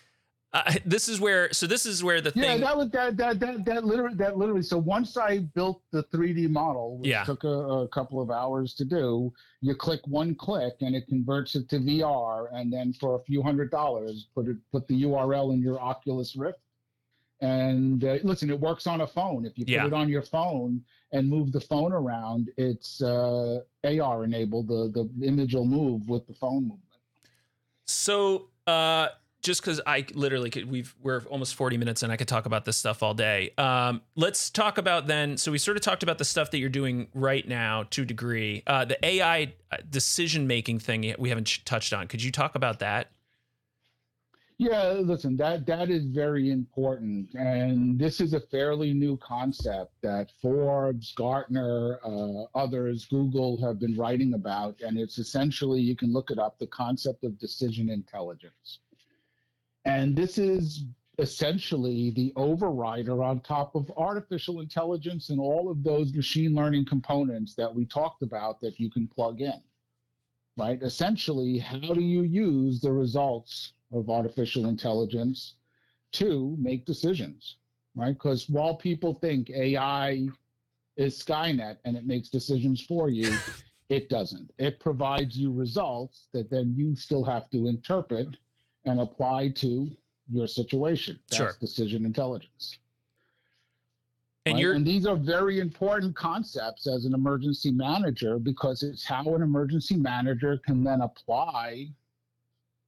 uh, 0.53 0.74
this 0.84 1.09
is 1.09 1.20
where 1.20 1.53
so 1.53 1.66
this 1.66 1.86
is 1.86 2.03
where 2.03 2.20
the 2.20 2.32
yeah, 2.34 2.42
thing 2.42 2.61
that 2.61 2.76
was 2.76 2.90
that 2.90 3.16
that 3.16 3.38
that 3.38 3.64
that 3.64 3.84
literally 3.84 4.16
that 4.16 4.36
literally 4.36 4.62
so 4.62 4.76
once 4.76 5.16
i 5.16 5.38
built 5.55 5.80
the 5.92 6.03
3d 6.05 6.48
model 6.51 6.98
which 6.98 7.09
yeah. 7.09 7.24
took 7.24 7.44
a, 7.44 7.48
a, 7.48 7.88
couple 7.88 8.20
of 8.20 8.30
hours 8.30 8.74
to 8.74 8.84
do 8.84 9.32
you 9.61 9.74
click 9.74 10.01
one 10.07 10.34
click 10.34 10.74
and 10.80 10.94
it 10.94 11.07
converts 11.07 11.55
it 11.55 11.68
to 11.68 11.78
vr 11.78 12.48
and 12.53 12.72
then 12.72 12.92
for 12.92 13.16
a 13.16 13.20
few 13.20 13.42
hundred 13.42 13.70
dollars 13.70 14.26
put 14.34 14.48
it 14.48 14.57
put 14.72 14.86
the 14.88 15.03
url 15.05 15.55
in 15.55 15.62
your 15.62 15.80
oculus 15.80 16.34
rift 16.34 16.59
and 17.40 18.05
uh, 18.05 18.16
listen 18.24 18.51
it 18.51 18.59
works 18.59 18.86
on 18.86 19.03
a 19.03 19.07
phone 19.07 19.46
if 19.46 19.57
you 19.57 19.64
put 19.64 19.72
yeah. 19.72 19.86
it 19.86 19.92
on 19.92 20.09
your 20.09 20.22
phone 20.22 20.82
and 21.12 21.28
move 21.28 21.53
the 21.53 21.61
phone 21.61 21.92
around 21.92 22.51
it's 22.57 23.01
uh, 23.03 23.61
ar 23.84 24.24
enabled 24.24 24.66
the 24.66 24.90
the 24.94 25.26
image 25.26 25.55
will 25.55 25.64
move 25.64 26.09
with 26.09 26.26
the 26.26 26.34
phone 26.34 26.62
movement 26.62 26.80
so 27.86 28.48
uh 28.66 29.09
just 29.43 29.62
because 29.62 29.80
I 29.86 30.05
literally 30.14 30.51
could, 30.51 30.70
we've 30.70 30.95
we're 31.03 31.22
almost 31.22 31.55
40 31.55 31.76
minutes 31.78 32.03
and 32.03 32.12
I 32.12 32.16
could 32.16 32.28
talk 32.28 32.47
about 32.47 32.64
this 32.64 32.76
stuff 32.76 33.03
all 33.03 33.14
day. 33.14 33.53
Um, 33.57 34.03
let's 34.16 34.51
talk 34.51 34.78
about 34.78 35.07
then. 35.07 35.36
So 35.36 35.51
we 35.51 35.59
sort 35.59 35.76
of 35.76 35.82
talked 35.82 36.03
about 36.03 36.18
the 36.18 36.24
stuff 36.24 36.51
that 36.51 36.59
you're 36.59 36.68
doing 36.68 37.09
right 37.14 37.47
now 37.47 37.84
to 37.91 38.05
degree. 38.05 38.62
Uh, 38.66 38.84
the 38.84 39.05
AI 39.05 39.55
uh, 39.72 39.78
decision 39.88 40.47
making 40.47 40.80
thing 40.80 41.14
we 41.18 41.28
haven't 41.30 41.64
touched 41.64 41.93
on. 41.93 42.07
Could 42.07 42.22
you 42.22 42.30
talk 42.30 42.55
about 42.55 42.80
that? 42.80 43.11
Yeah, 44.59 44.93
listen, 45.03 45.38
that 45.38 45.64
that 45.64 45.88
is 45.88 46.05
very 46.05 46.51
important, 46.51 47.32
and 47.32 47.99
this 47.99 48.20
is 48.20 48.34
a 48.34 48.41
fairly 48.41 48.93
new 48.93 49.16
concept 49.16 49.95
that 50.03 50.32
Forbes, 50.43 51.14
Gartner, 51.16 51.99
uh, 52.05 52.43
others, 52.55 53.07
Google 53.07 53.59
have 53.62 53.80
been 53.80 53.97
writing 53.97 54.34
about, 54.34 54.78
and 54.86 54.99
it's 54.99 55.16
essentially 55.16 55.80
you 55.80 55.97
can 55.97 56.12
look 56.12 56.30
it 56.30 56.38
up. 56.38 56.59
The 56.59 56.66
concept 56.66 57.24
of 57.24 57.38
decision 57.38 57.88
intelligence 57.88 58.80
and 59.91 60.14
this 60.14 60.38
is 60.38 60.84
essentially 61.18 62.11
the 62.11 62.32
overrider 62.36 63.24
on 63.24 63.41
top 63.41 63.74
of 63.74 63.91
artificial 63.97 64.61
intelligence 64.61 65.30
and 65.30 65.41
all 65.41 65.68
of 65.68 65.82
those 65.82 66.14
machine 66.14 66.55
learning 66.55 66.86
components 66.86 67.55
that 67.57 67.74
we 67.74 67.84
talked 67.84 68.22
about 68.22 68.61
that 68.61 68.78
you 68.78 68.88
can 68.88 69.09
plug 69.09 69.41
in. 69.41 69.61
Right? 70.57 70.80
Essentially, 70.80 71.59
how 71.59 71.93
do 71.93 72.01
you 72.01 72.22
use 72.22 72.80
the 72.80 72.93
results 72.93 73.72
of 73.93 74.11
artificial 74.11 74.66
intelligence 74.66 75.55
to 76.12 76.57
make 76.59 76.86
decisions? 76.86 77.57
Right? 77.97 78.14
Because 78.14 78.49
while 78.49 78.76
people 78.76 79.14
think 79.14 79.51
AI 79.51 80.28
is 80.97 81.20
Skynet 81.20 81.78
and 81.84 81.97
it 81.97 82.07
makes 82.07 82.28
decisions 82.28 82.80
for 82.80 83.09
you, 83.09 83.36
it 83.88 84.09
doesn't. 84.09 84.53
It 84.59 84.78
provides 84.78 85.36
you 85.36 85.53
results 85.53 86.28
that 86.32 86.49
then 86.49 86.74
you 86.76 86.95
still 86.95 87.24
have 87.24 87.51
to 87.51 87.66
interpret 87.66 88.36
and 88.85 89.01
apply 89.01 89.49
to 89.49 89.91
your 90.31 90.47
situation. 90.47 91.18
That's 91.28 91.37
sure. 91.37 91.57
decision 91.61 92.05
intelligence. 92.05 92.78
And 94.47 94.55
right? 94.55 94.62
you're 94.62 94.72
and 94.72 94.87
these 94.87 95.07
are 95.07 95.16
very 95.16 95.61
important 95.61 96.16
concepts 96.16 96.87
as 96.87 97.05
an 97.05 97.12
emergency 97.12 97.70
manager 97.70 98.39
because 98.39 98.83
it's 98.83 99.05
how 99.05 99.35
an 99.35 99.43
emergency 99.43 99.97
manager 99.97 100.59
can 100.64 100.83
then 100.83 101.03
apply 101.03 101.89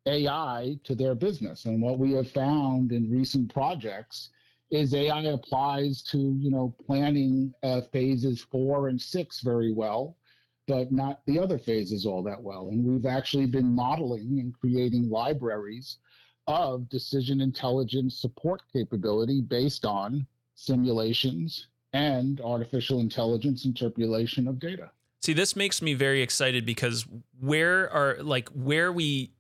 AI 0.07 0.79
to 0.85 0.95
their 0.95 1.15
business. 1.15 1.67
And 1.67 1.83
what 1.83 1.99
we 1.99 2.13
have 2.13 2.31
found 2.31 2.93
in 2.93 3.11
recent 3.11 3.53
projects 3.53 4.31
is 4.71 4.95
AI 4.95 5.25
applies 5.25 6.03
to 6.05 6.19
you 6.19 6.51
know 6.51 6.75
planning 6.87 7.53
uh, 7.63 7.83
phases 7.93 8.41
four 8.41 8.89
and 8.89 9.01
six 9.01 9.41
very 9.41 9.73
well, 9.73 10.17
but 10.73 10.91
not 10.91 11.21
the 11.27 11.39
other 11.39 11.59
phases 11.59 12.07
all 12.07 12.23
that 12.23 12.43
well. 12.43 12.71
And 12.71 12.83
we've 12.83 13.05
actually 13.05 13.45
been 13.45 13.75
modeling 13.75 14.39
and 14.41 14.59
creating 14.59 15.11
libraries 15.11 15.99
of 16.47 16.89
decision 16.89 17.43
intelligence 17.43 18.19
support 18.19 18.63
capability 18.73 19.43
based 19.43 19.85
on 19.85 20.27
simulations 20.55 21.67
and 21.93 22.41
artificial 22.41 23.01
intelligence 23.01 23.67
interpolation 23.67 24.49
of 24.49 24.59
data. 24.59 24.91
See, 25.21 25.35
this 25.35 25.55
makes 25.55 25.83
me 25.83 25.93
very 25.93 26.23
excited 26.23 26.65
because 26.65 27.05
where 27.39 27.91
are 27.91 28.17
like 28.23 28.49
where 28.49 28.91
we 28.91 29.35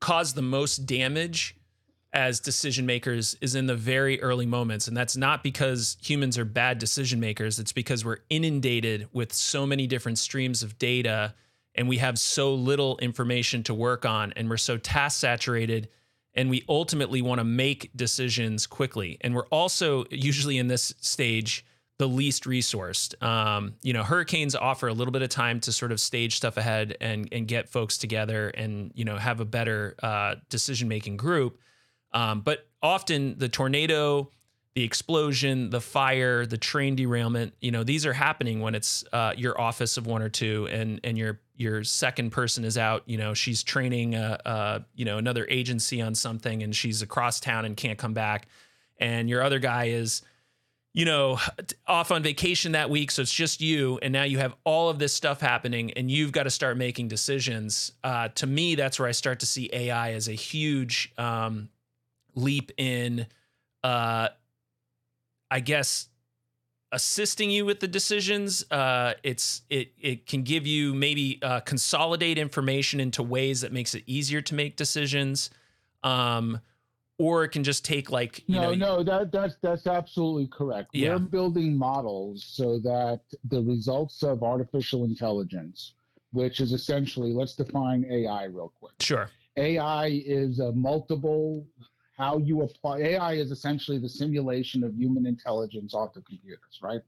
cause 0.00 0.32
the 0.32 0.40
most 0.40 0.86
damage 0.86 1.56
as 2.12 2.40
decision 2.40 2.86
makers 2.86 3.36
is 3.40 3.54
in 3.54 3.66
the 3.66 3.76
very 3.76 4.20
early 4.20 4.46
moments. 4.46 4.88
And 4.88 4.96
that's 4.96 5.16
not 5.16 5.42
because 5.42 5.96
humans 6.02 6.38
are 6.38 6.44
bad 6.44 6.78
decision 6.78 7.20
makers. 7.20 7.58
It's 7.58 7.72
because 7.72 8.04
we're 8.04 8.18
inundated 8.28 9.08
with 9.12 9.32
so 9.32 9.64
many 9.66 9.86
different 9.86 10.18
streams 10.18 10.62
of 10.62 10.78
data 10.78 11.34
and 11.74 11.88
we 11.88 11.98
have 11.98 12.18
so 12.18 12.54
little 12.54 12.98
information 12.98 13.62
to 13.64 13.74
work 13.74 14.04
on 14.04 14.32
and 14.34 14.50
we're 14.50 14.56
so 14.56 14.76
task 14.76 15.20
saturated 15.20 15.88
and 16.34 16.50
we 16.50 16.64
ultimately 16.68 17.22
want 17.22 17.38
to 17.38 17.44
make 17.44 17.90
decisions 17.94 18.66
quickly. 18.66 19.18
And 19.20 19.34
we're 19.34 19.46
also 19.46 20.04
usually 20.10 20.58
in 20.58 20.68
this 20.68 20.94
stage 21.00 21.64
the 21.98 22.08
least 22.08 22.44
resourced. 22.44 23.20
Um, 23.22 23.74
you 23.82 23.92
know, 23.92 24.02
hurricanes 24.02 24.54
offer 24.56 24.88
a 24.88 24.92
little 24.94 25.12
bit 25.12 25.20
of 25.20 25.28
time 25.28 25.60
to 25.60 25.72
sort 25.72 25.92
of 25.92 26.00
stage 26.00 26.34
stuff 26.36 26.56
ahead 26.56 26.96
and 27.00 27.28
and 27.30 27.46
get 27.46 27.68
folks 27.68 27.98
together 27.98 28.48
and 28.48 28.90
you 28.94 29.04
know 29.04 29.18
have 29.18 29.40
a 29.40 29.44
better 29.44 29.96
uh, 30.02 30.36
decision 30.48 30.88
making 30.88 31.18
group. 31.18 31.58
Um, 32.12 32.40
but 32.40 32.66
often 32.82 33.38
the 33.38 33.48
tornado, 33.48 34.30
the 34.74 34.84
explosion, 34.84 35.70
the 35.70 35.80
fire, 35.80 36.46
the 36.46 36.58
train 36.58 36.96
derailment, 36.96 37.54
you 37.60 37.70
know, 37.70 37.82
these 37.84 38.06
are 38.06 38.12
happening 38.12 38.60
when 38.60 38.74
it's 38.74 39.04
uh, 39.12 39.32
your 39.36 39.60
office 39.60 39.96
of 39.96 40.06
one 40.06 40.22
or 40.22 40.28
two, 40.28 40.68
and 40.70 41.00
and 41.04 41.18
your 41.18 41.40
your 41.56 41.84
second 41.84 42.30
person 42.30 42.64
is 42.64 42.78
out. 42.78 43.02
You 43.06 43.18
know, 43.18 43.34
she's 43.34 43.62
training 43.62 44.14
a, 44.14 44.38
a 44.44 44.84
you 44.94 45.04
know 45.04 45.18
another 45.18 45.46
agency 45.48 46.00
on 46.00 46.14
something, 46.14 46.62
and 46.62 46.74
she's 46.74 47.02
across 47.02 47.40
town 47.40 47.64
and 47.64 47.76
can't 47.76 47.98
come 47.98 48.14
back, 48.14 48.48
and 48.98 49.28
your 49.28 49.42
other 49.42 49.58
guy 49.58 49.86
is 49.86 50.22
you 50.92 51.04
know, 51.04 51.38
off 51.86 52.10
on 52.10 52.22
vacation 52.22 52.72
that 52.72 52.90
week. 52.90 53.10
So 53.10 53.22
it's 53.22 53.32
just 53.32 53.60
you. 53.60 53.98
And 54.02 54.12
now 54.12 54.24
you 54.24 54.38
have 54.38 54.54
all 54.64 54.88
of 54.88 54.98
this 54.98 55.12
stuff 55.12 55.40
happening 55.40 55.92
and 55.92 56.10
you've 56.10 56.32
got 56.32 56.44
to 56.44 56.50
start 56.50 56.76
making 56.76 57.08
decisions. 57.08 57.92
Uh, 58.02 58.28
to 58.34 58.46
me, 58.46 58.74
that's 58.74 58.98
where 58.98 59.08
I 59.08 59.12
start 59.12 59.40
to 59.40 59.46
see 59.46 59.70
AI 59.72 60.12
as 60.12 60.28
a 60.28 60.32
huge 60.32 61.12
um, 61.16 61.68
leap 62.40 62.72
in, 62.76 63.26
uh, 63.84 64.28
I 65.50 65.60
guess, 65.60 66.08
assisting 66.92 67.50
you 67.50 67.64
with 67.64 67.80
the 67.80 67.88
decisions. 67.88 68.64
Uh, 68.70 69.14
it's 69.22 69.62
it 69.70 69.92
it 70.00 70.26
can 70.26 70.42
give 70.42 70.66
you 70.66 70.94
maybe 70.94 71.38
uh, 71.42 71.60
consolidate 71.60 72.38
information 72.38 73.00
into 73.00 73.22
ways 73.22 73.60
that 73.60 73.72
makes 73.72 73.94
it 73.94 74.02
easier 74.06 74.40
to 74.42 74.54
make 74.54 74.76
decisions. 74.76 75.50
Um, 76.02 76.60
or 77.18 77.44
it 77.44 77.50
can 77.50 77.62
just 77.62 77.84
take 77.84 78.10
like 78.10 78.42
you 78.46 78.56
no, 78.56 78.72
know, 78.72 79.02
no, 79.02 79.02
that 79.02 79.30
that's 79.30 79.56
that's 79.60 79.86
absolutely 79.86 80.46
correct. 80.46 80.88
Yeah. 80.94 81.10
We're 81.10 81.18
building 81.18 81.76
models 81.76 82.42
so 82.48 82.78
that 82.78 83.20
the 83.44 83.62
results 83.62 84.22
of 84.22 84.42
artificial 84.42 85.04
intelligence, 85.04 85.92
which 86.32 86.60
is 86.60 86.72
essentially, 86.72 87.34
let's 87.34 87.54
define 87.54 88.06
AI 88.10 88.44
real 88.44 88.72
quick. 88.80 88.94
sure 89.00 89.28
AI 89.58 90.22
is 90.24 90.60
a 90.60 90.72
multiple. 90.72 91.66
How 92.20 92.36
you 92.36 92.60
apply 92.60 92.98
AI 92.98 93.32
is 93.32 93.50
essentially 93.50 93.96
the 93.96 94.08
simulation 94.08 94.84
of 94.84 94.94
human 94.94 95.24
intelligence 95.24 95.94
onto 95.94 96.20
computers, 96.20 96.78
right? 96.82 97.00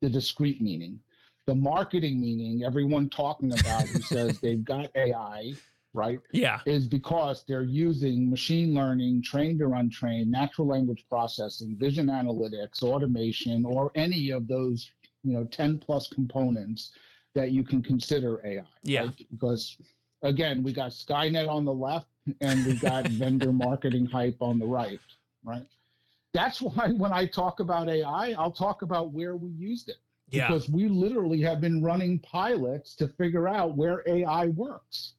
The 0.00 0.08
discrete 0.08 0.62
meaning, 0.62 0.98
the 1.46 1.54
marketing 1.54 2.18
meaning. 2.18 2.64
Everyone 2.64 3.10
talking 3.10 3.52
about 3.52 3.88
who 3.88 4.00
says 4.00 4.40
they've 4.40 4.64
got 4.64 4.90
AI, 4.96 5.52
right? 5.92 6.18
yeah 6.32 6.60
is 6.64 6.86
because 6.86 7.44
they're 7.46 7.62
using 7.62 8.30
machine 8.30 8.74
learning, 8.74 9.22
trained 9.22 9.60
or 9.60 9.74
untrained, 9.74 10.30
natural 10.30 10.66
language 10.66 11.04
processing, 11.10 11.76
vision 11.78 12.06
analytics, 12.06 12.82
automation, 12.82 13.66
or 13.66 13.92
any 13.94 14.30
of 14.30 14.48
those, 14.48 14.90
you 15.22 15.34
know, 15.34 15.44
10 15.44 15.78
plus 15.78 16.08
components 16.08 16.92
that 17.34 17.50
you 17.50 17.62
can 17.62 17.82
consider 17.82 18.40
AI. 18.46 18.62
Yeah. 18.82 19.02
right? 19.02 19.26
Because 19.30 19.76
again, 20.24 20.62
we 20.62 20.72
got 20.72 20.90
Skynet 20.90 21.48
on 21.48 21.64
the 21.64 21.72
left 21.72 22.08
and 22.40 22.66
we 22.66 22.74
got 22.74 23.06
vendor 23.08 23.52
marketing 23.52 24.06
hype 24.06 24.38
on 24.40 24.58
the 24.58 24.66
right, 24.66 24.98
right? 25.44 25.66
That's 26.32 26.60
why 26.60 26.88
when 26.88 27.12
I 27.12 27.26
talk 27.26 27.60
about 27.60 27.88
AI, 27.88 28.34
I'll 28.36 28.50
talk 28.50 28.82
about 28.82 29.12
where 29.12 29.36
we 29.36 29.50
used 29.50 29.88
it 29.88 29.96
yeah 30.30 30.48
because 30.48 30.68
we 30.68 30.88
literally 30.88 31.40
have 31.42 31.60
been 31.60 31.82
running 31.82 32.18
pilots 32.20 32.96
to 32.96 33.06
figure 33.08 33.46
out 33.46 33.76
where 33.76 34.02
AI 34.06 34.46
works. 34.48 35.12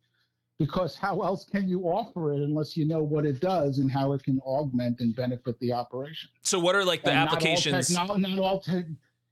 Because 0.58 0.96
how 0.96 1.22
else 1.22 1.44
can 1.44 1.68
you 1.68 1.82
offer 1.84 2.32
it 2.32 2.40
unless 2.40 2.78
you 2.78 2.86
know 2.86 3.04
what 3.04 3.26
it 3.26 3.42
does 3.42 3.80
and 3.80 3.92
how 3.92 4.14
it 4.14 4.24
can 4.24 4.40
augment 4.40 5.02
and 5.02 5.14
benefit 5.14 5.60
the 5.60 5.74
operation? 5.74 6.30
so 6.42 6.58
what 6.60 6.76
are 6.76 6.86
like 6.86 7.04
the 7.04 7.12
And 7.12 7.20
not 7.20 7.28
all 7.28 7.36
applications 7.36 7.92
Not 7.92 8.10
all, 8.10 8.60
tech 8.60 8.86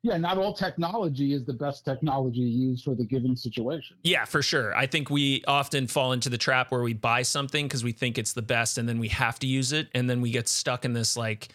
yeah, 0.03 0.17
not 0.17 0.37
all 0.37 0.53
technology 0.53 1.33
is 1.33 1.45
the 1.45 1.53
best 1.53 1.85
technology 1.85 2.41
used 2.41 2.83
for 2.83 2.93
the 2.93 3.05
given 3.05 3.37
situation. 3.37 3.95
Yeah, 4.03 4.25
for 4.25 4.41
sure. 4.41 4.75
I 4.75 4.85
think 4.85 5.09
we 5.09 5.43
often 5.47 5.87
fall 5.87 6.11
into 6.11 6.29
the 6.29 6.37
trap 6.37 6.71
where 6.71 6.81
we 6.81 6.93
buy 6.93 7.21
something 7.21 7.65
because 7.65 7.85
we 7.85 7.93
think 7.93 8.17
it's 8.17 8.33
the 8.33 8.41
best 8.41 8.77
and 8.77 8.87
then 8.87 8.99
we 8.99 9.07
have 9.07 9.39
to 9.39 9.47
use 9.47 9.71
it. 9.71 9.87
And 9.95 10.09
then 10.09 10.19
we 10.19 10.29
get 10.29 10.49
stuck 10.49 10.83
in 10.83 10.91
this 10.91 11.15
like 11.15 11.47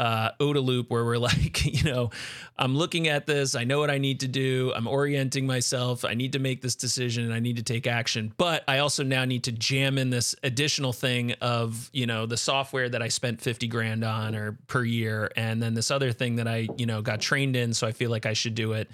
uh, 0.00 0.32
OODA 0.40 0.64
loop 0.64 0.90
where 0.90 1.04
we're 1.04 1.18
like, 1.30 1.64
you 1.64 1.84
know, 1.84 2.10
I'm 2.58 2.74
looking 2.74 3.06
at 3.06 3.26
this. 3.26 3.54
I 3.54 3.64
know 3.64 3.78
what 3.78 3.90
I 3.90 3.98
need 3.98 4.20
to 4.20 4.28
do. 4.28 4.72
I'm 4.74 4.88
orienting 4.88 5.46
myself. 5.46 6.04
I 6.04 6.14
need 6.14 6.32
to 6.32 6.38
make 6.38 6.62
this 6.62 6.74
decision 6.74 7.24
and 7.24 7.34
I 7.34 7.38
need 7.38 7.56
to 7.56 7.62
take 7.62 7.86
action. 7.86 8.32
But 8.38 8.64
I 8.66 8.78
also 8.78 9.04
now 9.04 9.26
need 9.26 9.44
to 9.44 9.52
jam 9.52 9.98
in 9.98 10.08
this 10.08 10.34
additional 10.42 10.94
thing 10.94 11.32
of, 11.42 11.90
you 11.92 12.06
know, 12.06 12.24
the 12.24 12.38
software 12.38 12.88
that 12.88 13.02
I 13.02 13.08
spent 13.08 13.42
50 13.42 13.68
grand 13.68 14.02
on 14.02 14.34
or 14.34 14.58
per 14.66 14.82
year. 14.82 15.30
And 15.36 15.62
then 15.62 15.74
this 15.74 15.90
other 15.90 16.12
thing 16.12 16.36
that 16.36 16.48
I, 16.48 16.68
you 16.78 16.86
know, 16.86 17.02
got 17.02 17.20
trained 17.20 17.54
in. 17.54 17.74
So 17.74 17.86
I 17.86 17.92
feel 17.92 18.10
like 18.10 18.24
I 18.24 18.32
should 18.32 18.54
do 18.54 18.72
it. 18.72 18.90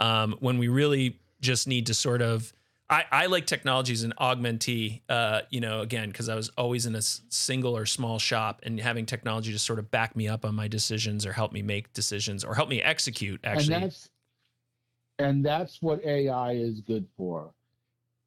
Um, 0.00 0.36
when 0.40 0.58
we 0.58 0.66
really 0.66 1.20
just 1.40 1.68
need 1.68 1.86
to 1.86 1.94
sort 1.94 2.20
of 2.20 2.52
I, 2.90 3.04
I 3.12 3.26
like 3.26 3.46
technology 3.46 3.92
as 3.92 4.02
an 4.02 4.14
augmentee, 4.18 5.02
uh, 5.10 5.42
you 5.50 5.60
know, 5.60 5.80
again, 5.80 6.08
because 6.08 6.28
I 6.30 6.34
was 6.34 6.48
always 6.56 6.86
in 6.86 6.94
a 6.94 7.02
single 7.02 7.76
or 7.76 7.84
small 7.84 8.18
shop 8.18 8.60
and 8.62 8.80
having 8.80 9.04
technology 9.04 9.52
to 9.52 9.58
sort 9.58 9.78
of 9.78 9.90
back 9.90 10.16
me 10.16 10.26
up 10.26 10.44
on 10.44 10.54
my 10.54 10.68
decisions 10.68 11.26
or 11.26 11.32
help 11.32 11.52
me 11.52 11.60
make 11.60 11.92
decisions 11.92 12.44
or 12.44 12.54
help 12.54 12.70
me 12.70 12.80
execute 12.80 13.40
actually. 13.44 13.74
And 13.74 13.84
that's 13.84 14.08
and 15.18 15.44
that's 15.44 15.82
what 15.82 16.02
AI 16.04 16.52
is 16.52 16.80
good 16.80 17.06
for. 17.16 17.52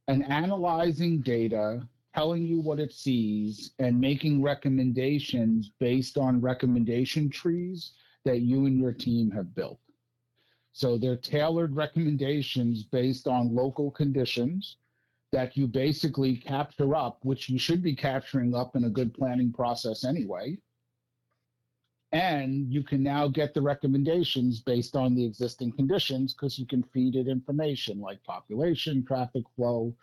And 0.07 0.29
analyzing 0.29 1.21
data, 1.21 1.87
telling 2.13 2.45
you 2.45 2.59
what 2.59 2.79
it 2.79 2.93
sees, 2.93 3.71
and 3.79 3.99
making 3.99 4.43
recommendations 4.43 5.71
based 5.79 6.17
on 6.17 6.41
recommendation 6.41 7.29
trees 7.29 7.93
that 8.25 8.41
you 8.41 8.65
and 8.65 8.77
your 8.77 8.91
team 8.91 9.31
have 9.31 9.55
built. 9.55 9.79
So 10.73 10.97
they're 10.97 11.17
tailored 11.17 11.75
recommendations 11.75 12.83
based 12.83 13.27
on 13.27 13.53
local 13.53 13.91
conditions 13.91 14.77
that 15.31 15.55
you 15.55 15.67
basically 15.67 16.35
capture 16.35 16.95
up, 16.95 17.19
which 17.23 17.49
you 17.49 17.57
should 17.57 17.81
be 17.81 17.95
capturing 17.95 18.53
up 18.55 18.75
in 18.75 18.85
a 18.85 18.89
good 18.89 19.13
planning 19.13 19.51
process 19.51 20.03
anyway. 20.03 20.57
And 22.13 22.69
you 22.69 22.83
can 22.83 23.01
now 23.01 23.29
get 23.29 23.53
the 23.53 23.61
recommendations 23.61 24.59
based 24.59 24.97
on 24.97 25.15
the 25.15 25.25
existing 25.25 25.71
conditions 25.71 26.33
because 26.33 26.59
you 26.59 26.65
can 26.65 26.83
feed 26.83 27.15
it 27.15 27.27
information 27.29 28.01
like 28.01 28.21
population, 28.23 29.05
traffic 29.05 29.43
flow, 29.55 29.95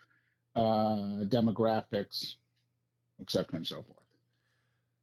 uh, 0.55 1.25
demographics, 1.25 2.35
et 3.21 3.29
cetera, 3.29 3.57
and 3.57 3.67
so 3.67 3.83
forth. 3.83 3.98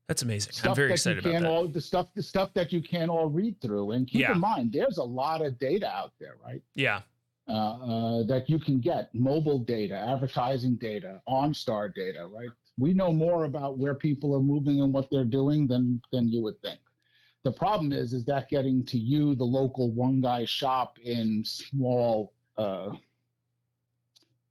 That's 0.09 0.23
amazing. 0.23 0.53
Stuff 0.53 0.71
I'm 0.71 0.77
very 0.77 0.93
excited 0.93 1.25
you 1.25 1.31
about 1.33 1.43
that. 1.43 1.49
all 1.51 1.67
the 1.67 1.81
stuff 1.81 2.09
the 2.15 2.23
stuff 2.23 2.55
that 2.55 2.73
you 2.73 2.81
can't 2.81 3.11
all 3.11 3.29
read 3.29 3.61
through. 3.61 3.91
And 3.93 4.07
keep 4.07 4.21
Yeah. 4.21 4.33
in 4.33 4.41
mind, 4.41 4.73
there's 4.73 4.99
a 4.99 5.05
lot 5.05 5.45
of 5.45 5.59
data 5.59 5.89
out 5.89 6.13
there, 6.21 6.37
right? 6.45 6.63
yeah. 6.75 7.03
uh, 7.49 7.53
uh, 7.53 8.23
that 8.25 8.51
you 8.51 8.59
can 8.59 8.81
get 8.81 9.15
mobile 9.15 9.61
data, 9.61 9.95
advertising 9.95 10.75
data, 10.77 11.23
OnStar 11.29 11.95
data, 11.95 12.27
right? 12.27 12.49
We 12.77 12.93
know 12.93 13.13
more 13.13 13.45
about 13.45 13.79
where 13.79 13.95
people 13.95 14.35
are 14.35 14.41
moving 14.43 14.81
and 14.81 14.93
what 14.93 15.09
they're 15.11 15.25
doing 15.25 15.67
than 15.69 16.01
than 16.13 16.29
you 16.29 16.43
would 16.43 16.61
think. 16.61 16.81
The 17.45 17.53
problem 17.53 17.93
is, 17.93 18.13
is 18.13 18.25
that 18.25 18.49
getting 18.49 18.85
to 18.87 18.99
you, 18.99 19.37
the 19.37 19.45
local 19.45 19.93
one 19.93 20.21
guy 20.21 20.45
shop 20.45 20.99
in 20.99 21.45
small 21.45 22.33
uh, 22.59 22.91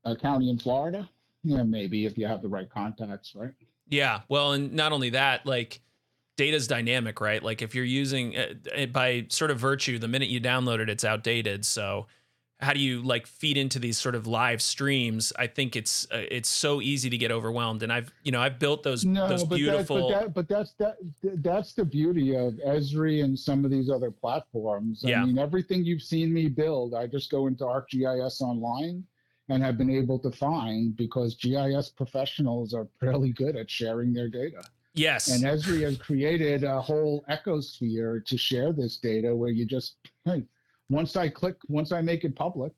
a 0.06 0.16
county 0.16 0.50
in 0.50 0.58
Florida? 0.58 1.10
Yeah, 1.44 1.64
maybe 1.64 2.06
if 2.06 2.18
you 2.18 2.26
have 2.28 2.42
the 2.42 2.48
right 2.50 2.70
contacts, 2.70 3.36
right? 3.36 3.54
Yeah. 3.88 4.22
Well, 4.30 4.54
and 4.54 4.74
not 4.74 4.92
only 4.92 5.12
that, 5.12 5.46
like 5.46 5.82
data's 6.38 6.68
dynamic, 6.68 7.22
right? 7.22 7.42
Like 7.42 7.62
if 7.62 7.76
you're 7.76 7.86
using 7.86 8.34
it 8.34 8.92
by 8.92 9.26
sort 9.30 9.52
of 9.52 9.60
virtue, 9.60 10.00
the 10.00 10.08
minute 10.08 10.30
you 10.30 10.42
download 10.42 10.80
it, 10.80 10.90
it's 10.90 11.04
outdated. 11.04 11.66
So 11.66 12.08
how 12.60 12.74
do 12.74 12.80
you 12.80 13.02
like 13.02 13.28
feed 13.28 13.58
into 13.58 13.80
these 13.80 13.98
sort 13.98 14.16
of 14.16 14.28
live 14.28 14.62
streams? 14.62 15.34
I 15.38 15.48
think 15.48 15.76
it's 15.76 16.08
uh, 16.12 16.24
it's 16.32 16.50
so 16.50 16.82
easy 16.82 17.10
to 17.10 17.18
get 17.18 17.32
overwhelmed, 17.32 17.84
and 17.84 17.92
I've 17.92 18.12
you 18.24 18.32
know 18.32 18.42
I've 18.42 18.60
built 18.60 18.84
those 18.84 19.04
No, 19.04 19.28
those 19.28 19.44
but 19.44 19.58
beautiful. 19.58 20.10
That, 20.10 20.34
but, 20.34 20.48
that, 20.48 20.74
but 20.78 20.78
that's 20.80 21.00
that 21.24 21.44
that's 21.44 21.74
the 21.74 21.86
beauty 21.86 22.36
of 22.36 22.54
Esri 22.66 23.24
and 23.24 23.38
some 23.38 23.66
of 23.66 23.72
these 23.72 23.90
other 23.90 24.10
platforms. 24.10 25.02
Yeah. 25.04 25.22
I 25.22 25.26
mean, 25.26 25.38
everything 25.38 25.84
you've 25.84 26.02
seen 26.02 26.34
me 26.34 26.48
build, 26.48 26.94
I 26.96 27.08
just 27.08 27.30
go 27.30 27.48
into 27.48 27.66
ArcGIS 27.66 28.42
online 28.42 29.04
and 29.50 29.64
have 29.64 29.78
been 29.78 29.90
able 29.90 30.20
to 30.20 30.32
find 30.32 30.96
because 30.96 31.36
GIS 31.36 31.90
professionals 31.90 32.74
are 32.74 32.88
fairly 33.00 33.32
good 33.32 33.56
at 33.56 33.70
sharing 33.70 34.14
their 34.14 34.28
data. 34.30 34.64
yes. 34.94 35.28
And 35.30 35.44
Esri 35.44 35.82
has 35.82 35.98
created 35.98 36.64
a 36.64 36.82
whole 36.82 37.24
ecosphere 37.30 38.26
to 38.26 38.38
share 38.38 38.74
this 38.74 38.98
data 38.98 39.36
where 39.36 39.52
you 39.52 39.66
just, 39.66 39.98
hey, 40.26 40.44
once 40.90 41.16
I 41.16 41.30
click, 41.30 41.58
once 41.68 41.92
I 41.92 42.02
make 42.02 42.24
it 42.24 42.36
public 42.36 42.74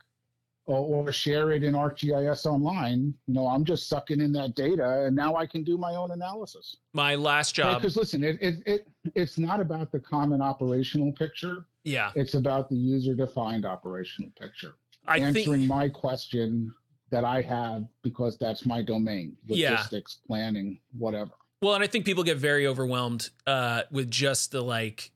or, 0.65 1.05
or 1.05 1.11
share 1.13 1.51
it 1.51 1.63
in 1.63 1.73
ArcGIS 1.73 2.45
online, 2.45 3.13
you 3.27 3.33
know, 3.33 3.47
I'm 3.47 3.63
just 3.63 3.87
sucking 3.87 4.19
in 4.19 4.33
that 4.33 4.55
data 4.55 5.05
and 5.05 5.15
now 5.15 5.35
I 5.35 5.45
can 5.45 5.63
do 5.63 5.77
my 5.77 5.95
own 5.95 6.11
analysis. 6.11 6.77
My 6.91 7.15
last 7.15 7.55
job. 7.55 7.81
Because 7.81 7.95
listen, 7.95 8.23
it, 8.23 8.37
it, 8.41 8.55
it, 8.65 8.87
it's 9.15 9.37
not 9.37 9.61
about 9.61 9.93
the 9.93 9.99
common 9.99 10.41
operational 10.41 11.13
picture. 11.13 11.65
Yeah. 11.85 12.11
It's 12.15 12.33
about 12.33 12.69
the 12.69 12.75
user 12.75 13.13
defined 13.13 13.65
operational 13.65 14.31
picture. 14.37 14.75
I 15.07 15.19
Answering 15.19 15.45
think. 15.61 15.67
my 15.67 15.89
question 15.89 16.73
that 17.09 17.23
I 17.23 17.41
have 17.41 17.85
because 18.03 18.37
that's 18.37 18.65
my 18.65 18.81
domain, 18.81 19.37
Yeah. 19.45 19.71
logistics, 19.71 20.19
planning, 20.27 20.79
whatever. 20.97 21.31
Well, 21.61 21.73
and 21.75 21.83
I 21.83 21.87
think 21.87 22.05
people 22.05 22.23
get 22.23 22.37
very 22.37 22.67
overwhelmed 22.67 23.29
uh, 23.47 23.83
with 23.91 24.11
just 24.11 24.51
the 24.51 24.61
like 24.61 25.11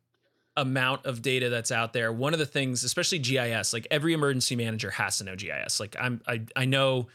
amount 0.57 1.05
of 1.05 1.21
data 1.21 1.49
that's 1.49 1.71
out 1.71 1.93
there. 1.93 2.11
One 2.11 2.33
of 2.33 2.39
the 2.39 2.45
things, 2.45 2.83
especially 2.83 3.19
GIS, 3.19 3.73
like 3.73 3.87
every 3.91 4.13
emergency 4.13 4.55
manager 4.55 4.89
has 4.91 5.17
to 5.19 5.23
know 5.25 5.35
GIS. 5.35 5.79
Like 5.79 5.95
I'm, 5.99 6.21
I, 6.27 6.41
I 6.55 6.65
know, 6.65 7.07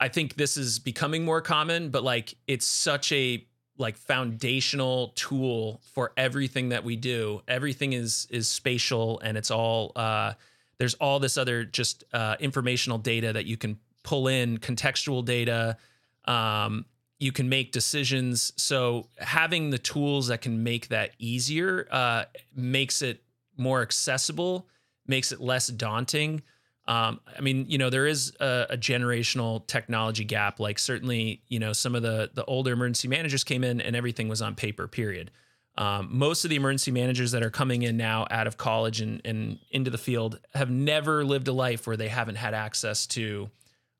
I 0.00 0.08
think 0.08 0.34
this 0.34 0.56
is 0.56 0.78
becoming 0.78 1.24
more 1.24 1.40
common, 1.40 1.90
but 1.90 2.02
like 2.04 2.34
it's 2.46 2.66
such 2.66 3.10
a 3.12 3.44
like 3.78 3.96
foundational 3.96 5.08
tool 5.14 5.80
for 5.92 6.12
everything 6.16 6.70
that 6.70 6.82
we 6.84 6.96
do. 6.96 7.42
Everything 7.48 7.92
is 7.92 8.26
is 8.30 8.48
spatial 8.50 9.20
and 9.20 9.36
it's 9.38 9.50
all 9.52 9.92
uh, 9.96 10.34
there's 10.78 10.94
all 10.94 11.18
this 11.18 11.36
other 11.36 11.64
just 11.64 12.04
uh, 12.12 12.36
informational 12.40 12.98
data 12.98 13.32
that 13.32 13.46
you 13.46 13.56
can 13.56 13.78
pull 14.04 14.28
in, 14.28 14.58
contextual 14.58 15.24
data. 15.24 15.76
Um, 16.24 16.86
you 17.18 17.32
can 17.32 17.48
make 17.48 17.72
decisions. 17.72 18.52
So 18.56 19.08
having 19.18 19.70
the 19.70 19.78
tools 19.78 20.28
that 20.28 20.40
can 20.40 20.62
make 20.62 20.88
that 20.88 21.12
easier 21.18 21.88
uh, 21.90 22.24
makes 22.54 23.02
it 23.02 23.22
more 23.56 23.82
accessible, 23.82 24.68
makes 25.06 25.32
it 25.32 25.40
less 25.40 25.66
daunting. 25.66 26.42
Um, 26.86 27.20
I 27.36 27.40
mean, 27.42 27.66
you 27.68 27.76
know, 27.76 27.90
there 27.90 28.06
is 28.06 28.32
a, 28.40 28.66
a, 28.70 28.76
generational 28.78 29.66
technology 29.66 30.24
gap. 30.24 30.58
Like 30.58 30.78
certainly, 30.78 31.42
you 31.48 31.58
know, 31.58 31.74
some 31.74 31.94
of 31.94 32.02
the 32.02 32.30
the 32.32 32.46
older 32.46 32.72
emergency 32.72 33.08
managers 33.08 33.44
came 33.44 33.62
in 33.62 33.82
and 33.82 33.94
everything 33.94 34.26
was 34.26 34.40
on 34.40 34.54
paper. 34.54 34.88
Period. 34.88 35.30
Um, 35.78 36.08
most 36.10 36.44
of 36.44 36.50
the 36.50 36.56
emergency 36.56 36.90
managers 36.90 37.30
that 37.30 37.44
are 37.44 37.50
coming 37.50 37.82
in 37.82 37.96
now 37.96 38.26
out 38.32 38.48
of 38.48 38.56
college 38.56 39.00
and, 39.00 39.20
and 39.24 39.60
into 39.70 39.92
the 39.92 39.98
field 39.98 40.40
have 40.52 40.68
never 40.68 41.24
lived 41.24 41.46
a 41.46 41.52
life 41.52 41.86
where 41.86 41.96
they 41.96 42.08
haven't 42.08 42.34
had 42.34 42.52
access 42.52 43.06
to 43.08 43.48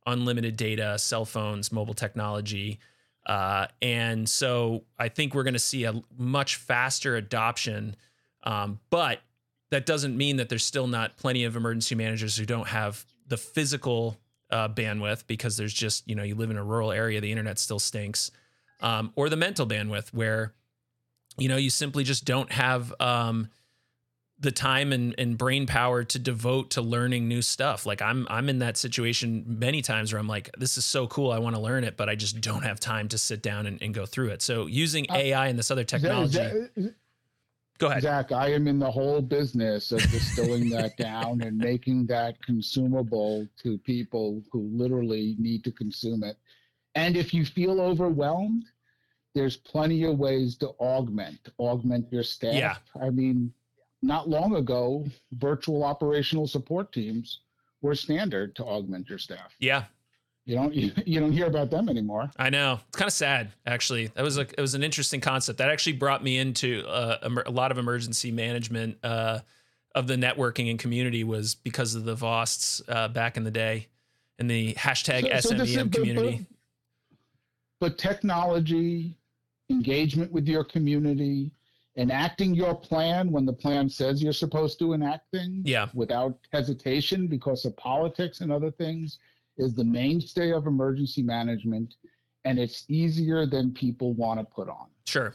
unlimited 0.05 0.57
data, 0.57 0.99
cell 0.99 1.25
phones, 1.25 1.71
mobile 1.71 1.95
technology. 1.95 2.81
Uh, 3.25 3.69
and 3.81 4.29
so 4.29 4.83
I 4.99 5.09
think 5.09 5.35
we're 5.35 5.45
going 5.45 5.55
to 5.55 5.61
see 5.61 5.85
a 5.85 6.03
much 6.17 6.57
faster 6.57 7.15
adoption. 7.15 7.95
Um, 8.43 8.81
but 8.91 9.21
that 9.71 9.87
doesn't 9.87 10.17
mean 10.17 10.39
that 10.39 10.49
there's 10.49 10.65
still 10.65 10.89
not 10.89 11.17
plenty 11.17 11.45
of 11.45 11.55
emergency 11.55 11.95
managers 11.95 12.37
who 12.37 12.45
don't 12.45 12.67
have 12.67 13.07
the 13.29 13.37
physical 13.37 14.19
uh, 14.51 14.69
bandwidth 14.69 15.29
because 15.29 15.57
there's 15.57 15.75
just 15.75 16.09
you 16.09 16.15
know 16.15 16.23
you 16.23 16.35
live 16.35 16.51
in 16.51 16.57
a 16.57 16.65
rural 16.65 16.91
area 16.91 17.21
the 17.21 17.31
internet 17.31 17.59
still 17.59 17.79
stinks 17.79 18.31
um, 18.81 19.13
or 19.15 19.29
the 19.29 19.37
mental 19.37 19.67
bandwidth 19.67 20.09
where 20.15 20.55
you 21.39 21.49
know 21.49 21.57
you 21.57 21.71
simply 21.71 22.05
just 22.05 22.25
don't 22.25 22.51
have 22.53 22.93
um, 23.01 23.49
the 24.41 24.53
time 24.53 24.93
and, 24.93 25.15
and 25.19 25.37
brain 25.37 25.67
power 25.67 26.05
to 26.05 26.19
devote 26.19 26.71
to 26.71 26.83
learning 26.83 27.29
new 27.29 27.43
stuff 27.43 27.87
like 27.87 28.01
i'm 28.01 28.27
i'm 28.31 28.49
in 28.49 28.61
that 28.61 28.77
situation 28.77 29.45
many 29.47 29.83
times 29.83 30.13
where 30.13 30.21
i'm 30.21 30.29
like 30.29 30.51
this 30.59 30.79
is 30.79 30.85
so 30.85 31.07
cool 31.07 31.33
i 31.33 31.39
want 31.39 31.57
to 31.57 31.63
learn 31.63 31.85
it 31.85 31.97
but 31.97 32.09
i 32.09 32.15
just 32.15 32.41
don't 32.41 32.63
have 32.63 32.79
time 32.79 33.09
to 33.09 33.19
sit 33.19 33.43
down 33.43 33.67
and, 33.67 33.83
and 33.83 33.95
go 33.95 34.07
through 34.07 34.29
it 34.29 34.43
so 34.43 34.67
using 34.67 35.07
uh, 35.11 35.17
ai 35.17 35.49
and 35.49 35.59
this 35.59 35.71
other 35.71 35.85
technology 35.85 36.39
is 36.39 36.53
that, 36.53 36.71
is, 36.77 36.93
Go 37.79 37.87
ahead. 37.87 38.03
Zach, 38.03 38.33
I 38.33 38.53
am 38.53 38.67
in 38.67 38.81
the 38.81 38.91
whole 38.91 39.23
business 39.23 39.93
of 39.93 40.01
distilling 40.11 40.69
that 40.71 40.97
down 40.97 41.43
and 41.43 41.57
making 41.57 42.07
that 42.07 42.43
consumable 42.43 43.47
to 43.63 43.79
people 43.79 44.43
who 44.51 44.69
literally 44.73 45.37
need 45.39 45.63
to 45.63 45.71
consume 45.71 46.25
it. 46.25 46.37
And 46.97 47.17
if 47.17 47.33
you 47.33 47.45
feel 47.45 47.81
overwhelmed, 47.81 48.65
there's 49.39 49.57
plenty 49.57 50.03
of 50.03 50.19
ways 50.19 50.57
to 50.57 50.71
augment, 50.81 51.51
augment 51.59 52.13
your 52.13 52.25
staff. 52.25 52.55
Yeah. 52.55 52.77
I 53.01 53.11
mean, 53.11 53.53
not 54.03 54.29
long 54.29 54.57
ago, 54.57 55.07
virtual 55.33 55.85
operational 55.85 56.49
support 56.49 56.93
teams 56.93 57.41
were 57.81 57.95
standard 57.95 58.57
to 58.57 58.65
augment 58.65 59.09
your 59.09 59.19
staff. 59.19 59.55
Yeah, 59.61 59.85
you 60.45 60.57
don't 60.57 60.75
you, 60.75 60.91
you 61.07 61.21
don't 61.21 61.31
hear 61.31 61.47
about 61.47 61.71
them 61.71 61.89
anymore. 61.89 62.31
I 62.37 62.51
know 62.51 62.81
it's 62.89 62.97
kind 62.97 63.07
of 63.07 63.13
sad 63.13 63.53
actually. 63.65 64.09
That 64.09 64.25
was 64.25 64.37
like 64.37 64.55
it 64.59 64.61
was 64.61 64.75
an 64.75 64.83
interesting 64.83 65.21
concept 65.21 65.59
that 65.59 65.71
actually 65.71 65.93
brought 65.93 66.25
me 66.25 66.39
into 66.39 66.85
uh, 66.89 67.19
a 67.47 67.51
lot 67.51 67.71
of 67.71 67.79
emergency 67.79 68.33
management 68.33 68.99
uh, 69.05 69.41
of 69.95 70.09
the 70.09 70.17
networking 70.17 70.69
and 70.71 70.79
community 70.81 71.23
was 71.23 71.55
because 71.55 71.95
of 71.95 72.05
the 72.05 72.17
VOSTs 72.17 72.83
uh, 72.89 73.09
back 73.09 73.37
in 73.37 73.45
the 73.45 73.51
day 73.53 73.87
and 74.39 74.51
the 74.51 74.75
hashtag 74.75 75.23
so, 75.43 75.55
SMEM 75.55 75.75
so 75.75 75.89
community. 75.89 76.47
But, 77.81 77.91
but 77.91 77.99
technology, 77.99 79.18
engagement 79.71 80.33
with 80.33 80.47
your 80.47 80.65
community, 80.65 81.51
enacting 81.97 82.55
your 82.55 82.75
plan 82.75 83.31
when 83.31 83.45
the 83.45 83.53
plan 83.53 83.89
says 83.89 84.23
you're 84.23 84.33
supposed 84.33 84.79
to 84.79 84.93
enact 84.93 85.31
things 85.33 85.63
yeah. 85.65 85.89
without 85.95 86.39
hesitation 86.53 87.27
because 87.27 87.65
of 87.65 87.77
politics 87.77 88.41
and 88.41 88.53
other 88.53 88.71
things 88.71 89.19
is 89.57 89.75
the 89.75 89.85
mainstay 89.85 90.53
of 90.53 90.67
emergency 90.67 91.23
management 91.23 91.97
and 92.45 92.59
it's 92.59 92.85
easier 92.89 93.45
than 93.45 93.73
people 93.75 94.15
want 94.15 94.39
to 94.39 94.45
put 94.45 94.69
on. 94.69 94.87
Sure. 95.07 95.35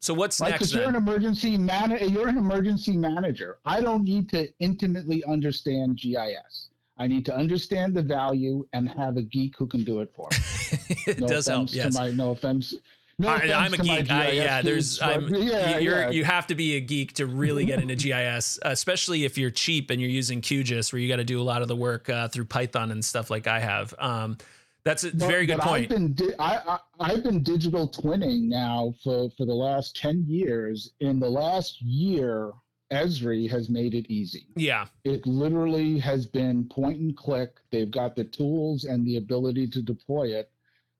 So 0.00 0.12
what's 0.12 0.40
like, 0.40 0.50
next? 0.52 0.74
You're 0.74 0.88
an 0.88 0.96
emergency 0.96 1.56
man. 1.56 1.96
You're 2.10 2.26
an 2.26 2.36
emergency 2.36 2.96
manager. 2.96 3.58
I 3.64 3.80
don't 3.80 4.02
need 4.02 4.28
to 4.30 4.48
intimately 4.58 5.22
understand 5.24 5.96
GIS. 5.96 6.70
I 6.98 7.06
need 7.06 7.24
to 7.26 7.36
understand 7.36 7.94
the 7.94 8.02
value 8.02 8.66
and 8.72 8.88
have 8.88 9.16
a 9.16 9.22
geek 9.22 9.54
who 9.58 9.66
can 9.66 9.84
do 9.84 10.00
it 10.00 10.12
for 10.14 10.28
me. 10.30 10.96
it 11.06 11.20
no 11.20 11.26
does 11.26 11.46
help. 11.46 11.72
Yes. 11.72 11.94
My, 11.94 12.10
no 12.10 12.30
offense. 12.30 12.74
No 13.18 13.28
I, 13.28 13.66
am 13.66 13.74
a 13.74 13.76
geek. 13.76 14.10
I, 14.10 14.30
yeah, 14.30 14.62
there's. 14.62 15.00
Yeah, 15.00 15.78
you're, 15.78 16.00
yeah. 16.00 16.10
You 16.10 16.24
have 16.24 16.46
to 16.48 16.54
be 16.54 16.76
a 16.76 16.80
geek 16.80 17.14
to 17.14 17.26
really 17.26 17.64
get 17.64 17.80
into 17.80 17.94
GIS, 17.94 18.58
especially 18.62 19.24
if 19.24 19.38
you're 19.38 19.50
cheap 19.50 19.90
and 19.90 20.00
you're 20.00 20.10
using 20.10 20.40
QGIS, 20.40 20.92
where 20.92 21.00
you 21.00 21.08
got 21.08 21.16
to 21.16 21.24
do 21.24 21.40
a 21.40 21.44
lot 21.44 21.62
of 21.62 21.68
the 21.68 21.76
work 21.76 22.08
uh, 22.08 22.28
through 22.28 22.46
Python 22.46 22.90
and 22.90 23.04
stuff 23.04 23.30
like 23.30 23.46
I 23.46 23.60
have. 23.60 23.94
Um, 23.98 24.38
that's 24.84 25.04
a 25.04 25.10
but, 25.10 25.28
very 25.28 25.46
good 25.46 25.60
point. 25.60 25.84
I've 25.84 25.88
been 25.90 26.12
di- 26.14 26.34
I, 26.38 26.78
have 27.00 27.22
been 27.22 27.42
digital 27.42 27.88
twinning 27.88 28.48
now 28.48 28.94
for 29.04 29.30
for 29.36 29.46
the 29.46 29.54
last 29.54 29.96
ten 29.96 30.24
years. 30.26 30.92
In 31.00 31.20
the 31.20 31.30
last 31.30 31.80
year, 31.80 32.52
Esri 32.92 33.50
has 33.50 33.68
made 33.68 33.94
it 33.94 34.06
easy. 34.08 34.46
Yeah, 34.56 34.86
it 35.04 35.26
literally 35.26 35.98
has 35.98 36.26
been 36.26 36.68
point 36.68 37.00
and 37.00 37.16
click. 37.16 37.56
They've 37.70 37.90
got 37.90 38.14
the 38.14 38.24
tools 38.24 38.84
and 38.84 39.06
the 39.06 39.16
ability 39.16 39.68
to 39.68 39.82
deploy 39.82 40.34
it 40.34 40.52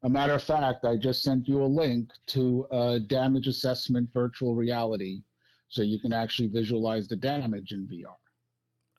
a 0.04 0.08
matter 0.08 0.32
of 0.32 0.42
fact, 0.42 0.84
I 0.84 0.96
just 0.96 1.22
sent 1.22 1.48
you 1.48 1.62
a 1.62 1.64
link 1.64 2.10
to 2.28 2.66
a 2.70 2.98
damage 2.98 3.46
assessment 3.46 4.10
virtual 4.12 4.54
reality 4.54 5.22
so 5.68 5.82
you 5.82 5.98
can 5.98 6.12
actually 6.12 6.48
visualize 6.48 7.06
the 7.06 7.16
damage 7.16 7.72
in 7.72 7.86
VR. 7.86 8.16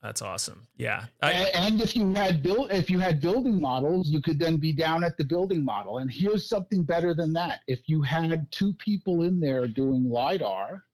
That's 0.02 0.22
awesome. 0.22 0.66
Yeah. 0.76 1.04
I, 1.22 1.32
and, 1.54 1.80
if 1.80 1.96
you 1.96 2.12
had 2.12 2.42
built 2.42 2.70
if 2.70 2.90
you 2.90 2.98
had 2.98 3.22
building 3.22 3.58
models, 3.58 4.08
you 4.08 4.20
could 4.20 4.38
then 4.38 4.56
be 4.56 4.72
down 4.72 5.02
at 5.02 5.16
the 5.16 5.24
building 5.24 5.64
model. 5.64 5.98
And 5.98 6.10
here's 6.10 6.46
something 6.46 6.82
better 6.82 7.14
than 7.14 7.32
that. 7.34 7.60
If 7.66 7.80
you 7.86 8.02
had 8.02 8.50
two 8.50 8.74
people 8.74 9.22
in 9.22 9.40
there 9.40 9.66
doing 9.66 10.04
LiDAR, 10.10 10.84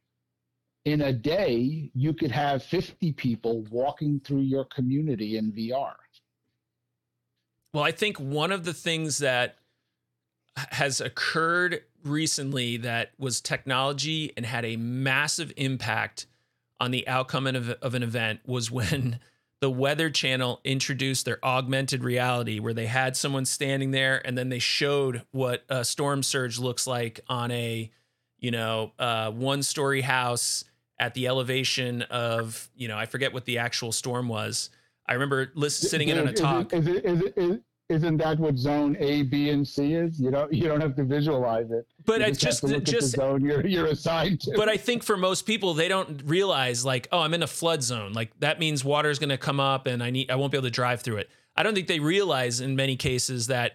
in 0.84 1.02
a 1.02 1.12
day, 1.12 1.90
you 1.94 2.14
could 2.14 2.30
have 2.30 2.62
50 2.62 3.12
people 3.12 3.62
walking 3.70 4.20
through 4.24 4.40
your 4.40 4.64
community 4.64 5.36
in 5.36 5.52
VR. 5.52 5.94
Well, 7.74 7.84
I 7.84 7.92
think 7.92 8.18
one 8.18 8.50
of 8.50 8.64
the 8.64 8.72
things 8.74 9.18
that 9.18 9.56
has 10.56 11.00
occurred 11.00 11.82
recently 12.04 12.78
that 12.78 13.12
was 13.18 13.40
technology 13.40 14.32
and 14.36 14.44
had 14.44 14.64
a 14.64 14.76
massive 14.76 15.52
impact 15.56 16.26
on 16.80 16.90
the 16.90 17.06
outcome 17.06 17.46
of, 17.46 17.94
an 17.94 18.02
event 18.02 18.40
was 18.46 18.70
when 18.70 19.20
the 19.60 19.70
Weather 19.70 20.08
Channel 20.08 20.60
introduced 20.64 21.26
their 21.26 21.44
augmented 21.44 22.02
reality, 22.02 22.58
where 22.58 22.72
they 22.72 22.86
had 22.86 23.16
someone 23.16 23.44
standing 23.44 23.90
there 23.90 24.26
and 24.26 24.36
then 24.36 24.48
they 24.48 24.58
showed 24.58 25.22
what 25.30 25.62
a 25.68 25.84
storm 25.84 26.22
surge 26.22 26.58
looks 26.58 26.86
like 26.86 27.20
on 27.28 27.50
a, 27.50 27.90
you 28.38 28.50
know, 28.50 28.92
uh, 28.98 29.30
one 29.30 29.62
story 29.62 30.00
house 30.00 30.64
at 31.00 31.14
the 31.14 31.26
elevation 31.26 32.02
of, 32.02 32.68
you 32.76 32.86
know, 32.86 32.96
I 32.96 33.06
forget 33.06 33.32
what 33.32 33.46
the 33.46 33.58
actual 33.58 33.90
storm 33.90 34.28
was. 34.28 34.70
I 35.06 35.14
remember 35.14 35.50
sitting 35.68 36.08
in 36.08 36.18
on 36.18 36.28
a 36.28 36.32
talk. 36.32 36.72
Is 36.72 36.86
it, 36.86 37.04
is 37.04 37.22
it, 37.22 37.34
is 37.36 37.50
it, 37.52 37.62
isn't 37.88 38.18
that 38.18 38.38
what 38.38 38.56
zone 38.56 38.96
A, 39.00 39.22
B, 39.22 39.48
and 39.48 39.66
C 39.66 39.94
is? 39.94 40.20
You 40.20 40.30
don't 40.30 40.52
you 40.52 40.68
don't 40.68 40.80
have 40.80 40.94
to 40.94 41.02
visualize 41.02 41.72
it. 41.72 41.86
But 42.04 42.22
I 42.22 42.30
just 42.30 42.62
just, 42.62 42.84
just 42.84 43.16
zone 43.16 43.40
you're 43.40 43.66
you're 43.66 43.86
assigned 43.86 44.42
to. 44.42 44.52
But 44.54 44.68
I 44.68 44.76
think 44.76 45.02
for 45.02 45.16
most 45.16 45.42
people 45.42 45.74
they 45.74 45.88
don't 45.88 46.22
realize 46.24 46.84
like 46.84 47.08
oh 47.10 47.20
I'm 47.20 47.34
in 47.34 47.42
a 47.42 47.48
flood 47.48 47.82
zone 47.82 48.12
like 48.12 48.38
that 48.38 48.60
means 48.60 48.84
water 48.84 49.10
is 49.10 49.18
going 49.18 49.30
to 49.30 49.38
come 49.38 49.58
up 49.58 49.88
and 49.88 50.04
I 50.04 50.10
need 50.10 50.30
I 50.30 50.36
won't 50.36 50.52
be 50.52 50.58
able 50.58 50.68
to 50.68 50.70
drive 50.70 51.00
through 51.00 51.16
it. 51.16 51.30
I 51.56 51.64
don't 51.64 51.74
think 51.74 51.88
they 51.88 51.98
realize 51.98 52.60
in 52.60 52.76
many 52.76 52.94
cases 52.94 53.48
that 53.48 53.72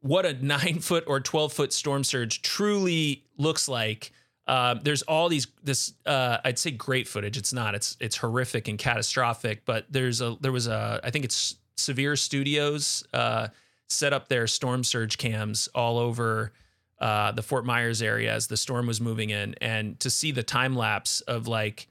what 0.00 0.24
a 0.24 0.32
nine 0.44 0.78
foot 0.78 1.04
or 1.06 1.20
twelve 1.20 1.52
foot 1.52 1.74
storm 1.74 2.04
surge 2.04 2.40
truly 2.40 3.24
looks 3.36 3.68
like. 3.68 4.12
Uh, 4.48 4.74
there's 4.82 5.02
all 5.02 5.28
these 5.28 5.46
this 5.62 5.92
uh, 6.06 6.38
I'd 6.44 6.58
say 6.58 6.70
great 6.70 7.06
footage. 7.06 7.36
It's 7.36 7.52
not. 7.52 7.74
It's 7.74 7.96
it's 8.00 8.16
horrific 8.16 8.66
and 8.66 8.78
catastrophic. 8.78 9.64
But 9.66 9.86
there's 9.90 10.22
a 10.22 10.36
there 10.40 10.52
was 10.52 10.66
a 10.66 11.00
I 11.04 11.10
think 11.10 11.26
it's 11.26 11.56
Severe 11.76 12.16
Studios 12.16 13.04
uh, 13.12 13.48
set 13.88 14.12
up 14.12 14.28
their 14.28 14.46
storm 14.46 14.82
surge 14.84 15.18
cams 15.18 15.68
all 15.74 15.98
over 15.98 16.52
uh, 16.98 17.32
the 17.32 17.42
Fort 17.42 17.64
Myers 17.66 18.02
area 18.02 18.32
as 18.32 18.46
the 18.46 18.56
storm 18.56 18.86
was 18.86 19.00
moving 19.00 19.30
in, 19.30 19.54
and 19.60 20.00
to 20.00 20.10
see 20.10 20.32
the 20.32 20.42
time 20.42 20.74
lapse 20.74 21.20
of 21.22 21.46
like, 21.46 21.86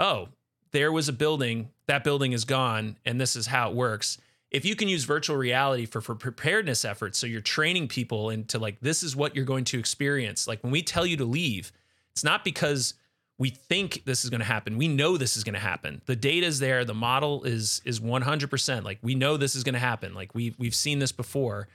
oh, 0.00 0.28
there 0.72 0.90
was 0.90 1.08
a 1.08 1.12
building, 1.12 1.68
that 1.86 2.02
building 2.02 2.32
is 2.32 2.44
gone, 2.44 2.96
and 3.04 3.20
this 3.20 3.36
is 3.36 3.46
how 3.46 3.70
it 3.70 3.76
works. 3.76 4.18
If 4.50 4.64
you 4.64 4.74
can 4.74 4.88
use 4.88 5.04
virtual 5.04 5.36
reality 5.36 5.86
for, 5.86 6.00
for 6.00 6.16
preparedness 6.16 6.84
efforts, 6.84 7.18
so 7.18 7.26
you're 7.28 7.40
training 7.40 7.86
people 7.86 8.30
into 8.30 8.58
like, 8.58 8.80
this 8.80 9.04
is 9.04 9.14
what 9.14 9.36
you're 9.36 9.44
going 9.44 9.64
to 9.66 9.78
experience. 9.78 10.48
Like 10.48 10.62
when 10.64 10.72
we 10.72 10.82
tell 10.82 11.06
you 11.06 11.16
to 11.18 11.24
leave, 11.24 11.70
it's 12.12 12.24
not 12.24 12.44
because 12.44 12.94
we 13.40 13.48
think 13.48 14.02
this 14.04 14.22
is 14.22 14.28
going 14.28 14.40
to 14.40 14.46
happen. 14.46 14.76
We 14.76 14.86
know 14.86 15.16
this 15.16 15.34
is 15.34 15.44
going 15.44 15.54
to 15.54 15.60
happen. 15.60 16.02
The 16.04 16.14
data 16.14 16.46
is 16.46 16.58
there. 16.58 16.84
The 16.84 16.94
model 16.94 17.42
is 17.44 17.80
is 17.86 17.98
100%. 17.98 18.84
Like 18.84 18.98
we 19.00 19.14
know 19.14 19.38
this 19.38 19.54
is 19.54 19.64
going 19.64 19.72
to 19.72 19.78
happen. 19.78 20.12
Like 20.14 20.34
we 20.34 20.54
we've 20.58 20.74
seen 20.74 20.98
this 20.98 21.10
before. 21.10 21.66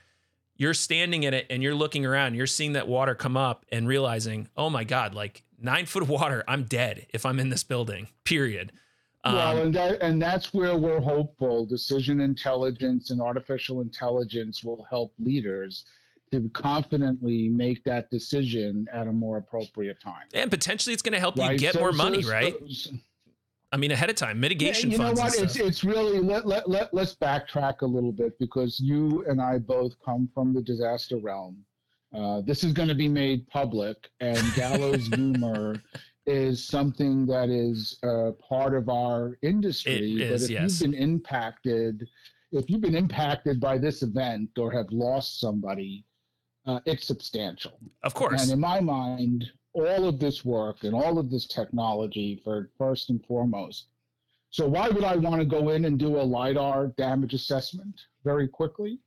You're 0.56 0.74
standing 0.74 1.24
in 1.24 1.34
it 1.34 1.44
and 1.50 1.62
you're 1.62 1.74
looking 1.74 2.06
around. 2.06 2.34
You're 2.34 2.46
seeing 2.46 2.74
that 2.74 2.86
water 2.86 3.14
come 3.14 3.36
up 3.36 3.66
and 3.72 3.88
realizing, 3.88 4.48
oh 4.56 4.70
my 4.70 4.84
god, 4.84 5.12
like 5.12 5.42
nine 5.60 5.86
foot 5.86 6.04
of 6.04 6.08
water, 6.08 6.44
I'm 6.46 6.62
dead 6.62 7.06
if 7.12 7.26
I'm 7.26 7.40
in 7.40 7.48
this 7.48 7.64
building. 7.64 8.08
Period. 8.22 8.70
well, 9.24 9.56
um, 9.56 9.58
and 9.58 9.74
that 9.74 10.00
and 10.00 10.22
that's 10.22 10.54
where 10.54 10.76
we're 10.76 11.00
hopeful. 11.00 11.66
Decision 11.66 12.20
intelligence 12.20 13.10
and 13.10 13.20
artificial 13.20 13.80
intelligence 13.80 14.62
will 14.62 14.86
help 14.88 15.12
leaders 15.18 15.84
to 16.32 16.48
confidently 16.50 17.48
make 17.48 17.84
that 17.84 18.10
decision 18.10 18.86
at 18.92 19.06
a 19.06 19.12
more 19.12 19.36
appropriate 19.36 20.00
time. 20.00 20.24
And 20.34 20.50
potentially 20.50 20.92
it's 20.92 21.02
going 21.02 21.12
to 21.12 21.20
help 21.20 21.38
right? 21.38 21.52
you 21.52 21.58
get 21.58 21.74
so, 21.74 21.80
more 21.80 21.92
money, 21.92 22.22
so, 22.22 22.32
right? 22.32 22.54
I 23.72 23.76
mean, 23.76 23.90
ahead 23.90 24.10
of 24.10 24.16
time, 24.16 24.40
mitigation 24.40 24.90
yeah, 24.90 24.96
you 24.96 25.02
know 25.02 25.12
what? 25.12 25.38
It's, 25.38 25.56
it's 25.56 25.84
really, 25.84 26.20
let, 26.20 26.46
let, 26.46 26.68
let, 26.68 26.94
let's 26.94 27.14
backtrack 27.16 27.82
a 27.82 27.86
little 27.86 28.12
bit 28.12 28.38
because 28.38 28.80
you 28.80 29.24
and 29.28 29.40
I 29.40 29.58
both 29.58 29.92
come 30.04 30.28
from 30.32 30.54
the 30.54 30.62
disaster 30.62 31.18
realm. 31.18 31.64
Uh, 32.14 32.40
this 32.40 32.64
is 32.64 32.72
going 32.72 32.88
to 32.88 32.94
be 32.94 33.08
made 33.08 33.46
public, 33.48 34.08
and 34.20 34.40
gallows 34.54 35.06
humor 35.14 35.82
is 36.26 36.64
something 36.64 37.26
that 37.26 37.50
is 37.50 37.98
uh, 38.02 38.32
part 38.48 38.74
of 38.74 38.88
our 38.88 39.36
industry. 39.42 40.22
It 40.22 40.30
but 40.30 40.42
if 40.42 40.50
yes. 40.50 40.80
you've 40.80 40.90
been 40.90 41.00
impacted, 41.00 42.08
if 42.52 42.70
you've 42.70 42.80
been 42.80 42.96
impacted 42.96 43.60
by 43.60 43.78
this 43.78 44.02
event 44.02 44.50
or 44.58 44.72
have 44.72 44.90
lost 44.90 45.40
somebody, 45.40 46.05
uh, 46.66 46.80
it's 46.84 47.06
substantial. 47.06 47.78
Of 48.02 48.14
course. 48.14 48.42
And 48.42 48.52
in 48.52 48.60
my 48.60 48.80
mind, 48.80 49.50
all 49.72 50.08
of 50.08 50.18
this 50.18 50.44
work 50.44 50.84
and 50.84 50.94
all 50.94 51.18
of 51.18 51.30
this 51.30 51.46
technology 51.46 52.40
for 52.42 52.70
first 52.78 53.10
and 53.10 53.24
foremost. 53.26 53.86
So 54.50 54.66
why 54.66 54.88
would 54.88 55.04
I 55.04 55.16
want 55.16 55.40
to 55.40 55.44
go 55.44 55.70
in 55.70 55.84
and 55.84 55.98
do 55.98 56.18
a 56.18 56.22
LiDAR 56.22 56.88
damage 56.96 57.34
assessment 57.34 58.00
very 58.24 58.48
quickly? 58.48 58.98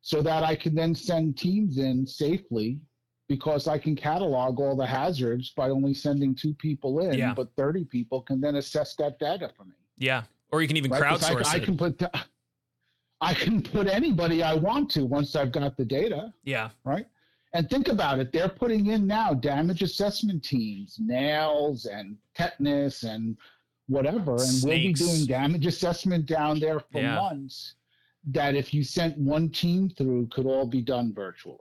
So 0.00 0.22
that 0.22 0.44
I 0.44 0.54
can 0.54 0.74
then 0.74 0.94
send 0.94 1.36
teams 1.36 1.78
in 1.78 2.06
safely 2.06 2.78
because 3.28 3.66
I 3.66 3.76
can 3.76 3.96
catalog 3.96 4.60
all 4.60 4.76
the 4.76 4.86
hazards 4.86 5.52
by 5.56 5.70
only 5.70 5.94
sending 5.94 6.34
two 6.34 6.54
people 6.54 7.00
in, 7.00 7.18
yeah. 7.18 7.34
but 7.34 7.48
30 7.56 7.84
people 7.84 8.22
can 8.22 8.40
then 8.40 8.56
assess 8.56 8.94
that 8.96 9.18
data 9.18 9.50
for 9.56 9.64
me. 9.64 9.74
Yeah. 9.98 10.22
Or 10.52 10.62
you 10.62 10.68
can 10.68 10.76
even 10.76 10.92
right? 10.92 11.02
crowdsource 11.02 11.46
I, 11.46 11.56
I, 11.56 11.58
can 11.58 11.76
put 11.76 12.00
I 13.20 13.34
can 13.34 13.62
put 13.62 13.86
anybody 13.86 14.42
I 14.42 14.54
want 14.54 14.90
to 14.92 15.04
once 15.04 15.36
I've 15.36 15.52
got 15.52 15.76
the 15.76 15.84
data. 15.84 16.32
Yeah. 16.44 16.70
Right. 16.84 17.06
And 17.54 17.68
think 17.70 17.88
about 17.88 18.18
it. 18.18 18.32
They're 18.32 18.48
putting 18.48 18.86
in 18.86 19.06
now 19.06 19.32
damage 19.32 19.82
assessment 19.82 20.44
teams, 20.44 20.96
nails 20.98 21.86
and 21.86 22.16
tetanus 22.34 23.02
and 23.02 23.36
whatever. 23.88 24.32
And 24.32 24.40
Snakes. 24.40 25.00
we'll 25.00 25.08
be 25.10 25.16
doing 25.16 25.26
damage 25.26 25.66
assessment 25.66 26.26
down 26.26 26.60
there 26.60 26.80
for 26.80 27.00
yeah. 27.00 27.14
months 27.14 27.74
that 28.26 28.54
if 28.54 28.74
you 28.74 28.82
sent 28.82 29.16
one 29.16 29.48
team 29.48 29.88
through 29.88 30.28
could 30.28 30.46
all 30.46 30.66
be 30.66 30.82
done 30.82 31.14
virtually. 31.14 31.58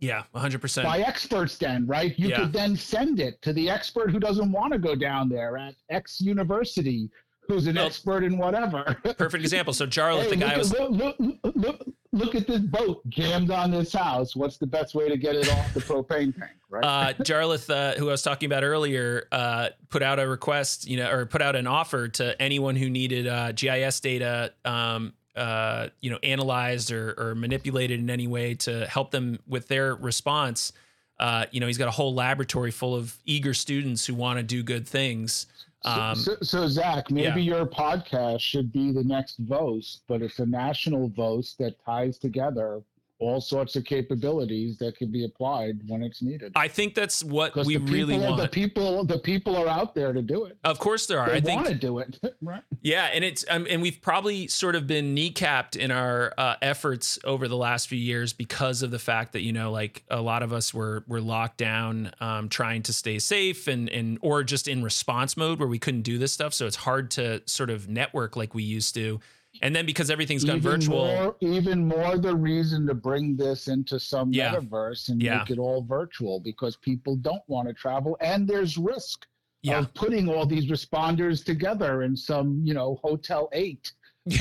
Yeah, 0.00 0.24
100%. 0.34 0.82
By 0.82 1.00
experts, 1.00 1.56
then, 1.56 1.86
right? 1.86 2.18
You 2.18 2.28
yeah. 2.28 2.40
could 2.40 2.52
then 2.52 2.76
send 2.76 3.20
it 3.20 3.40
to 3.42 3.52
the 3.52 3.70
expert 3.70 4.10
who 4.10 4.20
doesn't 4.20 4.52
want 4.52 4.72
to 4.72 4.78
go 4.78 4.94
down 4.94 5.28
there 5.28 5.56
at 5.56 5.74
X 5.90 6.20
university 6.20 7.10
who's 7.46 7.66
an 7.66 7.76
well, 7.76 7.86
expert 7.86 8.24
in 8.24 8.38
whatever. 8.38 8.96
perfect 9.18 9.42
example. 9.42 9.72
So 9.72 9.86
Jarlath, 9.86 10.24
hey, 10.24 10.30
the 10.30 10.36
guy 10.36 10.48
look, 10.50 10.58
was 10.58 10.72
look, 10.72 11.16
look, 11.18 11.54
look, 11.54 11.86
look 12.12 12.34
at 12.34 12.46
this 12.46 12.60
boat 12.60 13.08
jammed 13.08 13.50
on 13.50 13.70
this 13.70 13.92
house. 13.92 14.34
What's 14.34 14.56
the 14.56 14.66
best 14.66 14.94
way 14.94 15.08
to 15.08 15.16
get 15.16 15.34
it 15.34 15.50
off 15.52 15.74
the 15.74 15.80
propane 15.80 16.36
tank, 16.36 16.52
right? 16.70 16.84
Uh, 16.84 17.12
Jarlath, 17.22 17.68
uh, 17.70 17.98
who 17.98 18.08
I 18.08 18.12
was 18.12 18.22
talking 18.22 18.46
about 18.46 18.62
earlier, 18.64 19.28
uh, 19.32 19.70
put 19.90 20.02
out 20.02 20.18
a 20.18 20.28
request, 20.28 20.88
you 20.88 20.96
know, 20.96 21.10
or 21.10 21.26
put 21.26 21.42
out 21.42 21.56
an 21.56 21.66
offer 21.66 22.08
to 22.08 22.40
anyone 22.40 22.76
who 22.76 22.88
needed 22.88 23.26
uh, 23.26 23.52
GIS 23.52 24.00
data, 24.00 24.52
um, 24.64 25.12
uh, 25.36 25.88
you 26.00 26.10
know, 26.10 26.18
analyzed 26.22 26.92
or, 26.92 27.14
or 27.18 27.34
manipulated 27.34 27.98
in 28.00 28.08
any 28.08 28.26
way 28.26 28.54
to 28.54 28.86
help 28.86 29.10
them 29.10 29.38
with 29.46 29.68
their 29.68 29.94
response. 29.94 30.72
Uh, 31.18 31.46
you 31.50 31.60
know, 31.60 31.66
he's 31.66 31.78
got 31.78 31.88
a 31.88 31.92
whole 31.92 32.14
laboratory 32.14 32.70
full 32.70 32.94
of 32.94 33.16
eager 33.24 33.54
students 33.54 34.06
who 34.06 34.14
want 34.14 34.38
to 34.38 34.42
do 34.42 34.62
good 34.62 34.86
things. 34.86 35.46
Um, 35.84 36.16
so, 36.16 36.36
so, 36.42 36.66
Zach, 36.66 37.10
maybe 37.10 37.42
yeah. 37.42 37.56
your 37.56 37.66
podcast 37.66 38.40
should 38.40 38.72
be 38.72 38.90
the 38.90 39.04
next 39.04 39.38
VOST, 39.40 40.02
but 40.08 40.22
it's 40.22 40.38
a 40.38 40.46
national 40.46 41.10
VOST 41.10 41.58
that 41.58 41.84
ties 41.84 42.16
together 42.18 42.82
all 43.20 43.40
sorts 43.40 43.76
of 43.76 43.84
capabilities 43.84 44.76
that 44.78 44.96
can 44.96 45.10
be 45.10 45.24
applied 45.24 45.78
when 45.86 46.02
it's 46.02 46.20
needed. 46.20 46.52
I 46.56 46.68
think 46.68 46.94
that's 46.94 47.22
what 47.22 47.54
we 47.54 47.76
really 47.76 48.18
want. 48.18 48.40
The 48.40 48.48
people, 48.48 49.04
the 49.04 49.18
people 49.18 49.56
are 49.56 49.68
out 49.68 49.94
there 49.94 50.12
to 50.12 50.20
do 50.20 50.44
it. 50.44 50.58
Of 50.64 50.78
course, 50.78 51.06
there 51.06 51.20
are. 51.20 51.28
They 51.28 51.36
I 51.36 51.40
think, 51.40 51.56
want 51.56 51.68
to 51.68 51.74
do 51.74 51.98
it, 52.00 52.18
right? 52.42 52.62
Yeah, 52.82 53.04
and 53.12 53.24
it's 53.24 53.44
um, 53.48 53.66
and 53.70 53.80
we've 53.80 54.00
probably 54.02 54.48
sort 54.48 54.74
of 54.74 54.86
been 54.86 55.14
kneecapped 55.14 55.76
in 55.76 55.90
our 55.90 56.34
uh, 56.36 56.56
efforts 56.60 57.18
over 57.24 57.46
the 57.46 57.56
last 57.56 57.88
few 57.88 57.98
years 57.98 58.32
because 58.32 58.82
of 58.82 58.90
the 58.90 58.98
fact 58.98 59.32
that 59.34 59.42
you 59.42 59.52
know, 59.52 59.70
like 59.70 60.04
a 60.10 60.20
lot 60.20 60.42
of 60.42 60.52
us 60.52 60.74
were 60.74 61.04
were 61.06 61.20
locked 61.20 61.58
down, 61.58 62.10
um, 62.20 62.48
trying 62.48 62.82
to 62.82 62.92
stay 62.92 63.18
safe 63.20 63.68
and 63.68 63.88
and 63.90 64.18
or 64.22 64.42
just 64.42 64.66
in 64.66 64.82
response 64.82 65.36
mode 65.36 65.60
where 65.60 65.68
we 65.68 65.78
couldn't 65.78 66.02
do 66.02 66.18
this 66.18 66.32
stuff. 66.32 66.52
So 66.52 66.66
it's 66.66 66.76
hard 66.76 67.12
to 67.12 67.42
sort 67.46 67.70
of 67.70 67.88
network 67.88 68.36
like 68.36 68.54
we 68.54 68.64
used 68.64 68.94
to 68.96 69.20
and 69.62 69.74
then 69.74 69.86
because 69.86 70.10
everything's 70.10 70.44
gone 70.44 70.56
even 70.56 70.70
virtual 70.70 71.06
more, 71.06 71.36
even 71.40 71.86
more 71.86 72.18
the 72.18 72.34
reason 72.34 72.86
to 72.86 72.94
bring 72.94 73.36
this 73.36 73.68
into 73.68 73.98
some 73.98 74.32
yeah. 74.32 74.54
metaverse 74.54 75.08
and 75.08 75.22
yeah. 75.22 75.38
make 75.38 75.50
it 75.50 75.58
all 75.58 75.82
virtual 75.82 76.40
because 76.40 76.76
people 76.76 77.16
don't 77.16 77.42
want 77.46 77.68
to 77.68 77.74
travel 77.74 78.16
and 78.20 78.48
there's 78.48 78.76
risk 78.76 79.26
yeah. 79.62 79.78
of 79.78 79.92
putting 79.94 80.28
all 80.28 80.46
these 80.46 80.66
responders 80.66 81.44
together 81.44 82.02
in 82.02 82.16
some 82.16 82.60
you 82.64 82.74
know 82.74 82.98
hotel 83.02 83.48
8 83.52 83.92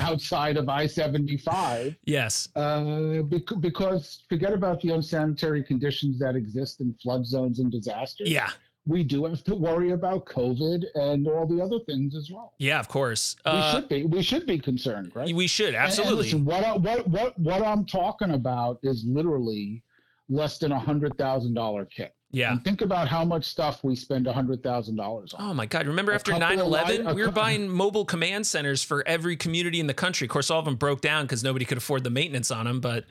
outside 0.00 0.56
of 0.56 0.68
i-75 0.68 1.96
yes 2.04 2.48
uh, 2.56 3.22
bec- 3.22 3.60
because 3.60 4.24
forget 4.28 4.52
about 4.52 4.80
the 4.80 4.90
unsanitary 4.90 5.62
conditions 5.64 6.18
that 6.18 6.36
exist 6.36 6.80
in 6.80 6.94
flood 7.02 7.26
zones 7.26 7.58
and 7.58 7.70
disasters 7.70 8.30
yeah 8.30 8.50
we 8.86 9.04
do 9.04 9.24
have 9.24 9.44
to 9.44 9.54
worry 9.54 9.92
about 9.92 10.24
COVID 10.26 10.84
and 10.94 11.28
all 11.28 11.46
the 11.46 11.62
other 11.62 11.78
things 11.86 12.16
as 12.16 12.30
well. 12.32 12.52
Yeah, 12.58 12.80
of 12.80 12.88
course. 12.88 13.36
We 13.44 13.52
uh, 13.52 13.72
should 13.72 13.88
be. 13.88 14.04
We 14.04 14.22
should 14.22 14.46
be 14.46 14.58
concerned, 14.58 15.12
right? 15.14 15.32
We 15.32 15.46
should 15.46 15.74
absolutely. 15.74 16.30
And, 16.30 16.46
and 16.46 16.46
listen, 16.46 16.62
what, 16.62 16.64
I, 16.64 16.76
what 16.76 17.08
what 17.08 17.38
what 17.38 17.62
I'm 17.62 17.84
talking 17.84 18.32
about 18.32 18.78
is 18.82 19.04
literally 19.06 19.82
less 20.28 20.58
than 20.58 20.72
a 20.72 20.78
hundred 20.78 21.16
thousand 21.16 21.54
dollar 21.54 21.84
kit. 21.84 22.14
Yeah. 22.32 22.52
And 22.52 22.64
think 22.64 22.80
about 22.80 23.08
how 23.08 23.26
much 23.26 23.44
stuff 23.44 23.84
we 23.84 23.94
spend 23.94 24.26
a 24.26 24.32
hundred 24.32 24.62
thousand 24.62 24.96
dollars 24.96 25.34
on. 25.34 25.50
Oh 25.50 25.54
my 25.54 25.66
God! 25.66 25.86
Remember 25.86 26.12
a 26.12 26.14
after 26.14 26.32
9-11, 26.32 27.14
we 27.14 27.22
were 27.22 27.30
buying 27.30 27.68
mobile 27.68 28.06
command 28.06 28.46
centers 28.46 28.82
for 28.82 29.06
every 29.06 29.36
community 29.36 29.80
in 29.80 29.86
the 29.86 29.94
country. 29.94 30.24
Of 30.24 30.30
course, 30.30 30.50
all 30.50 30.58
of 30.58 30.64
them 30.64 30.76
broke 30.76 31.02
down 31.02 31.26
because 31.26 31.44
nobody 31.44 31.66
could 31.66 31.76
afford 31.76 32.04
the 32.04 32.10
maintenance 32.10 32.50
on 32.50 32.64
them. 32.64 32.80
But 32.80 33.04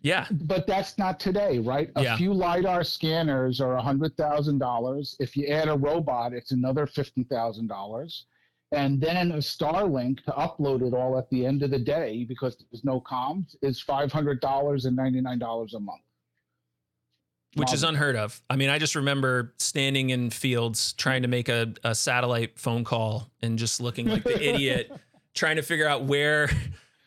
yeah. 0.00 0.26
But 0.30 0.66
that's 0.66 0.96
not 0.98 1.18
today, 1.18 1.58
right? 1.58 1.90
A 1.96 2.02
yeah. 2.02 2.16
few 2.16 2.32
LiDAR 2.32 2.84
scanners 2.84 3.60
are 3.60 3.76
$100,000. 3.76 5.16
If 5.18 5.36
you 5.36 5.46
add 5.46 5.68
a 5.68 5.76
robot, 5.76 6.32
it's 6.32 6.52
another 6.52 6.86
$50,000. 6.86 8.22
And 8.72 9.00
then 9.00 9.32
a 9.32 9.38
Starlink 9.38 10.22
to 10.24 10.30
upload 10.32 10.86
it 10.86 10.94
all 10.94 11.18
at 11.18 11.28
the 11.30 11.46
end 11.46 11.62
of 11.62 11.70
the 11.70 11.78
day 11.78 12.24
because 12.28 12.56
there's 12.70 12.84
no 12.84 13.00
comms 13.00 13.56
is 13.62 13.82
$500 13.82 14.84
and 14.84 14.98
$99 14.98 15.74
a 15.74 15.80
month. 15.80 16.00
Which 17.54 17.72
is 17.72 17.82
unheard 17.82 18.14
of. 18.14 18.40
I 18.50 18.56
mean, 18.56 18.68
I 18.68 18.78
just 18.78 18.94
remember 18.94 19.54
standing 19.58 20.10
in 20.10 20.28
fields 20.30 20.92
trying 20.92 21.22
to 21.22 21.28
make 21.28 21.48
a, 21.48 21.72
a 21.82 21.94
satellite 21.94 22.58
phone 22.58 22.84
call 22.84 23.30
and 23.42 23.58
just 23.58 23.80
looking 23.80 24.06
like 24.06 24.22
the 24.22 24.40
idiot 24.54 24.92
trying 25.34 25.56
to 25.56 25.62
figure 25.62 25.88
out 25.88 26.04
where 26.04 26.50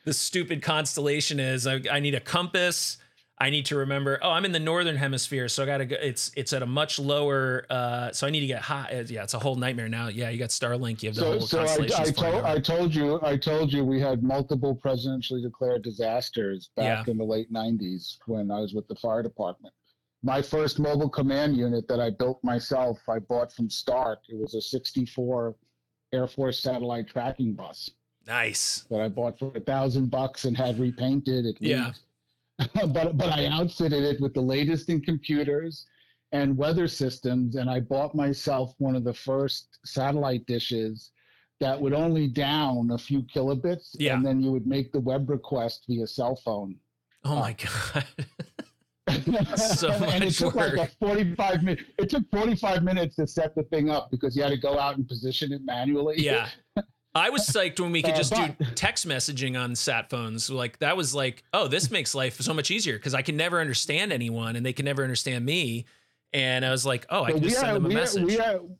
the 0.06 0.14
stupid 0.14 0.62
constellation 0.62 1.40
is. 1.40 1.68
I, 1.68 1.82
I 1.92 2.00
need 2.00 2.16
a 2.16 2.20
compass. 2.20 2.98
I 3.42 3.50
need 3.50 3.66
to 3.68 3.78
remember. 3.78 4.20
Oh, 4.22 4.30
I'm 4.30 4.46
in 4.46 4.52
the 4.52 4.60
northern 4.60 4.96
hemisphere, 4.96 5.48
so 5.48 5.64
I 5.64 5.66
gotta 5.66 5.86
go. 5.86 5.96
It's 6.00 6.32
it's 6.36 6.54
at 6.54 6.62
a 6.62 6.68
much 6.68 7.00
lower. 7.00 7.66
Uh, 7.72 8.12
so 8.12 8.28
I 8.28 8.30
need 8.30 8.42
to 8.42 8.48
get 8.48 8.62
high. 8.62 8.88
Uh, 8.92 9.04
yeah, 9.08 9.24
it's 9.24 9.34
a 9.34 9.40
whole 9.40 9.56
nightmare 9.56 9.90
now. 9.90 10.10
Yeah, 10.10 10.30
you 10.30 10.38
got 10.38 10.50
Starlink. 10.50 11.02
You 11.02 11.10
have 11.10 11.16
the 11.16 11.22
so, 11.22 11.32
whole 11.32 11.48
so 11.48 11.58
constellation. 11.58 11.96
I, 11.98 12.04
I, 12.04 12.12
told, 12.12 12.46
I 12.46 12.60
told 12.60 12.94
you. 12.94 13.20
I 13.24 13.38
told 13.38 13.74
you 13.74 13.84
we 13.84 14.00
had 14.00 14.22
multiple 14.22 14.76
presidentially 14.76 15.42
declared 15.42 15.82
disasters 15.82 16.70
back 16.76 17.08
yeah. 17.08 17.12
in 17.12 17.18
the 17.18 17.24
late 17.24 17.52
'90s 17.52 18.18
when 18.28 18.52
I 18.52 18.60
was 18.60 18.76
with 18.76 18.88
the 18.88 18.96
fire 18.96 19.24
department. 19.24 19.74
My 20.22 20.40
first 20.40 20.78
mobile 20.78 21.10
command 21.10 21.58
unit 21.58 21.88
that 21.88 22.00
I 22.00 22.12
built 22.12 22.44
myself, 22.44 23.00
I 23.10 23.18
bought 23.18 23.52
from 23.52 23.72
Stark. 23.72 24.20
It 24.30 24.38
was 24.38 24.54
a 24.54 24.62
'64 24.62 25.56
Air 26.14 26.28
Force 26.28 26.60
satellite 26.60 27.08
tracking 27.08 27.54
bus 27.54 27.90
Nice. 28.28 28.86
That 28.90 29.02
I 29.02 29.10
bought 29.10 29.40
for 29.40 29.52
a 29.56 29.60
thousand 29.60 30.12
bucks 30.12 30.46
and 30.46 30.56
had 30.56 30.80
repainted. 30.80 31.46
It 31.46 31.58
yeah. 31.60 31.92
but 32.74 33.18
but 33.18 33.30
I 33.30 33.48
outfitted 33.48 34.04
it 34.04 34.22
with 34.22 34.34
the 34.34 34.42
latest 34.42 34.90
in 34.90 35.02
computers 35.02 35.86
and 36.32 36.58
weather 36.58 36.88
systems, 36.88 37.56
and 37.56 37.70
I 37.70 37.80
bought 37.80 38.16
myself 38.16 38.74
one 38.78 38.96
of 38.96 39.04
the 39.04 39.14
first 39.14 39.80
satellite 39.86 40.46
dishes 40.46 41.12
that 41.60 41.80
would 41.80 41.94
only 41.94 42.28
down 42.28 42.92
a 42.92 42.98
few 42.98 43.22
kilobits, 43.24 43.90
yeah. 43.94 44.16
and 44.16 44.26
then 44.26 44.42
you 44.42 44.52
would 44.52 44.66
make 44.66 44.92
the 44.92 45.00
web 45.00 45.30
request 45.30 45.84
via 45.88 46.08
cell 46.08 46.36
phone. 46.36 46.76
Oh 47.24 47.36
my 47.36 47.54
god. 47.54 48.06
So 49.58 49.90
and 49.90 50.24
it 50.24 50.32
took 50.32 50.56
work. 50.56 50.78
like 50.78 50.92
a 50.92 51.06
45 51.06 51.64
minutes. 51.64 51.84
It 51.98 52.10
took 52.10 52.24
45 52.32 52.84
minutes 52.84 53.16
to 53.18 53.28
set 53.28 53.54
the 53.56 53.64
thing 53.64 53.90
up 53.90 54.10
because 54.10 54.38
you 54.38 54.44
had 54.44 54.52
to 54.52 54.58
go 54.58 54.80
out 54.80 54.96
and 54.96 55.06
position 55.06 55.52
it 55.52 55.66
manually. 55.66 56.22
Yeah. 56.22 56.48
I 57.14 57.30
was 57.30 57.46
psyched 57.48 57.80
when 57.80 57.92
we 57.92 58.02
could 58.02 58.16
just 58.16 58.34
do 58.34 58.56
text 58.76 59.08
messaging 59.08 59.60
on 59.60 59.76
sat 59.76 60.10
phones. 60.10 60.50
Like 60.50 60.80
that 60.80 60.96
was 60.96 61.14
like, 61.14 61.44
oh, 61.54 61.68
this 61.68 61.92
makes 61.92 62.16
life 62.16 62.40
so 62.40 62.54
much 62.54 62.72
easier 62.72 62.96
because 62.98 63.14
I 63.14 63.22
can 63.22 63.36
never 63.36 63.60
understand 63.60 64.14
anyone 64.14 64.56
and 64.56 64.66
they 64.66 64.74
can 64.74 64.86
never 64.86 65.04
understand 65.04 65.46
me. 65.46 65.86
And 66.34 66.64
I 66.64 66.72
was 66.72 66.86
like, 66.86 67.06
oh, 67.10 67.24
I 67.24 67.34
can 67.34 67.44
just 67.44 67.60
send 67.60 67.76
them 67.76 67.86
a 67.86 67.90
we 67.90 67.96
message. 67.96 68.22
Had, 68.22 68.28
we, 68.28 68.36
had, 68.38 68.78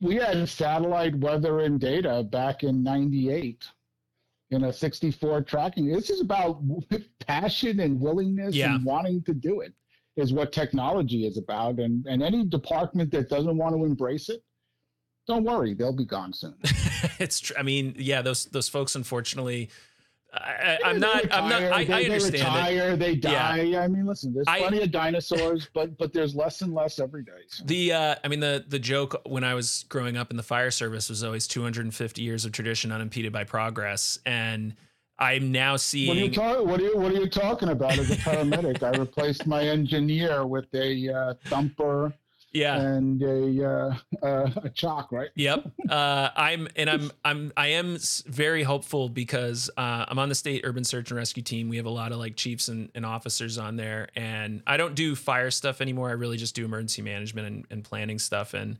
we 0.00 0.14
had 0.16 0.48
satellite 0.48 1.16
weather 1.16 1.60
and 1.60 1.80
data 1.80 2.22
back 2.22 2.64
in 2.64 2.82
98 2.82 3.64
in 4.50 4.64
a 4.64 4.72
64 4.72 5.42
tracking. 5.42 5.88
This 5.88 6.10
is 6.10 6.20
about 6.20 6.62
passion 7.26 7.80
and 7.80 7.98
willingness 7.98 8.54
Yeah. 8.54 8.74
and 8.74 8.84
wanting 8.84 9.22
to 9.24 9.32
do 9.32 9.60
it 9.60 9.72
is 10.16 10.34
what 10.34 10.52
technology 10.52 11.26
is 11.26 11.38
about. 11.38 11.78
And, 11.78 12.06
and 12.06 12.22
any 12.22 12.44
department 12.44 13.10
that 13.12 13.30
doesn't 13.30 13.56
want 13.56 13.74
to 13.74 13.84
embrace 13.84 14.28
it, 14.28 14.42
don't 15.26 15.44
worry, 15.44 15.74
they'll 15.74 15.92
be 15.92 16.04
gone 16.04 16.32
soon. 16.32 16.54
it's 17.18 17.40
true. 17.40 17.56
I 17.58 17.62
mean, 17.62 17.94
yeah, 17.98 18.22
those 18.22 18.46
those 18.46 18.68
folks, 18.68 18.94
unfortunately, 18.94 19.70
I, 20.32 20.78
They 20.94 20.98
not. 20.98 21.32
I'm 21.32 21.48
not. 21.48 21.62
I, 21.62 21.84
they, 21.84 21.92
I 21.92 21.98
they 22.02 22.04
understand 22.06 22.34
it. 22.34 22.38
retire, 22.40 22.96
They 22.96 23.12
Yeah. 23.12 23.56
die. 23.56 23.84
I 23.84 23.86
mean, 23.88 24.04
listen, 24.04 24.34
there's 24.34 24.46
I- 24.48 24.58
plenty 24.58 24.82
of 24.82 24.90
dinosaurs, 25.02 25.68
but 25.72 25.96
but 25.96 26.12
there's 26.12 26.34
less 26.34 26.60
and 26.62 26.74
less 26.74 26.98
every 26.98 27.22
day. 27.22 27.32
so. 27.48 27.64
The 27.64 27.92
uh, 27.92 28.14
I 28.24 28.28
mean 28.28 28.40
the 28.40 28.64
the 28.66 28.78
joke 28.80 29.20
when 29.26 29.44
I 29.44 29.54
was 29.54 29.84
growing 29.88 30.16
up 30.16 30.30
in 30.30 30.36
the 30.36 30.42
fire 30.42 30.70
service 30.72 31.08
was 31.08 31.22
always 31.22 31.46
250 31.46 32.20
years 32.22 32.44
of 32.44 32.52
tradition 32.52 32.90
unimpeded 32.90 33.32
by 33.32 33.44
progress, 33.44 34.18
and 34.26 34.74
I'm 35.20 35.52
now 35.52 35.76
seeing. 35.76 36.08
What 36.08 36.16
are 36.16 36.56
you. 36.60 36.64
What 36.66 36.80
are 36.80 36.82
you 36.84 36.96
What 36.98 37.12
are 37.12 37.20
you 37.20 37.28
talking 37.28 37.68
about? 37.68 37.96
As 37.96 38.10
a 38.10 38.16
paramedic, 38.16 38.82
I 38.82 38.90
replaced 38.98 39.46
my 39.46 39.62
engineer 39.62 40.44
with 40.46 40.66
a 40.74 41.08
uh, 41.14 41.34
thumper 41.44 42.12
Yeah. 42.54 42.80
and 42.80 43.20
a 43.22 43.68
uh, 43.68 43.94
uh, 44.22 44.50
a 44.62 44.70
chalk, 44.70 45.12
right? 45.12 45.30
Yep. 45.34 45.72
Uh, 45.84 46.30
I'm 46.34 46.66
and 46.76 46.88
I'm 46.88 47.10
I'm 47.24 47.52
I 47.58 47.68
am 47.68 47.98
very 48.26 48.62
hopeful 48.62 49.10
because 49.10 49.70
uh, 49.76 50.06
I'm 50.08 50.18
on 50.18 50.30
the 50.30 50.34
state 50.34 50.62
urban 50.64 50.82
search 50.82 51.10
and 51.10 51.18
rescue 51.18 51.42
team. 51.42 51.68
We 51.68 51.76
have 51.76 51.84
a 51.84 51.90
lot 51.90 52.10
of 52.10 52.18
like 52.18 52.36
chiefs 52.36 52.68
and, 52.68 52.88
and 52.94 53.04
officers 53.04 53.58
on 53.58 53.76
there, 53.76 54.08
and 54.16 54.62
I 54.66 54.78
don't 54.78 54.94
do 54.94 55.14
fire 55.14 55.50
stuff 55.50 55.82
anymore. 55.82 56.08
I 56.08 56.12
really 56.12 56.38
just 56.38 56.54
do 56.54 56.64
emergency 56.64 57.02
management 57.02 57.46
and, 57.46 57.66
and 57.70 57.84
planning 57.84 58.18
stuff. 58.18 58.54
And 58.54 58.78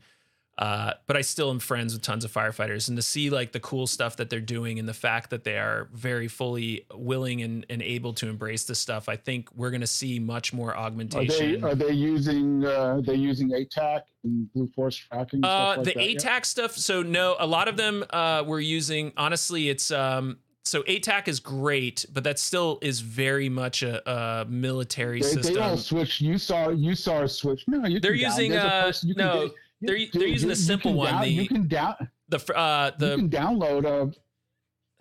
uh, 0.57 0.93
but 1.07 1.17
I 1.17 1.21
still 1.21 1.49
am 1.49 1.59
friends 1.59 1.93
with 1.93 2.01
tons 2.01 2.23
of 2.23 2.31
firefighters, 2.31 2.87
and 2.87 2.95
to 2.97 3.01
see 3.01 3.29
like 3.29 3.51
the 3.51 3.59
cool 3.59 3.87
stuff 3.87 4.15
that 4.17 4.29
they're 4.29 4.39
doing 4.39 4.79
and 4.79 4.87
the 4.87 4.93
fact 4.93 5.29
that 5.31 5.43
they 5.43 5.57
are 5.57 5.89
very 5.93 6.27
fully 6.27 6.85
willing 6.93 7.41
and, 7.41 7.65
and 7.69 7.81
able 7.81 8.13
to 8.13 8.29
embrace 8.29 8.63
this 8.63 8.79
stuff, 8.79 9.09
I 9.09 9.17
think 9.17 9.49
we're 9.53 9.71
going 9.71 9.81
to 9.81 9.87
see 9.87 10.17
much 10.19 10.53
more 10.53 10.75
augmentation. 10.77 11.63
Are 11.65 11.75
they. 11.75 11.85
Are 11.85 11.89
they 11.89 11.93
using 11.93 12.65
uh, 12.65 13.01
they 13.05 13.15
using 13.15 13.49
ATAK 13.49 14.01
and 14.23 14.51
Blue 14.53 14.67
Force 14.67 14.95
tracking? 14.95 15.43
Uh, 15.43 15.73
stuff 15.73 15.85
like 15.85 15.95
the 15.95 16.13
that? 16.13 16.23
ATAK 16.23 16.45
stuff. 16.45 16.71
So 16.77 17.01
no, 17.03 17.35
a 17.39 17.45
lot 17.47 17.67
of 17.67 17.75
them 17.77 18.05
uh, 18.11 18.43
were 18.47 18.59
using. 18.61 19.11
Honestly, 19.17 19.69
it's 19.69 19.91
um. 19.91 20.37
So 20.67 20.81
ATAK 20.83 21.27
is 21.27 21.39
great, 21.39 22.07
but 22.11 22.23
that 22.23 22.39
still 22.39 22.79
is 22.81 22.99
very 22.99 23.49
much 23.49 23.83
a, 23.83 24.01
a 24.09 24.45
military 24.45 25.21
They, 25.21 25.27
system. 25.27 25.53
they 25.53 25.59
all 25.59 25.77
switch. 25.77 26.21
You 26.21 26.39
saw 26.39 26.69
you 26.69 26.95
saw 26.95 27.21
a 27.21 27.27
switch. 27.27 27.65
No, 27.67 27.85
you. 27.85 27.99
They're 27.99 28.13
can 28.13 28.21
down- 28.21 28.31
using, 28.31 28.51
there's 28.51 28.63
uh, 28.63 28.81
person- 28.85 29.09
you 29.09 29.15
can 29.15 29.25
no, 29.25 29.47
get- 29.49 29.55
they're- 29.81 29.97
they're 29.97 30.21
dude, 30.21 30.29
using 30.29 30.49
the 30.49 30.55
simple 30.55 30.93
one, 30.93 31.11
down- 31.13 31.21
the- 31.21 31.29
you 31.29 31.47
can 31.47 31.67
down. 31.67 31.95
the 32.29 32.37
uh 32.57 32.91
you 32.99 33.07
the 33.07 33.15
can 33.17 33.29
download 33.29 33.85
a. 33.85 34.11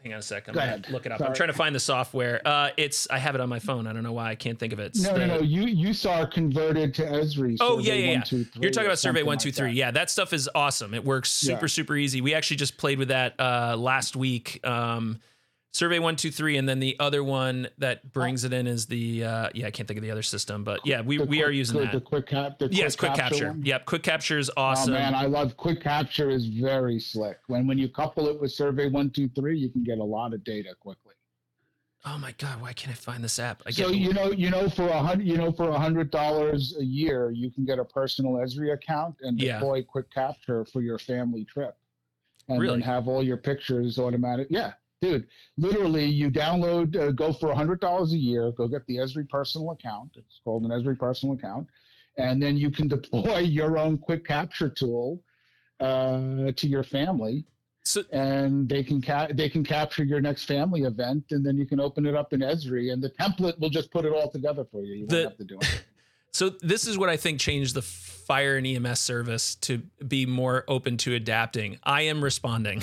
hang 0.02 0.12
on 0.12 0.18
a 0.18 0.22
second. 0.22 0.54
Go 0.54 0.60
I'm 0.60 0.68
ahead. 0.68 0.90
look 0.90 1.06
it 1.06 1.12
up. 1.12 1.20
I'm 1.22 1.32
trying 1.34 1.48
to 1.48 1.54
find 1.54 1.74
the 1.74 1.80
software. 1.80 2.42
Uh, 2.46 2.70
it's 2.76 3.08
I 3.10 3.18
have 3.18 3.34
it 3.34 3.40
on 3.40 3.48
my 3.48 3.58
phone. 3.58 3.86
I 3.86 3.92
don't 3.94 4.02
know 4.02 4.12
why 4.12 4.30
I 4.30 4.34
can't 4.34 4.58
think 4.58 4.72
of 4.74 4.78
it. 4.78 4.88
It's 4.88 5.00
No, 5.02 5.14
the- 5.14 5.26
no, 5.26 5.36
no. 5.36 5.40
You 5.42 5.62
you 5.62 5.94
saw 5.94 6.26
converted 6.26 6.92
to 6.94 7.02
Esri. 7.04 7.56
Oh, 7.60 7.78
yeah, 7.78 7.94
yeah, 7.94 7.98
yeah. 7.98 8.06
123 8.18 8.62
You're 8.62 8.70
talking 8.70 8.86
about 8.86 8.98
Survey 8.98 9.22
One 9.22 9.38
like 9.38 9.54
Three. 9.54 9.68
that. 9.68 9.74
Yeah, 9.74 9.90
that 9.92 10.10
stuff 10.10 10.32
is 10.34 10.50
awesome. 10.54 10.92
It 10.92 11.04
works 11.04 11.30
super 11.30 11.62
Yeah. 11.62 11.66
super 11.68 11.96
easy. 11.96 12.20
We 12.20 12.34
actually 12.34 12.58
just 12.58 12.76
played 12.76 12.98
with 12.98 13.08
that 13.08 13.34
uh, 13.40 13.76
last 13.78 14.16
week. 14.16 14.60
Um, 14.64 15.20
Survey 15.74 15.98
One 15.98 16.14
Two 16.14 16.30
Three, 16.30 16.56
and 16.56 16.68
then 16.68 16.78
the 16.78 16.96
other 17.00 17.24
one 17.24 17.66
that 17.78 18.12
brings 18.12 18.44
it 18.44 18.52
in 18.52 18.68
is 18.68 18.86
the 18.86 19.24
uh, 19.24 19.48
yeah 19.54 19.66
I 19.66 19.72
can't 19.72 19.88
think 19.88 19.98
of 19.98 20.04
the 20.04 20.10
other 20.12 20.22
system, 20.22 20.62
but 20.62 20.78
yeah 20.86 21.00
we 21.00 21.18
The 21.18 21.24
we 21.24 21.42
are 21.42 21.50
using 21.50 21.78
the, 21.78 21.82
that. 21.86 21.92
The 21.94 22.00
quick 22.00 22.26
cap. 22.28 22.60
The 22.60 22.68
yes, 22.70 22.94
quick 22.94 23.12
capture. 23.14 23.48
one? 23.48 23.62
Yep, 23.64 23.84
quick 23.84 24.04
capture 24.04 24.38
is 24.38 24.52
awesome. 24.56 24.94
Oh 24.94 24.96
man, 24.96 25.16
I 25.16 25.26
love 25.26 25.56
quick 25.56 25.82
capture. 25.82 26.30
is 26.30 26.46
very 26.46 27.00
slick. 27.00 27.38
When 27.48 27.66
when 27.66 27.76
you 27.76 27.88
couple 27.88 28.28
it 28.28 28.40
with 28.40 28.52
Survey 28.52 28.88
One 28.88 29.10
Two 29.10 29.28
Three, 29.30 29.58
you 29.58 29.68
can 29.68 29.82
get 29.82 29.98
a 29.98 30.04
lot 30.04 30.32
of 30.32 30.44
data 30.44 30.76
quickly. 30.78 31.14
oh 32.04 32.18
my 32.18 32.30
god, 32.38 32.60
why 32.62 32.72
can't 32.72 32.92
I 32.92 32.94
find 32.94 33.24
this 33.24 33.40
app? 33.40 33.60
I 33.66 33.72
So 33.72 33.88
you 33.88 34.12
know, 34.12 34.30
you 34.30 34.50
know, 34.50 34.68
for 34.68 34.86
a 34.86 35.02
hundred, 35.02 35.26
you 35.26 35.36
know, 35.36 35.50
for 35.50 35.70
a 35.70 35.78
hundred 35.78 36.12
dollars 36.12 36.76
a 36.78 36.84
year, 36.84 37.32
you 37.32 37.50
can 37.50 37.64
get 37.64 37.80
a 37.80 37.84
personal 37.84 38.34
Esri 38.34 38.72
account 38.72 39.16
and 39.22 39.40
Yeah. 39.40 39.54
deploy 39.58 39.82
quick 39.82 40.08
capture 40.12 40.64
for 40.66 40.82
your 40.82 41.00
family 41.00 41.44
trip, 41.44 41.76
and 42.48 42.60
Really? 42.60 42.74
then 42.74 42.82
have 42.82 43.08
all 43.08 43.24
your 43.24 43.38
pictures 43.38 43.98
automatic. 43.98 44.46
Yeah, 44.50 44.74
dude, 45.00 45.26
literally, 45.56 46.04
you 46.06 46.30
download, 46.30 46.96
uh, 46.96 47.10
go 47.12 47.32
for 47.32 47.50
a 47.50 47.54
hundred 47.54 47.80
dollars 47.80 48.12
a 48.12 48.18
year, 48.18 48.52
go 48.52 48.66
get 48.68 48.86
the 48.86 48.96
Esri 48.96 49.28
personal 49.28 49.70
account. 49.72 50.10
It's 50.16 50.40
called 50.44 50.64
an 50.64 50.70
Esri 50.70 50.98
personal 50.98 51.34
account, 51.34 51.66
and 52.18 52.42
then 52.42 52.56
you 52.56 52.70
can 52.70 52.88
deploy 52.96 53.38
your 53.40 53.78
own 53.78 53.98
quick 53.98 54.26
capture 54.26 54.68
tool 54.68 55.20
uh, 55.80 56.52
to 56.56 56.68
your 56.68 56.84
family 56.84 57.44
so 57.86 58.02
and 58.12 58.66
they 58.66 58.82
can 58.82 59.02
ca- 59.02 59.28
they 59.34 59.48
can 59.50 59.62
capture 59.62 60.04
your 60.04 60.20
next 60.20 60.44
family 60.44 60.84
event, 60.84 61.24
and 61.32 61.44
then 61.44 61.58
you 61.58 61.66
can 61.66 61.80
open 61.80 62.06
it 62.06 62.14
up 62.14 62.32
in 62.32 62.40
Esri, 62.40 62.92
and 62.92 63.02
the 63.02 63.10
template 63.10 63.58
will 63.58 63.68
just 63.68 63.90
put 63.90 64.06
it 64.06 64.12
all 64.12 64.30
together 64.30 64.64
for 64.72 64.82
you. 64.82 64.94
You 64.94 65.06
The- 65.06 65.16
won't 65.16 65.28
have 65.28 65.38
to 65.38 65.44
do 65.44 65.58
it. 65.60 65.84
So 66.32 66.48
this 66.48 66.88
is 66.88 66.98
what 66.98 67.08
I 67.08 67.16
think 67.16 67.38
changed 67.38 67.74
the 67.76 67.82
fire 67.82 68.56
and 68.56 68.66
EMS 68.66 68.98
service 68.98 69.54
to 69.56 69.82
be 70.08 70.26
more 70.26 70.64
open 70.66 70.96
to 70.96 71.14
adapting. 71.14 71.78
I 71.84 72.02
am 72.02 72.24
responding. 72.24 72.82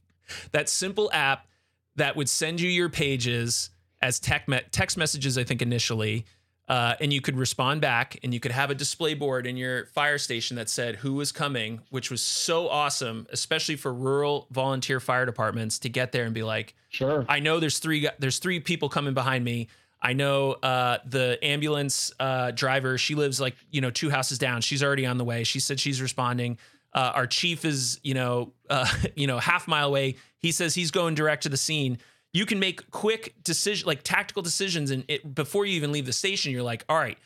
that 0.52 0.68
simple 0.68 1.10
app 1.12 1.48
that 1.96 2.16
would 2.16 2.28
send 2.28 2.60
you 2.60 2.70
your 2.70 2.88
pages 2.88 3.70
as 4.00 4.18
tech 4.18 4.48
me- 4.48 4.60
text 4.70 4.96
messages, 4.96 5.38
I 5.38 5.44
think 5.44 5.62
initially, 5.62 6.26
uh, 6.68 6.94
and 7.00 7.12
you 7.12 7.20
could 7.20 7.36
respond 7.36 7.80
back, 7.80 8.18
and 8.22 8.32
you 8.32 8.40
could 8.40 8.52
have 8.52 8.70
a 8.70 8.74
display 8.74 9.14
board 9.14 9.46
in 9.46 9.56
your 9.56 9.86
fire 9.86 10.18
station 10.18 10.56
that 10.56 10.68
said 10.68 10.96
who 10.96 11.14
was 11.14 11.30
coming, 11.32 11.80
which 11.90 12.10
was 12.10 12.22
so 12.22 12.68
awesome, 12.68 13.26
especially 13.30 13.76
for 13.76 13.92
rural 13.92 14.46
volunteer 14.50 14.98
fire 15.00 15.26
departments 15.26 15.78
to 15.80 15.88
get 15.88 16.12
there 16.12 16.24
and 16.24 16.34
be 16.34 16.42
like, 16.42 16.74
Sure. 16.88 17.24
I 17.28 17.40
know 17.40 17.58
there's 17.60 17.78
three 17.78 18.08
there's 18.18 18.38
three 18.38 18.60
people 18.60 18.88
coming 18.88 19.14
behind 19.14 19.44
me. 19.44 19.68
I 20.04 20.14
know 20.14 20.52
uh, 20.54 20.98
the 21.06 21.38
ambulance 21.42 22.12
uh, 22.18 22.50
driver. 22.50 22.98
She 22.98 23.14
lives 23.14 23.40
like 23.40 23.54
you 23.70 23.80
know 23.80 23.90
two 23.90 24.10
houses 24.10 24.38
down. 24.38 24.60
She's 24.60 24.82
already 24.82 25.06
on 25.06 25.16
the 25.16 25.24
way. 25.24 25.44
She 25.44 25.60
said 25.60 25.78
she's 25.78 26.02
responding. 26.02 26.58
Uh, 26.94 27.12
our 27.14 27.26
chief 27.26 27.64
is 27.64 28.00
you 28.02 28.14
know 28.14 28.52
uh, 28.70 28.86
you 29.16 29.26
know 29.26 29.38
half 29.38 29.68
mile 29.68 29.88
away. 29.88 30.16
He 30.38 30.52
says 30.52 30.74
he's 30.74 30.90
going 30.90 31.14
direct 31.14 31.44
to 31.44 31.48
the 31.48 31.56
scene. 31.56 31.98
You 32.32 32.46
can 32.46 32.58
make 32.58 32.90
quick 32.90 33.34
decision 33.42 33.86
like 33.86 34.02
tactical 34.02 34.42
decisions, 34.42 34.90
and 34.90 35.04
it 35.08 35.34
before 35.34 35.66
you 35.66 35.74
even 35.74 35.92
leave 35.92 36.06
the 36.06 36.12
station, 36.12 36.52
you're 36.52 36.62
like, 36.62 36.84
all 36.88 36.96
right, 36.96 37.18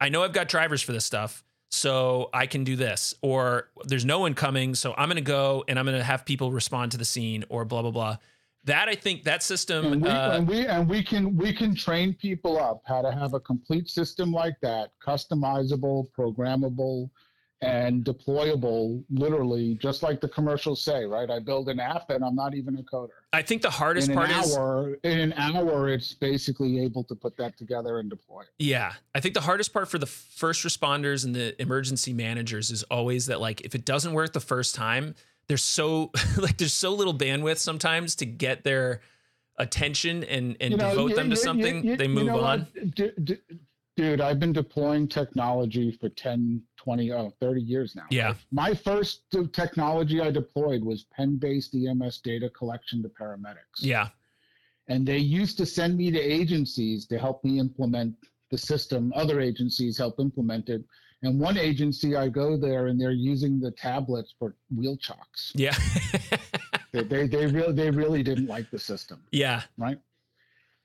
I 0.00 0.08
know 0.08 0.22
I've 0.22 0.32
got 0.32 0.48
drivers 0.48 0.82
for 0.82 0.92
this 0.92 1.04
stuff, 1.04 1.44
so 1.70 2.30
I 2.32 2.46
can 2.46 2.64
do 2.64 2.76
this. 2.76 3.14
Or 3.22 3.68
there's 3.84 4.04
no 4.04 4.20
one 4.20 4.34
coming, 4.34 4.74
so 4.74 4.94
I'm 4.96 5.08
gonna 5.08 5.20
go 5.20 5.64
and 5.68 5.78
I'm 5.78 5.84
gonna 5.84 6.02
have 6.02 6.24
people 6.24 6.52
respond 6.52 6.92
to 6.92 6.98
the 6.98 7.04
scene, 7.04 7.44
or 7.48 7.64
blah 7.64 7.82
blah 7.82 7.90
blah. 7.90 8.16
That 8.64 8.88
I 8.88 8.94
think 8.96 9.24
that 9.24 9.42
system. 9.42 9.92
and 9.92 10.02
we, 10.02 10.08
uh, 10.08 10.36
and 10.36 10.48
we 10.48 10.66
and 10.66 10.88
we 10.88 11.02
can 11.02 11.36
we 11.36 11.52
can 11.52 11.74
train 11.74 12.14
people 12.14 12.58
up 12.58 12.82
how 12.84 13.00
to 13.00 13.10
have 13.10 13.34
a 13.34 13.40
complete 13.40 13.88
system 13.88 14.32
like 14.32 14.56
that, 14.60 14.90
customizable, 15.04 16.06
programmable, 16.16 17.08
and 17.60 18.04
deployable. 18.04 19.02
Literally, 19.10 19.74
just 19.74 20.02
like 20.02 20.20
the 20.20 20.28
commercials 20.28 20.80
say, 20.82 21.04
right? 21.04 21.28
I 21.30 21.38
build 21.40 21.68
an 21.68 21.80
app, 21.80 22.10
and 22.10 22.24
I'm 22.24 22.34
not 22.34 22.54
even 22.54 22.78
a 22.78 22.82
coder. 22.82 23.08
I 23.32 23.42
think 23.42 23.62
the 23.62 23.70
hardest 23.70 24.08
in 24.08 24.14
part 24.14 24.30
an 24.30 24.40
is 24.44 24.56
hour, 24.56 24.94
in 25.02 25.18
an 25.18 25.32
hour, 25.34 25.88
it's 25.88 26.14
basically 26.14 26.82
able 26.84 27.04
to 27.04 27.14
put 27.14 27.36
that 27.38 27.56
together 27.58 27.98
and 27.98 28.08
deploy 28.08 28.42
it. 28.42 28.48
Yeah. 28.58 28.92
I 29.14 29.20
think 29.20 29.34
the 29.34 29.40
hardest 29.40 29.72
part 29.72 29.88
for 29.88 29.98
the 29.98 30.06
first 30.06 30.64
responders 30.64 31.24
and 31.24 31.34
the 31.34 31.60
emergency 31.60 32.12
managers 32.12 32.70
is 32.70 32.82
always 32.84 33.26
that 33.26 33.40
like 33.40 33.60
if 33.62 33.74
it 33.74 33.84
doesn't 33.84 34.12
work 34.12 34.32
the 34.32 34.40
first 34.40 34.74
time, 34.74 35.14
there's 35.48 35.64
so 35.64 36.10
like 36.38 36.58
there's 36.58 36.72
so 36.72 36.94
little 36.94 37.14
bandwidth 37.14 37.58
sometimes 37.58 38.14
to 38.16 38.26
get 38.26 38.62
their 38.64 39.00
attention 39.58 40.22
and 40.24 40.56
and 40.60 40.70
You 40.72 40.76
know, 40.76 40.90
devote 40.90 41.10
you- 41.10 41.16
them 41.16 41.26
to 41.30 41.36
you- 41.36 41.42
something. 41.42 41.96
they 41.96 42.06
move 42.08 42.28
on. 42.30 42.66
D- 42.94 43.10
d- 43.22 43.38
Dude, 43.98 44.20
I've 44.20 44.38
been 44.38 44.52
deploying 44.52 45.08
technology 45.08 45.90
for 45.90 46.08
10, 46.08 46.62
20, 46.76 47.12
oh, 47.12 47.32
30 47.40 47.60
years 47.60 47.96
now. 47.96 48.04
Yeah. 48.10 48.34
My 48.52 48.72
first 48.72 49.22
technology 49.52 50.20
I 50.20 50.30
deployed 50.30 50.84
was 50.84 51.06
pen 51.12 51.36
based 51.36 51.74
EMS 51.74 52.18
data 52.18 52.48
collection 52.48 53.02
to 53.02 53.08
paramedics. 53.08 53.80
Yeah. 53.80 54.10
And 54.86 55.04
they 55.04 55.18
used 55.18 55.58
to 55.58 55.66
send 55.66 55.96
me 55.96 56.12
to 56.12 56.20
agencies 56.20 57.06
to 57.06 57.18
help 57.18 57.42
me 57.42 57.58
implement 57.58 58.14
the 58.52 58.58
system. 58.58 59.12
Other 59.16 59.40
agencies 59.40 59.98
help 59.98 60.20
implement 60.20 60.68
it. 60.68 60.84
And 61.24 61.40
one 61.40 61.58
agency, 61.58 62.14
I 62.14 62.28
go 62.28 62.56
there 62.56 62.86
and 62.86 63.00
they're 63.00 63.10
using 63.10 63.58
the 63.58 63.72
tablets 63.72 64.32
for 64.38 64.54
wheel 64.72 64.96
chocks. 64.96 65.50
Yeah. 65.56 65.74
They, 66.90 67.02
they, 67.02 67.26
they, 67.26 67.46
really, 67.46 67.72
they 67.74 67.90
really 67.90 68.22
didn't 68.22 68.46
like 68.46 68.70
the 68.70 68.78
system, 68.78 69.22
yeah. 69.30 69.62
right? 69.76 69.98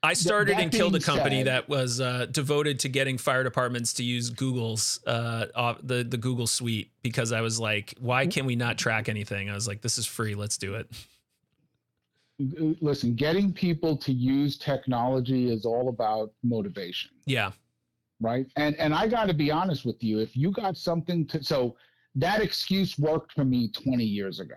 I 0.05 0.13
started 0.13 0.59
and 0.59 0.69
killed 0.69 0.95
a 0.95 0.99
company 0.99 1.39
said- 1.39 1.47
that 1.47 1.69
was 1.69 2.01
uh, 2.01 2.25
devoted 2.29 2.77
to 2.79 2.89
getting 2.89 3.17
fire 3.17 3.43
departments 3.43 3.93
to 3.93 4.03
use 4.03 4.29
Google's 4.29 4.99
uh, 5.07 5.45
off- 5.55 5.79
the 5.81 6.03
the 6.03 6.17
Google 6.17 6.45
Suite 6.45 6.91
because 7.01 7.31
I 7.31 7.39
was 7.39 7.57
like, 7.59 7.95
why 7.99 8.27
can 8.27 8.45
we 8.45 8.55
not 8.57 8.77
track 8.77 9.07
anything? 9.07 9.49
I 9.49 9.53
was 9.53 9.67
like, 9.67 9.81
this 9.81 9.97
is 9.97 10.05
free, 10.05 10.35
let's 10.35 10.57
do 10.57 10.75
it. 10.75 10.87
listen, 12.81 13.15
getting 13.15 13.53
people 13.53 13.95
to 13.97 14.11
use 14.11 14.57
technology 14.57 15.49
is 15.49 15.65
all 15.65 15.87
about 15.87 16.33
motivation, 16.43 17.11
Yeah, 17.25 17.51
right? 18.19 18.45
And 18.57 18.75
and 18.75 18.93
I 18.93 19.07
got 19.07 19.27
to 19.29 19.33
be 19.33 19.51
honest 19.51 19.85
with 19.85 20.03
you, 20.03 20.19
if 20.19 20.35
you 20.35 20.51
got 20.51 20.75
something 20.75 21.25
to 21.27 21.41
so 21.43 21.77
that 22.15 22.41
excuse 22.41 22.99
worked 22.99 23.31
for 23.31 23.45
me 23.45 23.69
20 23.69 24.03
years 24.03 24.39
ago. 24.39 24.55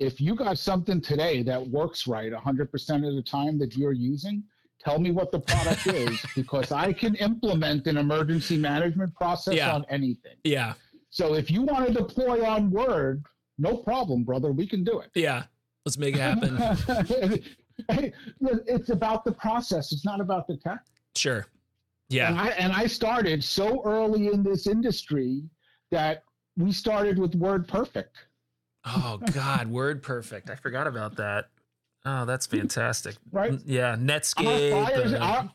If 0.00 0.20
you 0.20 0.34
got 0.34 0.58
something 0.58 1.00
today 1.00 1.44
that 1.44 1.64
works 1.64 2.08
right 2.08 2.32
100% 2.32 3.08
of 3.08 3.14
the 3.14 3.22
time 3.22 3.56
that 3.60 3.76
you're 3.76 3.92
using, 3.92 4.42
tell 4.84 4.98
me 4.98 5.10
what 5.10 5.30
the 5.30 5.40
product 5.40 5.86
is 5.88 6.20
because 6.34 6.72
I 6.72 6.92
can 6.92 7.14
implement 7.16 7.86
an 7.86 7.96
emergency 7.96 8.56
management 8.56 9.14
process 9.14 9.54
Yeah. 9.54 9.72
on 9.74 9.84
anything. 9.88 10.36
yeah, 10.44 10.74
So 11.10 11.34
if 11.34 11.50
you 11.50 11.62
want 11.62 11.86
to 11.88 11.92
deploy 11.92 12.44
on 12.44 12.70
Word, 12.70 13.24
no 13.58 13.76
problem, 13.76 14.24
brother. 14.24 14.50
We 14.52 14.66
can 14.66 14.82
do 14.84 15.00
it. 15.00 15.10
yeah. 15.14 15.44
Let's 15.84 15.98
make 15.98 16.14
it 16.14 16.20
happen. 16.20 16.58
It's 17.88 18.90
about 18.90 19.24
the 19.24 19.32
process. 19.32 19.92
It's 19.92 20.04
not 20.04 20.20
about 20.20 20.46
the 20.46 20.56
tech. 20.56 20.84
sure. 21.16 21.38
And 21.38 21.46
Yeah, 22.10 22.34
I 22.40 22.48
and 22.50 22.72
I 22.72 22.86
started 22.86 23.42
so 23.42 23.82
early 23.84 24.26
in 24.28 24.42
this 24.42 24.66
industry 24.66 25.42
that 25.90 26.24
we 26.56 26.70
started 26.72 27.18
with 27.18 27.34
Word 27.34 27.66
Perfect. 27.66 28.16
Oh 28.84 29.18
God, 29.32 29.68
Word 29.68 30.02
Perfect. 30.02 30.50
I 30.50 30.54
forgot 30.54 30.86
about 30.86 31.16
that. 31.16 31.48
Oh, 32.04 32.24
that's 32.24 32.46
fantastic. 32.46 33.16
Right. 33.30 33.60
Yeah, 33.64 33.90
Our 33.90 33.96
Netscape. 33.96 34.70
fire, 34.70 35.16
uh, 35.16 35.18
our, 35.18 35.50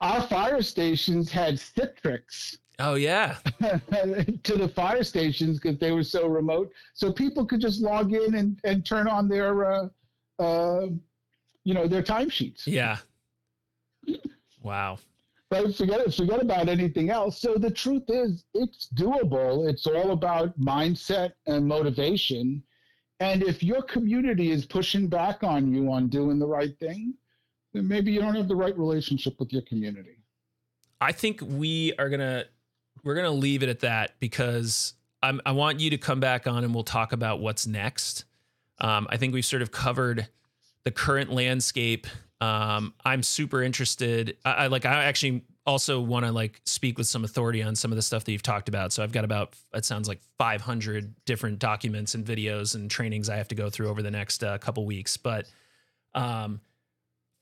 our 0.00 0.22
fire 0.26 0.62
stations 0.62 1.30
had 1.30 1.54
Citrix 1.54 2.56
oh 2.78 2.94
yeah, 2.94 3.36
to 3.60 4.56
the 4.56 4.70
fire 4.74 5.04
stations 5.04 5.58
because 5.60 5.78
they 5.78 5.92
were 5.92 6.02
so 6.02 6.26
remote. 6.26 6.72
So 6.94 7.12
people 7.12 7.46
could 7.46 7.60
just 7.60 7.80
log 7.80 8.12
in 8.12 8.34
and, 8.34 8.58
and 8.64 8.84
turn 8.84 9.08
on 9.08 9.28
their, 9.28 9.64
uh, 9.64 9.88
uh, 10.38 10.86
you 11.64 11.74
know, 11.74 11.86
their 11.86 12.02
timesheets. 12.02 12.62
yeah. 12.66 12.98
Wow. 14.62 14.98
But 15.50 15.76
forget 15.76 16.12
forget 16.14 16.42
about 16.42 16.68
anything 16.68 17.10
else. 17.10 17.38
So 17.40 17.54
the 17.56 17.70
truth 17.70 18.04
is, 18.08 18.44
it's 18.54 18.88
doable. 18.94 19.68
It's 19.68 19.86
all 19.86 20.10
about 20.10 20.58
mindset 20.58 21.32
and 21.46 21.66
motivation. 21.66 22.62
And 23.20 23.42
if 23.42 23.62
your 23.62 23.82
community 23.82 24.50
is 24.50 24.66
pushing 24.66 25.06
back 25.06 25.42
on 25.42 25.72
you 25.72 25.90
on 25.92 26.08
doing 26.08 26.38
the 26.38 26.46
right 26.46 26.76
thing, 26.78 27.14
then 27.72 27.86
maybe 27.86 28.12
you 28.12 28.20
don't 28.20 28.34
have 28.34 28.48
the 28.48 28.56
right 28.56 28.76
relationship 28.76 29.38
with 29.38 29.52
your 29.52 29.62
community. 29.62 30.18
I 31.00 31.12
think 31.12 31.40
we 31.42 31.92
are 31.98 32.08
gonna 32.08 32.44
we're 33.02 33.14
gonna 33.14 33.30
leave 33.30 33.62
it 33.62 33.68
at 33.68 33.80
that 33.80 34.12
because 34.20 34.94
I'm, 35.22 35.40
I 35.46 35.52
want 35.52 35.80
you 35.80 35.90
to 35.90 35.98
come 35.98 36.20
back 36.20 36.46
on 36.46 36.64
and 36.64 36.74
we'll 36.74 36.84
talk 36.84 37.12
about 37.12 37.40
what's 37.40 37.66
next. 37.66 38.24
Um, 38.78 39.06
I 39.10 39.16
think 39.16 39.32
we've 39.32 39.44
sort 39.44 39.62
of 39.62 39.70
covered 39.70 40.28
the 40.84 40.90
current 40.90 41.32
landscape. 41.32 42.06
Um, 42.40 42.94
I'm 43.04 43.22
super 43.22 43.62
interested. 43.62 44.36
I, 44.44 44.52
I 44.52 44.66
like. 44.66 44.84
I 44.84 45.04
actually 45.04 45.42
also 45.66 46.00
want 46.00 46.26
to 46.26 46.32
like 46.32 46.60
speak 46.64 46.98
with 46.98 47.06
some 47.06 47.24
authority 47.24 47.62
on 47.62 47.74
some 47.74 47.90
of 47.90 47.96
the 47.96 48.02
stuff 48.02 48.24
that 48.24 48.32
you've 48.32 48.42
talked 48.42 48.68
about. 48.68 48.92
So 48.92 49.02
I've 49.02 49.12
got 49.12 49.24
about 49.24 49.54
it 49.72 49.84
sounds 49.84 50.08
like 50.08 50.20
500 50.38 51.14
different 51.24 51.58
documents 51.58 52.14
and 52.14 52.24
videos 52.24 52.74
and 52.74 52.90
trainings 52.90 53.28
I 53.28 53.36
have 53.36 53.48
to 53.48 53.54
go 53.54 53.70
through 53.70 53.88
over 53.88 54.02
the 54.02 54.10
next 54.10 54.44
uh, 54.44 54.58
couple 54.58 54.84
weeks. 54.84 55.16
But 55.16 55.46
um, 56.14 56.60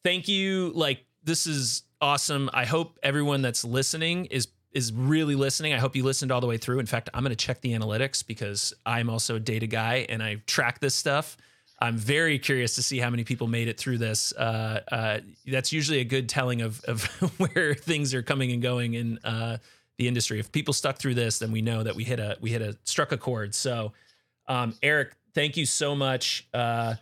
thank 0.04 0.28
you. 0.28 0.72
Like 0.74 1.04
this 1.24 1.46
is 1.46 1.82
awesome. 2.00 2.48
I 2.52 2.64
hope 2.64 2.98
everyone 3.02 3.42
that's 3.42 3.64
listening 3.64 4.26
is 4.26 4.48
is 4.72 4.92
really 4.92 5.34
listening. 5.34 5.74
I 5.74 5.78
hope 5.78 5.94
you 5.94 6.02
listened 6.02 6.32
all 6.32 6.40
the 6.40 6.46
way 6.46 6.56
through. 6.56 6.78
In 6.78 6.86
fact, 6.86 7.10
I'm 7.12 7.22
going 7.22 7.30
to 7.30 7.36
check 7.36 7.60
the 7.60 7.72
analytics 7.72 8.26
because 8.26 8.72
I'm 8.86 9.10
also 9.10 9.36
a 9.36 9.40
data 9.40 9.66
guy 9.66 10.06
and 10.08 10.22
I 10.22 10.36
track 10.46 10.80
this 10.80 10.94
stuff. 10.94 11.36
I'm 11.82 11.96
very 11.96 12.38
curious 12.38 12.76
to 12.76 12.82
see 12.82 13.00
how 13.00 13.10
many 13.10 13.24
people 13.24 13.48
made 13.48 13.66
it 13.66 13.76
through 13.76 13.98
this. 13.98 14.32
Uh, 14.34 14.82
uh, 14.92 15.18
that's 15.48 15.72
usually 15.72 15.98
a 15.98 16.04
good 16.04 16.28
telling 16.28 16.62
of 16.62 16.80
of 16.84 17.04
where 17.38 17.74
things 17.74 18.14
are 18.14 18.22
coming 18.22 18.52
and 18.52 18.62
going 18.62 18.94
in 18.94 19.18
uh, 19.24 19.58
the 19.98 20.06
industry. 20.06 20.38
If 20.38 20.52
people 20.52 20.74
stuck 20.74 20.98
through 20.98 21.14
this, 21.14 21.40
then 21.40 21.50
we 21.50 21.60
know 21.60 21.82
that 21.82 21.96
we 21.96 22.04
hit 22.04 22.20
a 22.20 22.38
we 22.40 22.50
hit 22.50 22.62
a 22.62 22.78
struck 22.84 23.10
a 23.10 23.16
chord. 23.16 23.52
So, 23.52 23.92
um, 24.46 24.76
Eric, 24.80 25.16
thank 25.34 25.56
you 25.56 25.66
so 25.66 25.96
much. 25.96 26.46
Uh, 26.54 26.94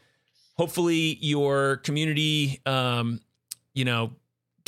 hopefully, 0.56 1.18
your 1.20 1.76
community, 1.76 2.62
um, 2.64 3.20
you 3.74 3.84
know, 3.84 4.12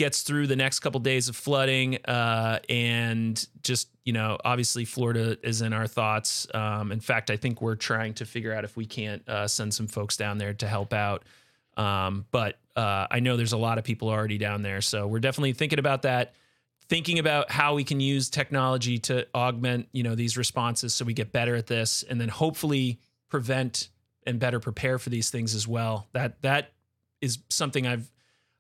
gets 0.03 0.22
through 0.22 0.48
the 0.48 0.57
next 0.57 0.80
couple 0.80 0.98
days 0.98 1.28
of 1.28 1.36
flooding 1.36 1.96
uh, 2.07 2.59
and 2.68 3.46
just 3.62 3.88
you 4.05 4.12
know 4.12 4.36
obviously 4.44 4.84
florida 4.84 5.38
is 5.46 5.62
in 5.62 5.72
our 5.72 5.86
thoughts. 5.86 6.44
Um, 6.53 6.90
in 6.90 6.98
fact 6.98 7.30
i 7.30 7.36
think 7.36 7.62
we're 7.62 7.76
trying 7.76 8.14
to 8.14 8.24
figure 8.24 8.53
out 8.53 8.64
if 8.64 8.76
we 8.76 8.84
can't 8.84 9.26
uh, 9.28 9.46
send 9.46 9.72
some 9.72 9.86
folks 9.86 10.16
down 10.16 10.38
there 10.38 10.55
to 10.55 10.66
help 10.66 10.92
out. 10.92 11.22
Um, 11.76 12.26
but 12.32 12.59
uh, 12.74 13.07
i 13.12 13.20
know 13.20 13.36
there's 13.36 13.53
a 13.53 13.59
lot 13.68 13.78
of 13.78 13.84
people 13.84 14.09
already 14.09 14.38
down 14.38 14.62
there 14.62 14.80
so 14.80 15.07
we're 15.07 15.20
definitely 15.20 15.53
thinking 15.53 15.78
about 15.78 16.03
that 16.03 16.34
thinking 16.88 17.20
about 17.20 17.48
how 17.48 17.74
we 17.76 17.84
can 17.84 18.00
use 18.00 18.28
technology 18.28 18.98
to 18.98 19.24
augment 19.36 19.88
you 19.92 20.03
know 20.03 20.16
these 20.16 20.36
responses 20.36 20.92
so 20.92 21.05
we 21.05 21.14
get 21.14 21.30
better 21.30 21.55
at 21.55 21.68
this 21.68 22.03
and 22.03 22.20
then 22.20 22.28
hopefully 22.28 22.98
prevent 23.28 23.88
and 24.26 24.40
better 24.40 24.59
prepare 24.59 24.98
for 24.98 25.11
these 25.11 25.30
things 25.30 25.55
as 25.55 25.66
well. 25.66 26.07
That 26.12 26.42
that 26.42 26.72
is 27.20 27.38
something 27.48 27.86
i've 27.86 28.11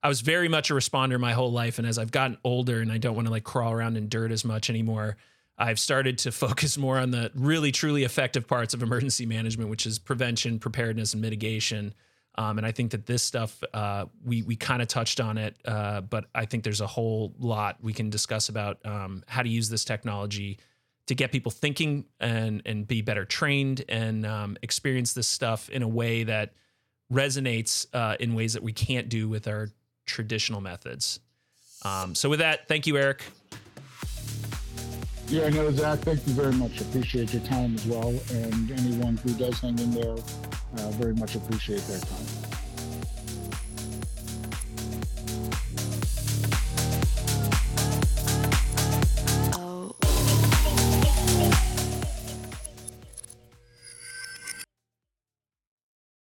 I 0.02 0.08
was 0.08 0.20
very 0.20 0.48
much 0.48 0.70
a 0.70 0.74
responder 0.74 1.18
my 1.18 1.32
whole 1.32 1.52
life. 1.52 1.78
And 1.78 1.86
as 1.86 1.98
I've 1.98 2.10
gotten 2.10 2.36
older 2.44 2.80
and 2.80 2.90
I 2.90 2.98
don't 2.98 3.14
want 3.14 3.26
to 3.26 3.30
like 3.30 3.44
crawl 3.44 3.72
around 3.72 3.96
in 3.96 4.08
dirt 4.08 4.32
as 4.32 4.44
much 4.44 4.68
anymore, 4.68 5.16
I've 5.58 5.78
started 5.78 6.18
to 6.18 6.32
focus 6.32 6.76
more 6.76 6.98
on 6.98 7.10
the 7.10 7.30
really 7.34 7.72
truly 7.72 8.04
effective 8.04 8.46
parts 8.46 8.74
of 8.74 8.82
emergency 8.82 9.26
management, 9.26 9.70
which 9.70 9.86
is 9.86 9.98
prevention, 9.98 10.58
preparedness, 10.58 11.12
and 11.12 11.22
mitigation. 11.22 11.94
Um, 12.36 12.58
and 12.58 12.66
I 12.66 12.72
think 12.72 12.92
that 12.92 13.06
this 13.06 13.22
stuff, 13.22 13.62
uh, 13.74 14.06
we 14.24 14.42
we 14.42 14.56
kind 14.56 14.80
of 14.80 14.88
touched 14.88 15.20
on 15.20 15.36
it, 15.36 15.56
uh, 15.66 16.00
but 16.00 16.24
I 16.34 16.46
think 16.46 16.64
there's 16.64 16.80
a 16.80 16.86
whole 16.86 17.34
lot 17.38 17.76
we 17.82 17.92
can 17.92 18.08
discuss 18.08 18.48
about 18.48 18.78
um, 18.86 19.22
how 19.28 19.42
to 19.42 19.50
use 19.50 19.68
this 19.68 19.84
technology 19.84 20.58
to 21.08 21.14
get 21.14 21.30
people 21.30 21.52
thinking 21.52 22.06
and 22.20 22.62
and 22.64 22.88
be 22.88 23.02
better 23.02 23.26
trained 23.26 23.84
and 23.86 24.24
um, 24.24 24.56
experience 24.62 25.12
this 25.12 25.28
stuff 25.28 25.68
in 25.68 25.82
a 25.82 25.88
way 25.88 26.24
that 26.24 26.54
resonates 27.12 27.86
uh, 27.92 28.16
in 28.18 28.34
ways 28.34 28.54
that 28.54 28.62
we 28.62 28.72
can't 28.72 29.10
do 29.10 29.28
with 29.28 29.46
our 29.46 29.68
traditional 30.06 30.60
methods. 30.60 31.20
Um, 31.84 32.14
so 32.14 32.28
with 32.28 32.38
that, 32.38 32.68
thank 32.68 32.86
you, 32.86 32.96
Eric. 32.96 33.24
Yeah, 35.28 35.48
no, 35.48 35.70
Zach, 35.70 36.00
thank 36.00 36.26
you 36.26 36.34
very 36.34 36.52
much. 36.52 36.80
Appreciate 36.80 37.32
your 37.32 37.42
time 37.44 37.74
as 37.74 37.86
well. 37.86 38.10
And 38.32 38.70
anyone 38.70 39.16
who 39.16 39.32
does 39.34 39.58
hang 39.60 39.78
in 39.78 39.90
there, 39.92 40.12
uh, 40.12 40.90
very 40.92 41.14
much 41.14 41.36
appreciate 41.36 41.80
their 41.86 42.00
time. 42.00 42.41